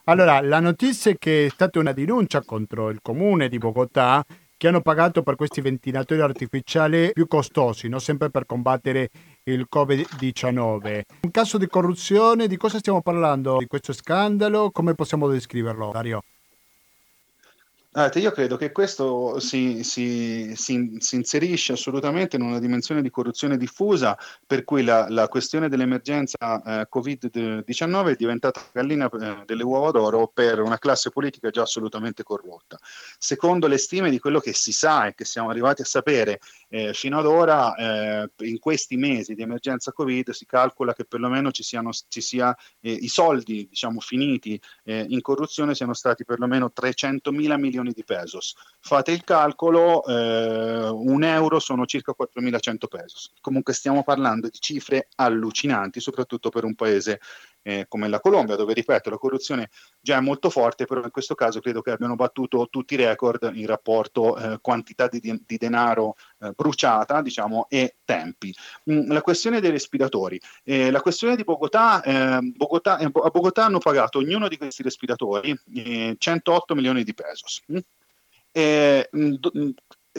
Allora, 0.07 0.39
la 0.41 0.59
notizia 0.59 1.11
è 1.11 1.17
che 1.17 1.47
è 1.47 1.49
stata 1.49 1.79
una 1.79 1.91
denuncia 1.91 2.43
contro 2.43 2.89
il 2.89 2.99
comune 3.01 3.49
di 3.49 3.57
Bogotà 3.57 4.23
che 4.57 4.67
hanno 4.67 4.81
pagato 4.81 5.21
per 5.21 5.35
questi 5.35 5.61
ventilatori 5.61 6.21
artificiali 6.21 7.11
più 7.13 7.27
costosi, 7.27 7.89
non 7.89 7.99
sempre 7.99 8.29
per 8.29 8.45
combattere 8.45 9.09
il 9.43 9.67
Covid-19. 9.73 11.01
Un 11.21 11.31
caso 11.31 11.57
di 11.57 11.67
corruzione, 11.67 12.47
di 12.47 12.57
cosa 12.57 12.79
stiamo 12.79 13.01
parlando? 13.01 13.57
Di 13.57 13.67
questo 13.67 13.93
scandalo? 13.93 14.71
Come 14.71 14.95
possiamo 14.95 15.27
descriverlo, 15.27 15.91
Dario? 15.91 16.21
Ah, 17.97 18.11
io 18.15 18.31
credo 18.31 18.57
che 18.57 18.73
questo 18.73 19.39
si, 19.39 19.81
si, 19.83 20.51
si, 20.57 20.97
si, 20.97 21.15
inserisce 21.15 21.71
assolutamente 21.71 22.35
in 22.35 22.41
una 22.41 22.59
dimensione 22.59 23.01
di 23.01 23.09
corruzione 23.09 23.55
diffusa, 23.55 24.17
per 24.45 24.65
cui 24.65 24.83
la, 24.83 25.07
la 25.07 25.29
questione 25.29 25.69
dell'emergenza 25.69 26.35
eh, 26.81 26.89
Covid-19 26.93 28.07
è 28.09 28.15
diventata 28.15 28.61
gallina 28.73 29.09
eh, 29.09 29.43
delle 29.45 29.63
uova 29.63 29.91
d'oro 29.91 30.27
per 30.27 30.59
una 30.59 30.77
classe 30.77 31.09
politica 31.09 31.49
già 31.51 31.61
assolutamente 31.61 32.23
corrotta. 32.23 32.77
Secondo 33.17 33.65
le 33.67 33.77
stime 33.77 34.09
di 34.09 34.19
quello 34.19 34.41
che 34.41 34.51
si 34.51 34.73
sa 34.73 35.07
e 35.07 35.13
che 35.15 35.23
siamo 35.23 35.49
arrivati 35.49 35.81
a 35.81 35.85
sapere 35.85 36.41
eh, 36.67 36.93
fino 36.93 37.17
ad 37.17 37.25
ora, 37.25 37.75
eh, 37.75 38.29
in 38.39 38.59
questi 38.59 38.97
mesi 38.97 39.35
di 39.35 39.41
emergenza 39.41 39.93
Covid 39.93 40.31
si 40.31 40.45
calcola 40.45 40.93
che 40.93 41.05
perlomeno 41.05 41.49
ci 41.51 41.63
siano 41.63 41.91
ci 42.09 42.19
sia, 42.19 42.53
eh, 42.81 42.91
i 42.91 43.07
soldi 43.07 43.67
diciamo, 43.69 44.01
finiti 44.01 44.61
eh, 44.83 45.05
in 45.07 45.21
corruzione 45.21 45.75
siano 45.75 45.93
stati 45.93 46.25
perlomeno 46.25 46.73
300 46.73 47.31
mila 47.31 47.55
milioni 47.55 47.83
milioni 47.85 47.93
di 47.93 48.03
pesos. 48.03 48.55
Fate 48.79 49.11
il 49.11 49.23
calcolo, 49.23 50.03
eh, 50.05 50.89
un 50.89 51.23
euro 51.23 51.59
sono 51.59 51.85
circa 51.85 52.13
4.100 52.17 52.87
pesos. 52.87 53.33
Comunque 53.41 53.73
stiamo 53.73 54.03
parlando 54.03 54.49
di 54.49 54.59
cifre 54.59 55.09
allucinanti, 55.15 55.99
soprattutto 55.99 56.49
per 56.49 56.63
un 56.63 56.75
paese 56.75 57.19
eh, 57.65 57.85
come 57.87 58.07
la 58.07 58.19
Colombia, 58.19 58.55
dove 58.55 58.73
ripeto 58.73 59.09
la 59.09 59.17
corruzione 59.17 59.69
già 59.99 60.17
è 60.17 60.21
molto 60.21 60.51
forte, 60.51 60.85
però 60.85 61.03
in 61.03 61.09
questo 61.09 61.33
caso 61.33 61.59
credo 61.59 61.81
che 61.81 61.89
abbiano 61.89 62.15
battuto 62.15 62.67
tutti 62.69 62.93
i 62.93 62.97
record 62.97 63.51
in 63.55 63.65
rapporto 63.65 64.37
eh, 64.37 64.59
quantità 64.61 65.07
di, 65.07 65.19
di 65.19 65.57
denaro 65.57 66.15
eh, 66.39 66.51
bruciata, 66.55 67.23
diciamo, 67.23 67.65
e 67.67 67.95
tempi. 68.05 68.53
Mm, 68.91 69.11
la 69.11 69.21
questione 69.21 69.59
dei 69.59 69.71
respiratori, 69.71 70.39
eh, 70.63 70.91
la 70.91 71.01
questione 71.01 71.35
di 71.35 71.43
Bogotà, 71.43 72.03
eh, 72.03 72.39
Bogotà, 72.55 72.97
a 72.97 73.09
Bogotà 73.09 73.65
hanno 73.65 73.79
pagato 73.79 74.19
ognuno 74.19 74.47
di 74.47 74.57
questi 74.57 74.83
respiratori 74.83 75.57
108 76.17 76.73
eh, 76.73 76.75
milioni 76.75 77.03
di 77.03 77.13
pesos. 77.15 77.63
Mm? 77.71 77.77
Mm, 78.57 79.35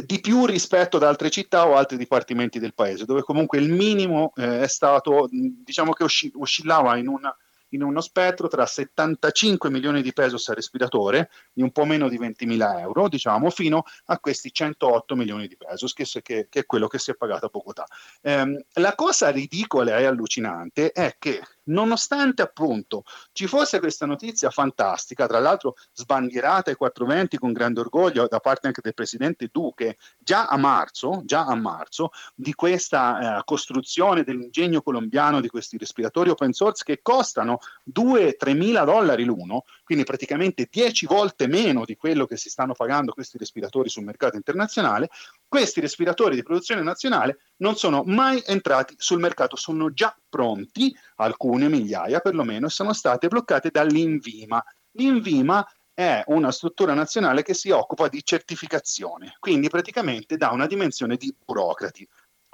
di 0.05 0.21
più 0.21 0.45
rispetto 0.45 0.99
ad 0.99 1.05
altre 1.05 1.31
città 1.31 1.67
o 1.67 1.75
altri 1.75 1.97
dipartimenti 1.97 2.59
del 2.59 2.75
paese, 2.75 3.07
dove 3.07 3.23
comunque 3.23 3.59
il 3.59 3.73
minimo 3.73 4.33
eh, 4.37 4.61
è 4.61 4.69
stato, 4.69 5.27
diciamo 5.31 5.93
che 5.93 6.05
oscill- 6.05 6.35
oscillava 6.37 6.99
in, 6.99 7.09
una, 7.09 7.35
in, 7.71 7.83
uno 7.83 8.03
spettro 8.03 8.47
tra 8.47 8.67
75 8.67 9.71
milioni 9.71 10.03
di 10.03 10.13
pesos 10.13 10.49
a 10.51 10.55
respiratore, 10.55 11.31
di 11.51 11.63
un 11.63 11.71
po' 11.71 11.87
meno 11.87 12.11
di 12.11 12.19
20 12.19 12.45
mila 12.45 12.79
euro, 12.79 13.09
diciamo, 13.09 13.49
fino 13.49 13.85
a 14.07 14.19
questi 14.19 14.53
108 14.53 15.17
milioni 15.17 15.49
di 15.49 15.57
pesos, 15.57 15.95
che, 15.95 16.05
che, 16.05 16.49
che 16.51 16.61
è 16.61 16.67
quello 16.67 16.89
che 16.89 16.99
si 16.99 17.11
è 17.11 17.15
pagato 17.15 17.47
a 17.47 17.51
Bogotà. 17.51 17.87
Eh, 18.21 18.67
la 18.75 18.95
cosa 18.95 19.31
ridicola 19.31 19.97
e 19.97 20.05
allucinante 20.05 20.93
è 20.93 21.17
che 21.19 21.41
nonostante 21.67 22.43
appunto 22.43 23.05
ci 23.33 23.47
fosse 23.47 23.79
questa 23.79 24.07
notizia 24.07 24.51
fantastica, 24.51 25.27
tra 25.27 25.39
l'altro 25.39 25.77
sbandierata 25.93 26.71
ai 26.71 26.77
420 26.77 27.39
con 27.39 27.53
grande 27.53 27.81
orgoglio 27.81 28.27
da 28.27 28.41
parte 28.41 28.67
anche 28.67 28.81
del 28.83 28.95
presidente 28.95 29.49
Duque, 29.51 29.97
già 30.19 30.47
a 30.47 30.57
marzo, 30.57 31.23
già 31.25 31.45
a 31.45 31.55
marzo 31.55 32.11
di 32.35 32.55
questa 32.55 33.39
eh, 33.39 33.43
costruzione 33.45 34.25
dell'ingegno 34.25 34.83
colombiano 34.83 35.41
di 35.41 35.49
questi 35.49 35.79
respiratori 35.79 36.31
open 36.31 36.53
source 36.53 36.85
che 36.85 37.01
costano 37.03 37.59
2-3 37.93 38.57
mila 38.57 38.85
dollari 38.85 39.25
l'uno, 39.25 39.65
quindi 39.87 40.03
praticamente 40.03 40.67
10 40.69 41.07
volte 41.07 41.47
meno 41.47 41.85
di 41.85 41.95
quello 41.95 42.27
che 42.27 42.37
si 42.37 42.51
stanno 42.51 42.73
pagando 42.73 43.13
questi 43.13 43.39
respiratori 43.39 43.89
sul 43.89 44.03
mercato 44.03 44.35
internazionale, 44.35 45.11
questi 45.47 45.81
respiratori 45.81 46.35
di 46.35 46.43
produzione 46.43 46.83
nazionale 46.83 47.39
non 47.59 47.77
sono 47.77 48.03
mai 48.05 48.43
entrati 48.45 48.97
sul 48.99 49.21
mercato, 49.21 49.55
sono 49.55 49.93
già 49.93 50.13
pronti, 50.29 50.93
alcune 51.17 51.69
migliaia 51.69 52.19
perlomeno, 52.19 52.69
sono 52.69 52.93
state 52.93 53.29
bloccate 53.29 53.71
dall'Invima. 53.71 54.61
L'Invima 54.95 55.65
è 55.95 56.25
una 56.27 56.51
struttura 56.51 56.93
nazionale 56.93 57.45
che 57.45 57.55
si 57.55 57.71
occupa 57.71 58.09
di 58.09 58.25
certificazione, 58.25 59.37
quindi 59.39 59.69
praticamente 59.69 60.37
dà 60.37 60.51
una 60.51 60.67
dimensione 60.67 61.15
di 61.17 61.33
burocrati. 61.45 62.07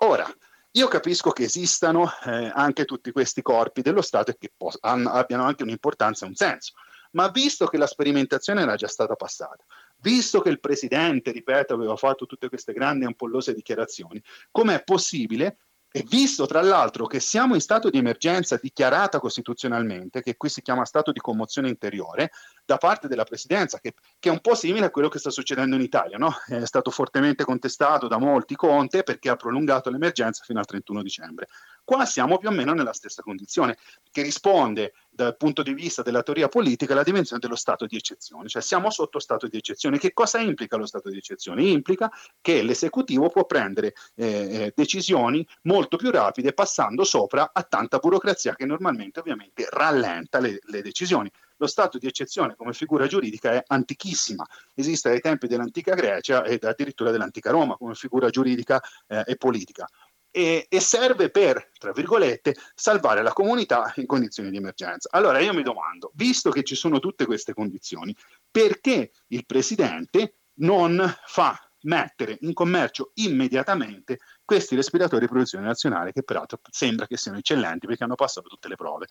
Ora, 0.03 0.31
io 0.73 0.87
capisco 0.89 1.31
che 1.31 1.45
esistano 1.45 2.11
eh, 2.25 2.53
anche 2.55 2.85
tutti 2.85 3.11
questi 3.11 3.41
corpi 3.41 3.81
dello 3.81 4.03
Stato 4.03 4.33
e 4.33 4.37
che 4.39 4.53
pos- 4.55 4.77
abbiano 4.81 5.45
anche 5.45 5.63
un'importanza 5.63 6.27
e 6.27 6.29
un 6.29 6.35
senso, 6.35 6.75
ma 7.13 7.29
visto 7.29 7.67
che 7.67 7.79
la 7.79 7.87
sperimentazione 7.87 8.63
era 8.63 8.77
già 8.77 8.89
stata 8.89 9.15
passata, 9.15 9.65
visto 10.01 10.41
che 10.41 10.51
il 10.51 10.61
presidente, 10.61 11.31
ripeto, 11.31 11.75
aveva 11.75 11.97
fatto 11.97 12.27
tutte 12.27 12.49
queste 12.49 12.73
grandi 12.73 13.05
ampollose 13.05 13.55
dichiarazioni, 13.55 14.23
com'è 14.51 14.83
possibile 14.85 15.59
e 15.95 16.05
visto 16.09 16.47
tra 16.47 16.63
l'altro 16.63 17.07
che 17.07 17.21
siamo 17.21 17.55
in 17.55 17.61
stato 17.61 17.91
di 17.91 17.99
emergenza 17.99 18.57
dichiarata 18.57 19.21
costituzionalmente, 19.21 20.23
che 20.23 20.39
qui 20.39 20.49
si 20.49 20.63
chiama 20.63 20.87
stato 20.87 21.13
di 21.13 21.21
commozione 21.21 21.69
interiore, 21.69 22.31
da 22.65 22.79
parte 22.79 23.09
della 23.09 23.25
presidenza, 23.25 23.79
che, 23.79 23.95
che, 24.19 24.29
è 24.29 24.33
un 24.33 24.41
po' 24.41 24.55
simile 24.55 24.87
a 24.87 24.91
quello 24.91 25.09
che 25.09 25.19
sta 25.19 25.31
succedendo 25.31 25.75
in 25.77 25.83
Italia, 25.83 26.17
no? 26.17 26.35
è 26.47 26.65
stato 26.65 26.91
fortemente 26.91 27.45
contestato 27.45 28.07
da 28.09 28.19
molti 28.19 28.55
Conte 28.55 29.03
perché 29.03 29.29
ha 29.29 29.37
prolungato 29.37 29.91
l'emergenza 29.91 30.45
fino 30.45 30.59
al 30.59 30.67
31 30.67 31.03
dicembre. 31.03 31.49
Qua 31.85 32.05
siamo 32.05 32.39
più 32.39 32.49
o 32.49 32.53
meno 32.53 32.73
nella 32.75 32.93
stessa 32.93 33.23
condizione, 33.23 33.77
che 34.11 34.23
risponde 34.23 34.95
dal 35.11 35.37
punto 35.37 35.63
di 35.63 35.75
vista 35.75 36.03
della 36.03 36.23
teoria 36.23 36.49
politica 36.49 36.93
alla 36.93 37.03
dimensione 37.03 37.41
dello 37.41 37.57
stato 37.57 37.87
di 37.87 37.97
eccezione, 37.97 38.49
cioè 38.49 38.63
siamo 38.63 38.89
sotto 38.91 39.19
stato 39.19 39.49
di 39.49 39.57
eccezione. 39.57 39.99
Che 39.99 40.13
cosa 40.13 40.39
implica 40.39 40.77
lo 40.77 40.87
stato 40.87 41.11
di 41.11 41.19
eccezione? 41.19 41.65
Implica 41.65 42.11
che 42.41 42.63
l'esecutivo 42.63 43.29
può 43.29 43.45
prendere 43.45 43.95
eh, 44.15 44.27
eh 44.27 44.73
decisioni 44.75 45.47
molto 45.63 45.97
più 45.97 46.11
rapide 46.11 46.53
passando 46.53 47.05
sopra 47.05 47.51
a 47.53 47.63
tanta 47.65 47.99
burocrazia 47.99 48.55
che 48.55 48.65
normalmente 48.65 49.21
ovviamente 49.21 49.67
rallenta 49.69 50.39
le, 50.39 50.61
le 50.63 50.83
decisioni. 50.83 51.31
Lo 51.63 51.69
stato 51.69 51.97
di 51.97 52.09
eccezione 52.09 52.57
come 52.57 52.73
figura 52.73 53.07
giuridica 53.07 53.53
è 53.53 53.63
antichissima, 53.65 54.45
esiste 54.75 55.11
dai 55.11 55.21
tempi 55.21 55.47
dell'antica 55.47 55.95
Grecia 55.95 56.43
e 56.43 56.59
addirittura 56.61 57.13
dell'antica 57.13 57.53
Roma 57.53 57.77
come 57.77 57.95
figura 57.95 58.31
giuridica 58.31 58.83
eh, 59.07 59.23
e 59.25 59.37
politica 59.37 59.87
e, 60.29 60.67
e, 60.69 60.81
serve 60.81 61.31
per, 61.31 61.71
tra 61.79 61.93
virgolette, 61.93 62.57
salvare 62.75 63.23
la 63.23 63.33
comunità 63.33 63.93
in 63.99 64.07
condizioni 64.07 64.51
di 64.51 64.57
emergenza. 64.57 65.09
Allora 65.13 65.39
io 65.39 65.55
mi 65.55 65.63
domando, 65.63 66.11
visto 66.15 66.51
che 66.51 66.65
ci 66.65 66.75
sono 66.75 66.99
tutte 66.99 67.27
queste 67.27 67.55
condizioni, 67.55 68.13
perché 68.51 69.13
il 69.29 69.47
Presidente 69.47 70.39
non 70.55 71.01
fa 71.27 71.57
mettere 71.83 72.39
in 72.41 72.53
commercio 72.53 73.13
immediatamente 73.15 74.19
questi 74.45 74.75
respiratori 74.75 75.21
di 75.21 75.31
produzione 75.31 75.65
nazionale 75.65 76.13
che 76.13 76.23
peraltro 76.23 76.61
sembra 76.71 77.07
che 77.07 77.17
siano 77.17 77.39
eccellenti 77.39 77.87
perché 77.87 78.05
hanno 78.05 78.15
passato 78.15 78.49
tutte 78.49 78.69
le 78.69 78.77
prove. 78.77 79.07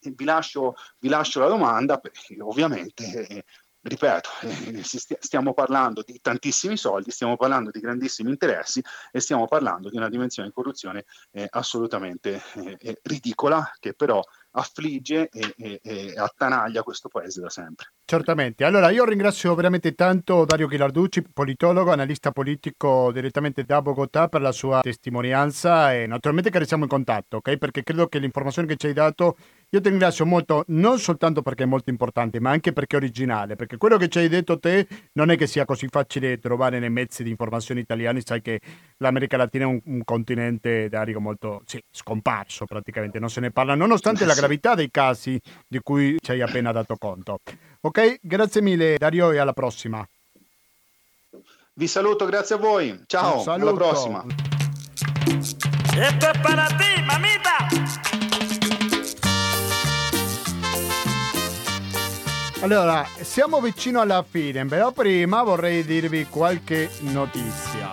Vi 0.00 0.24
lascio, 0.24 0.74
vi 0.98 1.08
lascio 1.08 1.40
la 1.40 1.48
domanda 1.48 1.98
perché 1.98 2.36
ovviamente 2.40 3.26
eh, 3.26 3.44
ripeto, 3.82 4.28
eh, 4.42 4.82
stiamo 4.82 5.54
parlando 5.54 6.02
di 6.06 6.20
tantissimi 6.20 6.76
soldi, 6.76 7.10
stiamo 7.10 7.36
parlando 7.36 7.70
di 7.70 7.80
grandissimi 7.80 8.30
interessi 8.30 8.82
e 9.10 9.20
stiamo 9.20 9.46
parlando 9.46 9.90
di 9.90 9.96
una 9.96 10.08
dimensione 10.08 10.48
di 10.48 10.54
corruzione 10.54 11.04
eh, 11.32 11.46
assolutamente 11.50 12.40
ridicola 13.02 13.70
che 13.80 13.94
però 13.94 14.22
affligge 14.52 15.28
e, 15.30 15.54
e, 15.56 15.80
e, 15.82 16.14
attanaglia 16.16 16.82
questo 16.82 17.08
paese 17.08 17.40
da 17.40 17.48
sempre. 17.48 17.92
Certamente. 18.04 18.64
Allora 18.64 18.90
io 18.90 19.04
ringrazio 19.04 19.54
veramente 19.54 19.94
tanto 19.94 20.44
Dario 20.44 20.66
Ghilarducci, 20.66 21.22
politologo, 21.32 21.92
analista 21.92 22.30
politico 22.30 23.10
direttamente 23.12 23.64
da 23.64 23.80
Bogotà 23.80 24.28
per 24.28 24.42
la 24.42 24.52
sua 24.52 24.80
testimonianza 24.80 25.94
e 25.94 26.06
naturalmente 26.06 26.50
che 26.50 26.58
restiamo 26.58 26.82
in 26.84 26.90
contatto, 26.90 27.38
ok? 27.38 27.56
Perché 27.56 27.82
credo 27.82 28.08
che 28.08 28.18
l'informazione 28.18 28.68
che 28.68 28.76
ci 28.76 28.86
hai 28.86 28.92
dato 28.92 29.36
io 29.74 29.80
ti 29.80 29.88
ringrazio 29.88 30.26
molto, 30.26 30.64
non 30.68 30.98
soltanto 30.98 31.40
perché 31.40 31.62
è 31.62 31.66
molto 31.66 31.88
importante, 31.88 32.38
ma 32.40 32.50
anche 32.50 32.74
perché 32.74 32.96
è 32.96 32.98
originale, 32.98 33.56
perché 33.56 33.78
quello 33.78 33.96
che 33.96 34.08
ci 34.08 34.18
hai 34.18 34.28
detto 34.28 34.58
te 34.58 34.86
non 35.12 35.30
è 35.30 35.36
che 35.38 35.46
sia 35.46 35.64
così 35.64 35.88
facile 35.88 36.38
trovare 36.38 36.78
nei 36.78 36.90
mezzi 36.90 37.22
di 37.22 37.30
informazione 37.30 37.80
italiani, 37.80 38.20
sai 38.22 38.42
che 38.42 38.60
l'America 38.98 39.38
Latina 39.38 39.64
è 39.64 39.68
un, 39.68 39.80
un 39.86 40.04
continente, 40.04 40.90
Dario, 40.90 41.20
molto 41.20 41.62
sì, 41.64 41.82
scomparso 41.90 42.66
praticamente, 42.66 43.18
non 43.18 43.30
se 43.30 43.40
ne 43.40 43.50
parla, 43.50 43.74
nonostante 43.74 44.26
la 44.26 44.34
gravità 44.34 44.74
dei 44.74 44.90
casi 44.90 45.40
di 45.66 45.80
cui 45.82 46.18
ci 46.20 46.32
hai 46.32 46.42
appena 46.42 46.70
dato 46.70 46.96
conto. 46.96 47.38
Ok, 47.80 48.18
grazie 48.20 48.60
mille 48.60 48.96
Dario 48.98 49.30
e 49.30 49.38
alla 49.38 49.54
prossima. 49.54 50.06
Vi 51.72 51.86
saluto, 51.86 52.26
grazie 52.26 52.56
a 52.56 52.58
voi. 52.58 53.04
Ciao, 53.06 53.42
alla 53.44 53.72
prossima. 53.72 54.22
Esto 55.96 56.30
es 56.30 56.38
para 56.42 56.66
ti, 56.68 57.02
mamita. 57.02 57.81
Allora, 62.62 63.04
siamo 63.20 63.60
vicino 63.60 64.00
alla 64.00 64.24
fine, 64.28 64.64
però 64.66 64.92
prima 64.92 65.42
vorrei 65.42 65.84
dirvi 65.84 66.26
qualche 66.26 66.88
notizia. 67.00 67.90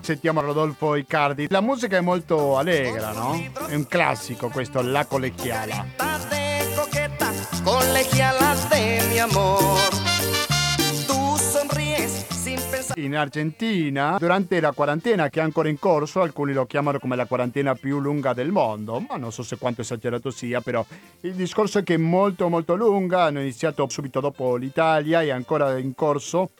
Sentiamo 0.00 0.42
Rodolfo 0.42 0.94
Icardi. 0.94 1.46
La 1.48 1.62
musica 1.62 1.96
è 1.96 2.02
molto 2.02 2.58
allegra, 2.58 3.12
no? 3.12 3.42
È 3.66 3.74
un 3.74 3.86
classico 3.86 4.50
questo, 4.50 4.82
La 4.82 5.06
Colegiala. 5.06 5.86
Colegiala 7.64 8.54
de 8.68 9.00
mi 9.08 9.18
amor 9.18 10.03
in 12.96 13.16
Argentina 13.16 14.16
durante 14.18 14.60
la 14.60 14.72
quarantena 14.72 15.28
che 15.28 15.40
è 15.40 15.42
ancora 15.42 15.68
in 15.68 15.78
corso, 15.78 16.20
alcuni 16.20 16.52
lo 16.52 16.66
chiamano 16.66 16.98
come 16.98 17.16
la 17.16 17.26
quarantena 17.26 17.74
più 17.74 18.00
lunga 18.00 18.32
del 18.32 18.50
mondo, 18.50 19.00
ma 19.00 19.16
non 19.16 19.32
so 19.32 19.42
se 19.42 19.56
quanto 19.56 19.80
esagerato 19.80 20.30
sia, 20.30 20.60
però 20.60 20.84
il 21.20 21.34
discorso 21.34 21.78
è 21.78 21.82
che 21.82 21.94
è 21.94 21.98
molto 21.98 22.48
molto 22.48 22.74
lunga, 22.74 23.22
hanno 23.22 23.40
iniziato 23.40 23.88
subito 23.88 24.20
dopo 24.20 24.56
l'Italia 24.56 25.22
e 25.22 25.30
ancora 25.30 25.78
in 25.78 25.94
corso. 25.94 26.50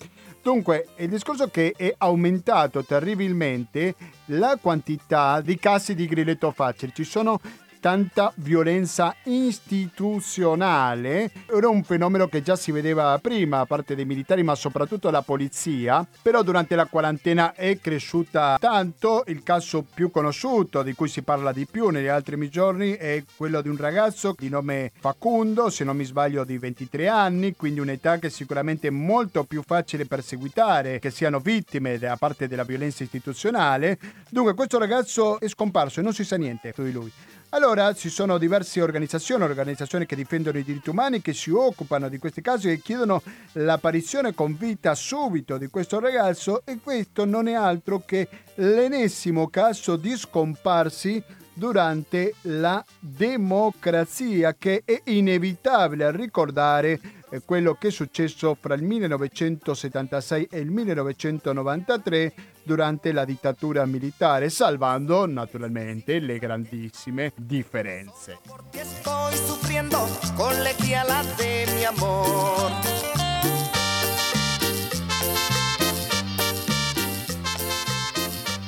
Dunque, 0.42 0.88
il 0.96 1.08
discorso 1.08 1.44
è 1.44 1.50
che 1.50 1.72
è 1.74 1.94
aumentato 1.96 2.84
terribilmente 2.84 3.94
la 4.26 4.58
quantità 4.60 5.40
di 5.40 5.58
casi 5.58 5.94
di 5.94 6.06
grilletto 6.06 6.50
facile. 6.50 6.92
Ci 6.94 7.04
sono 7.04 7.40
tanta 7.84 8.32
violenza 8.36 9.14
istituzionale. 9.24 11.30
Era 11.54 11.68
un 11.68 11.84
fenomeno 11.84 12.28
che 12.28 12.40
già 12.40 12.56
si 12.56 12.72
vedeva 12.72 13.18
prima 13.20 13.60
a 13.60 13.66
parte 13.66 13.94
dei 13.94 14.06
militari, 14.06 14.42
ma 14.42 14.54
soprattutto 14.54 15.10
la 15.10 15.20
polizia. 15.20 16.08
Però 16.22 16.42
durante 16.42 16.76
la 16.76 16.86
quarantena 16.86 17.52
è 17.52 17.78
cresciuta 17.78 18.56
tanto. 18.58 19.24
Il 19.26 19.42
caso 19.42 19.84
più 19.92 20.10
conosciuto, 20.10 20.82
di 20.82 20.94
cui 20.94 21.08
si 21.08 21.20
parla 21.20 21.52
di 21.52 21.66
più 21.66 21.88
negli 21.88 22.06
ultimi 22.06 22.48
giorni, 22.48 22.92
è 22.92 23.22
quello 23.36 23.60
di 23.60 23.68
un 23.68 23.76
ragazzo 23.76 24.34
di 24.38 24.48
nome 24.48 24.90
Facundo, 24.98 25.68
se 25.68 25.84
non 25.84 25.94
mi 25.94 26.04
sbaglio 26.04 26.44
di 26.44 26.56
23 26.56 27.06
anni, 27.06 27.54
quindi 27.54 27.80
un'età 27.80 28.18
che 28.18 28.28
è 28.28 28.30
sicuramente 28.30 28.88
molto 28.88 29.44
più 29.44 29.60
facile 29.62 30.06
perseguitare 30.06 31.00
che 31.00 31.10
siano 31.10 31.38
vittime 31.38 31.98
da 31.98 32.16
parte 32.16 32.48
della 32.48 32.64
violenza 32.64 33.02
istituzionale. 33.02 33.98
Dunque 34.30 34.54
questo 34.54 34.78
ragazzo 34.78 35.38
è 35.38 35.48
scomparso 35.48 36.00
e 36.00 36.02
non 36.02 36.14
si 36.14 36.24
sa 36.24 36.38
niente 36.38 36.72
su 36.74 36.82
di 36.82 36.90
lui. 36.90 37.12
Allora 37.54 37.94
ci 37.94 38.08
sono 38.08 38.36
diverse 38.36 38.82
organizzazioni, 38.82 39.44
organizzazioni 39.44 40.06
che 40.06 40.16
difendono 40.16 40.58
i 40.58 40.64
diritti 40.64 40.90
umani, 40.90 41.22
che 41.22 41.32
si 41.32 41.52
occupano 41.52 42.08
di 42.08 42.18
questi 42.18 42.40
casi 42.42 42.68
e 42.68 42.80
chiedono 42.80 43.22
l'apparizione 43.52 44.34
con 44.34 44.56
vita 44.58 44.92
subito 44.96 45.56
di 45.56 45.68
questo 45.68 46.00
ragazzo 46.00 46.62
e 46.64 46.80
questo 46.82 47.24
non 47.24 47.46
è 47.46 47.54
altro 47.54 48.02
che 48.04 48.26
l'ennesimo 48.56 49.46
caso 49.50 49.94
di 49.94 50.16
scomparsi 50.16 51.22
durante 51.52 52.34
la 52.42 52.84
democrazia 52.98 54.56
che 54.58 54.82
è 54.84 55.02
inevitabile 55.04 56.10
ricordare 56.10 56.98
quello 57.44 57.74
che 57.74 57.86
è 57.88 57.90
successo 57.92 58.56
fra 58.60 58.74
il 58.74 58.82
1976 58.82 60.48
e 60.50 60.58
il 60.58 60.70
1993 60.72 62.32
durante 62.64 63.12
la 63.12 63.24
dittatura 63.24 63.84
militare, 63.86 64.50
salvando 64.50 65.26
naturalmente 65.26 66.18
le 66.18 66.38
grandissime 66.38 67.32
differenze. 67.36 68.38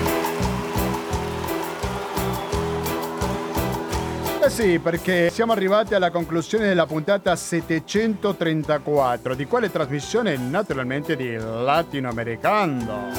Eh 4.46 4.50
sì, 4.52 4.78
perché 4.78 5.32
siamo 5.32 5.54
arrivati 5.54 5.96
alla 5.96 6.12
conclusione 6.12 6.68
della 6.68 6.86
puntata 6.86 7.36
734, 7.36 9.34
di 9.34 9.46
quale 9.46 9.72
trasmissione 9.72 10.38
naturalmente 10.38 11.16
di 11.16 11.36
Latinoamericano. 11.36 13.10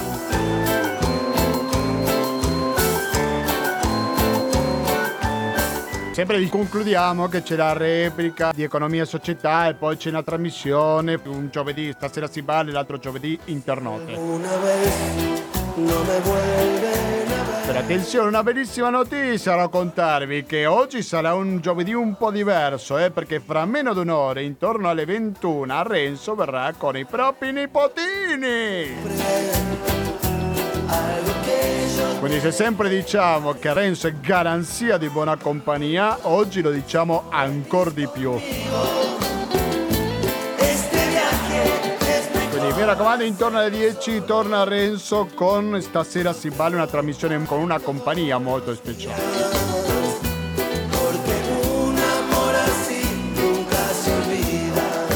Sempre 6.13 6.49
concludiamo 6.49 7.27
che 7.27 7.43
c'è 7.43 7.57
la 7.57 7.73
replica 7.73 8.53
di 8.55 8.63
Economia 8.63 9.03
e 9.03 9.07
Società 9.07 9.67
e 9.67 9.75
poi 9.75 9.97
c'è 9.97 10.11
una 10.11 10.23
trasmissione, 10.23 11.21
un 11.25 11.49
giovedì, 11.51 11.91
stasera 11.91 12.29
si 12.29 12.43
balla, 12.43 12.71
l'altro 12.71 13.01
giovedì 13.01 13.37
internote. 13.47 14.13
Una 14.13 14.57
vez 14.59 14.95
no 15.75 16.03
me 16.05 16.21
vuelve 16.21 17.16
per 17.67 17.77
attenzione, 17.77 18.29
una 18.29 18.45
bellissima 18.45 18.91
notizia 18.91 19.55
a 19.55 19.57
raccontarvi 19.57 20.45
che 20.45 20.67
oggi 20.67 21.03
sarà 21.03 21.35
un 21.35 21.61
giovedì 21.61 21.93
un 21.93 22.17
po' 22.17 22.31
diverso, 22.31 22.97
eh, 22.97 23.11
perché 23.11 23.41
fra 23.41 23.67
meno 23.67 23.93
di 23.93 23.99
un'ora, 23.99 24.39
intorno 24.41 24.89
alle 24.89 25.05
21, 25.05 25.83
Renzo 25.83 26.37
verrà 26.37 26.73
con 26.79 26.97
i 26.97 27.05
propri 27.05 27.51
nipotini. 27.51 28.95
Quindi 32.21 32.39
se 32.39 32.53
sempre 32.53 32.89
diciamo 32.89 33.55
che 33.55 33.73
Renzo 33.73 34.07
è 34.07 34.15
garanzia 34.15 34.97
di 34.97 35.09
buona 35.09 35.37
compagnia, 35.37 36.19
oggi 36.23 36.63
lo 36.63 36.71
diciamo 36.71 37.25
ancora 37.31 37.91
di 37.91 38.07
più. 38.07 39.26
Mi 42.75 42.85
raccomando, 42.85 43.25
intorno 43.25 43.59
alle 43.59 43.71
10 43.71 44.25
torna 44.25 44.65
Renzo 44.65 45.29
con 45.35 45.81
Stasera 45.81 46.33
si 46.33 46.51
balla 46.51 46.77
una 46.77 46.87
trasmissione 46.87 47.43
con 47.45 47.61
una 47.61 47.79
compagnia 47.79 48.39
molto 48.39 48.75
speciale. 48.75 49.23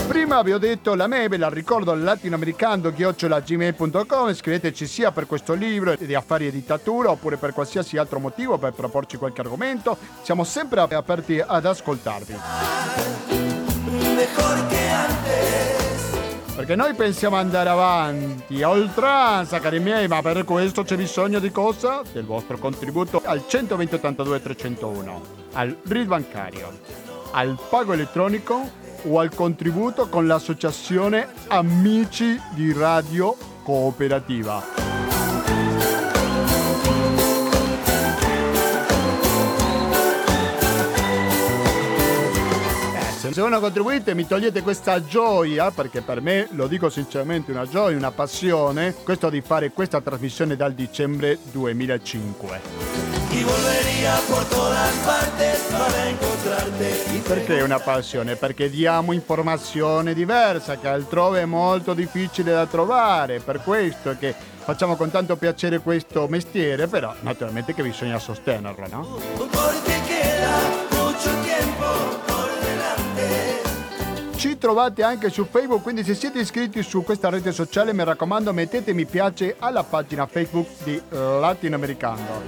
Prima 0.06 0.42
vi 0.42 0.52
ho 0.52 0.58
detto 0.58 0.94
la 0.94 1.06
mail, 1.06 1.38
la 1.38 1.48
ricordo 1.48 1.94
latinoamericando-gmail.com 1.94 4.32
Scriveteci 4.32 4.86
sia 4.86 5.10
per 5.10 5.26
questo 5.26 5.54
libro 5.54 5.96
di 5.96 6.14
affari 6.14 6.46
e 6.46 6.52
dittatura 6.52 7.10
oppure 7.10 7.36
per 7.36 7.52
qualsiasi 7.52 7.96
altro 7.96 8.20
motivo 8.20 8.58
per 8.58 8.72
proporci 8.72 9.16
qualche 9.16 9.40
argomento. 9.40 9.96
Siamo 10.22 10.44
sempre 10.44 10.80
aperti 10.80 11.42
ad 11.44 11.66
ascoltarvi. 11.66 12.38
Perché 16.60 16.76
noi 16.76 16.92
pensiamo 16.92 17.36
andare 17.36 17.70
avanti 17.70 18.62
a 18.62 18.68
oltranza, 18.68 19.60
cari 19.60 19.80
miei, 19.80 20.06
ma 20.08 20.20
per 20.20 20.44
questo 20.44 20.82
c'è 20.82 20.94
bisogno 20.94 21.38
di 21.38 21.50
cosa? 21.50 22.02
Del 22.12 22.26
vostro 22.26 22.58
contributo 22.58 23.22
al 23.24 23.44
120 23.48 23.94
82 23.94 24.42
301, 24.42 25.22
al 25.54 25.74
RID 25.82 26.06
bancario, 26.06 26.70
al 27.30 27.58
pago 27.70 27.94
elettronico 27.94 28.70
o 29.04 29.18
al 29.18 29.34
contributo 29.34 30.10
con 30.10 30.26
l'associazione 30.26 31.28
Amici 31.48 32.38
di 32.50 32.74
Radio 32.74 33.34
Cooperativa. 33.62 34.89
Se 43.32 43.40
uno 43.40 43.60
contribuite 43.60 44.14
mi 44.14 44.26
togliete 44.26 44.60
questa 44.60 45.04
gioia, 45.04 45.70
perché 45.70 46.00
per 46.00 46.20
me, 46.20 46.48
lo 46.50 46.66
dico 46.66 46.90
sinceramente, 46.90 47.52
una 47.52 47.66
gioia, 47.66 47.96
una 47.96 48.10
passione, 48.10 48.94
questo 49.04 49.30
di 49.30 49.40
fare 49.40 49.70
questa 49.70 50.00
trasmissione 50.00 50.56
dal 50.56 50.72
dicembre 50.74 51.38
2005 51.52 53.10
y 53.32 53.44
volvería 53.44 54.18
por 54.28 54.44
todas 54.46 54.92
partes 55.06 55.60
para 55.70 56.08
encontrarte. 56.08 57.22
Perché 57.26 57.58
è 57.58 57.62
una 57.62 57.78
passione? 57.78 58.34
Perché 58.34 58.68
diamo 58.68 59.12
informazione 59.12 60.14
diversa 60.14 60.78
che 60.78 60.88
altrove 60.88 61.42
è 61.42 61.44
molto 61.44 61.94
difficile 61.94 62.50
da 62.52 62.66
trovare, 62.66 63.38
per 63.38 63.62
questo 63.62 64.16
che 64.18 64.34
facciamo 64.34 64.96
con 64.96 65.10
tanto 65.10 65.36
piacere 65.36 65.78
questo 65.78 66.26
mestiere, 66.28 66.88
però 66.88 67.14
naturalmente 67.20 67.72
che 67.74 67.82
bisogna 67.82 68.18
sostenerlo, 68.18 68.86
no? 68.90 69.18
Ci 74.40 74.56
trovate 74.56 75.02
anche 75.02 75.28
su 75.28 75.44
Facebook, 75.44 75.82
quindi 75.82 76.02
se 76.02 76.14
siete 76.14 76.38
iscritti 76.38 76.82
su 76.82 77.04
questa 77.04 77.28
rete 77.28 77.52
sociale 77.52 77.92
mi 77.92 78.02
raccomando 78.02 78.54
mettete 78.54 78.94
mi 78.94 79.04
piace 79.04 79.56
alla 79.58 79.82
pagina 79.82 80.26
Facebook 80.26 80.82
di 80.82 80.98
Latinoamericano. 81.10 82.40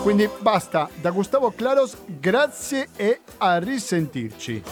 Quindi 0.00 0.30
basta, 0.38 0.88
da 0.98 1.10
Gustavo 1.10 1.52
Claros, 1.54 1.94
grazie 2.06 2.88
e 2.96 3.20
a 3.36 3.58
risentirci. 3.58 4.62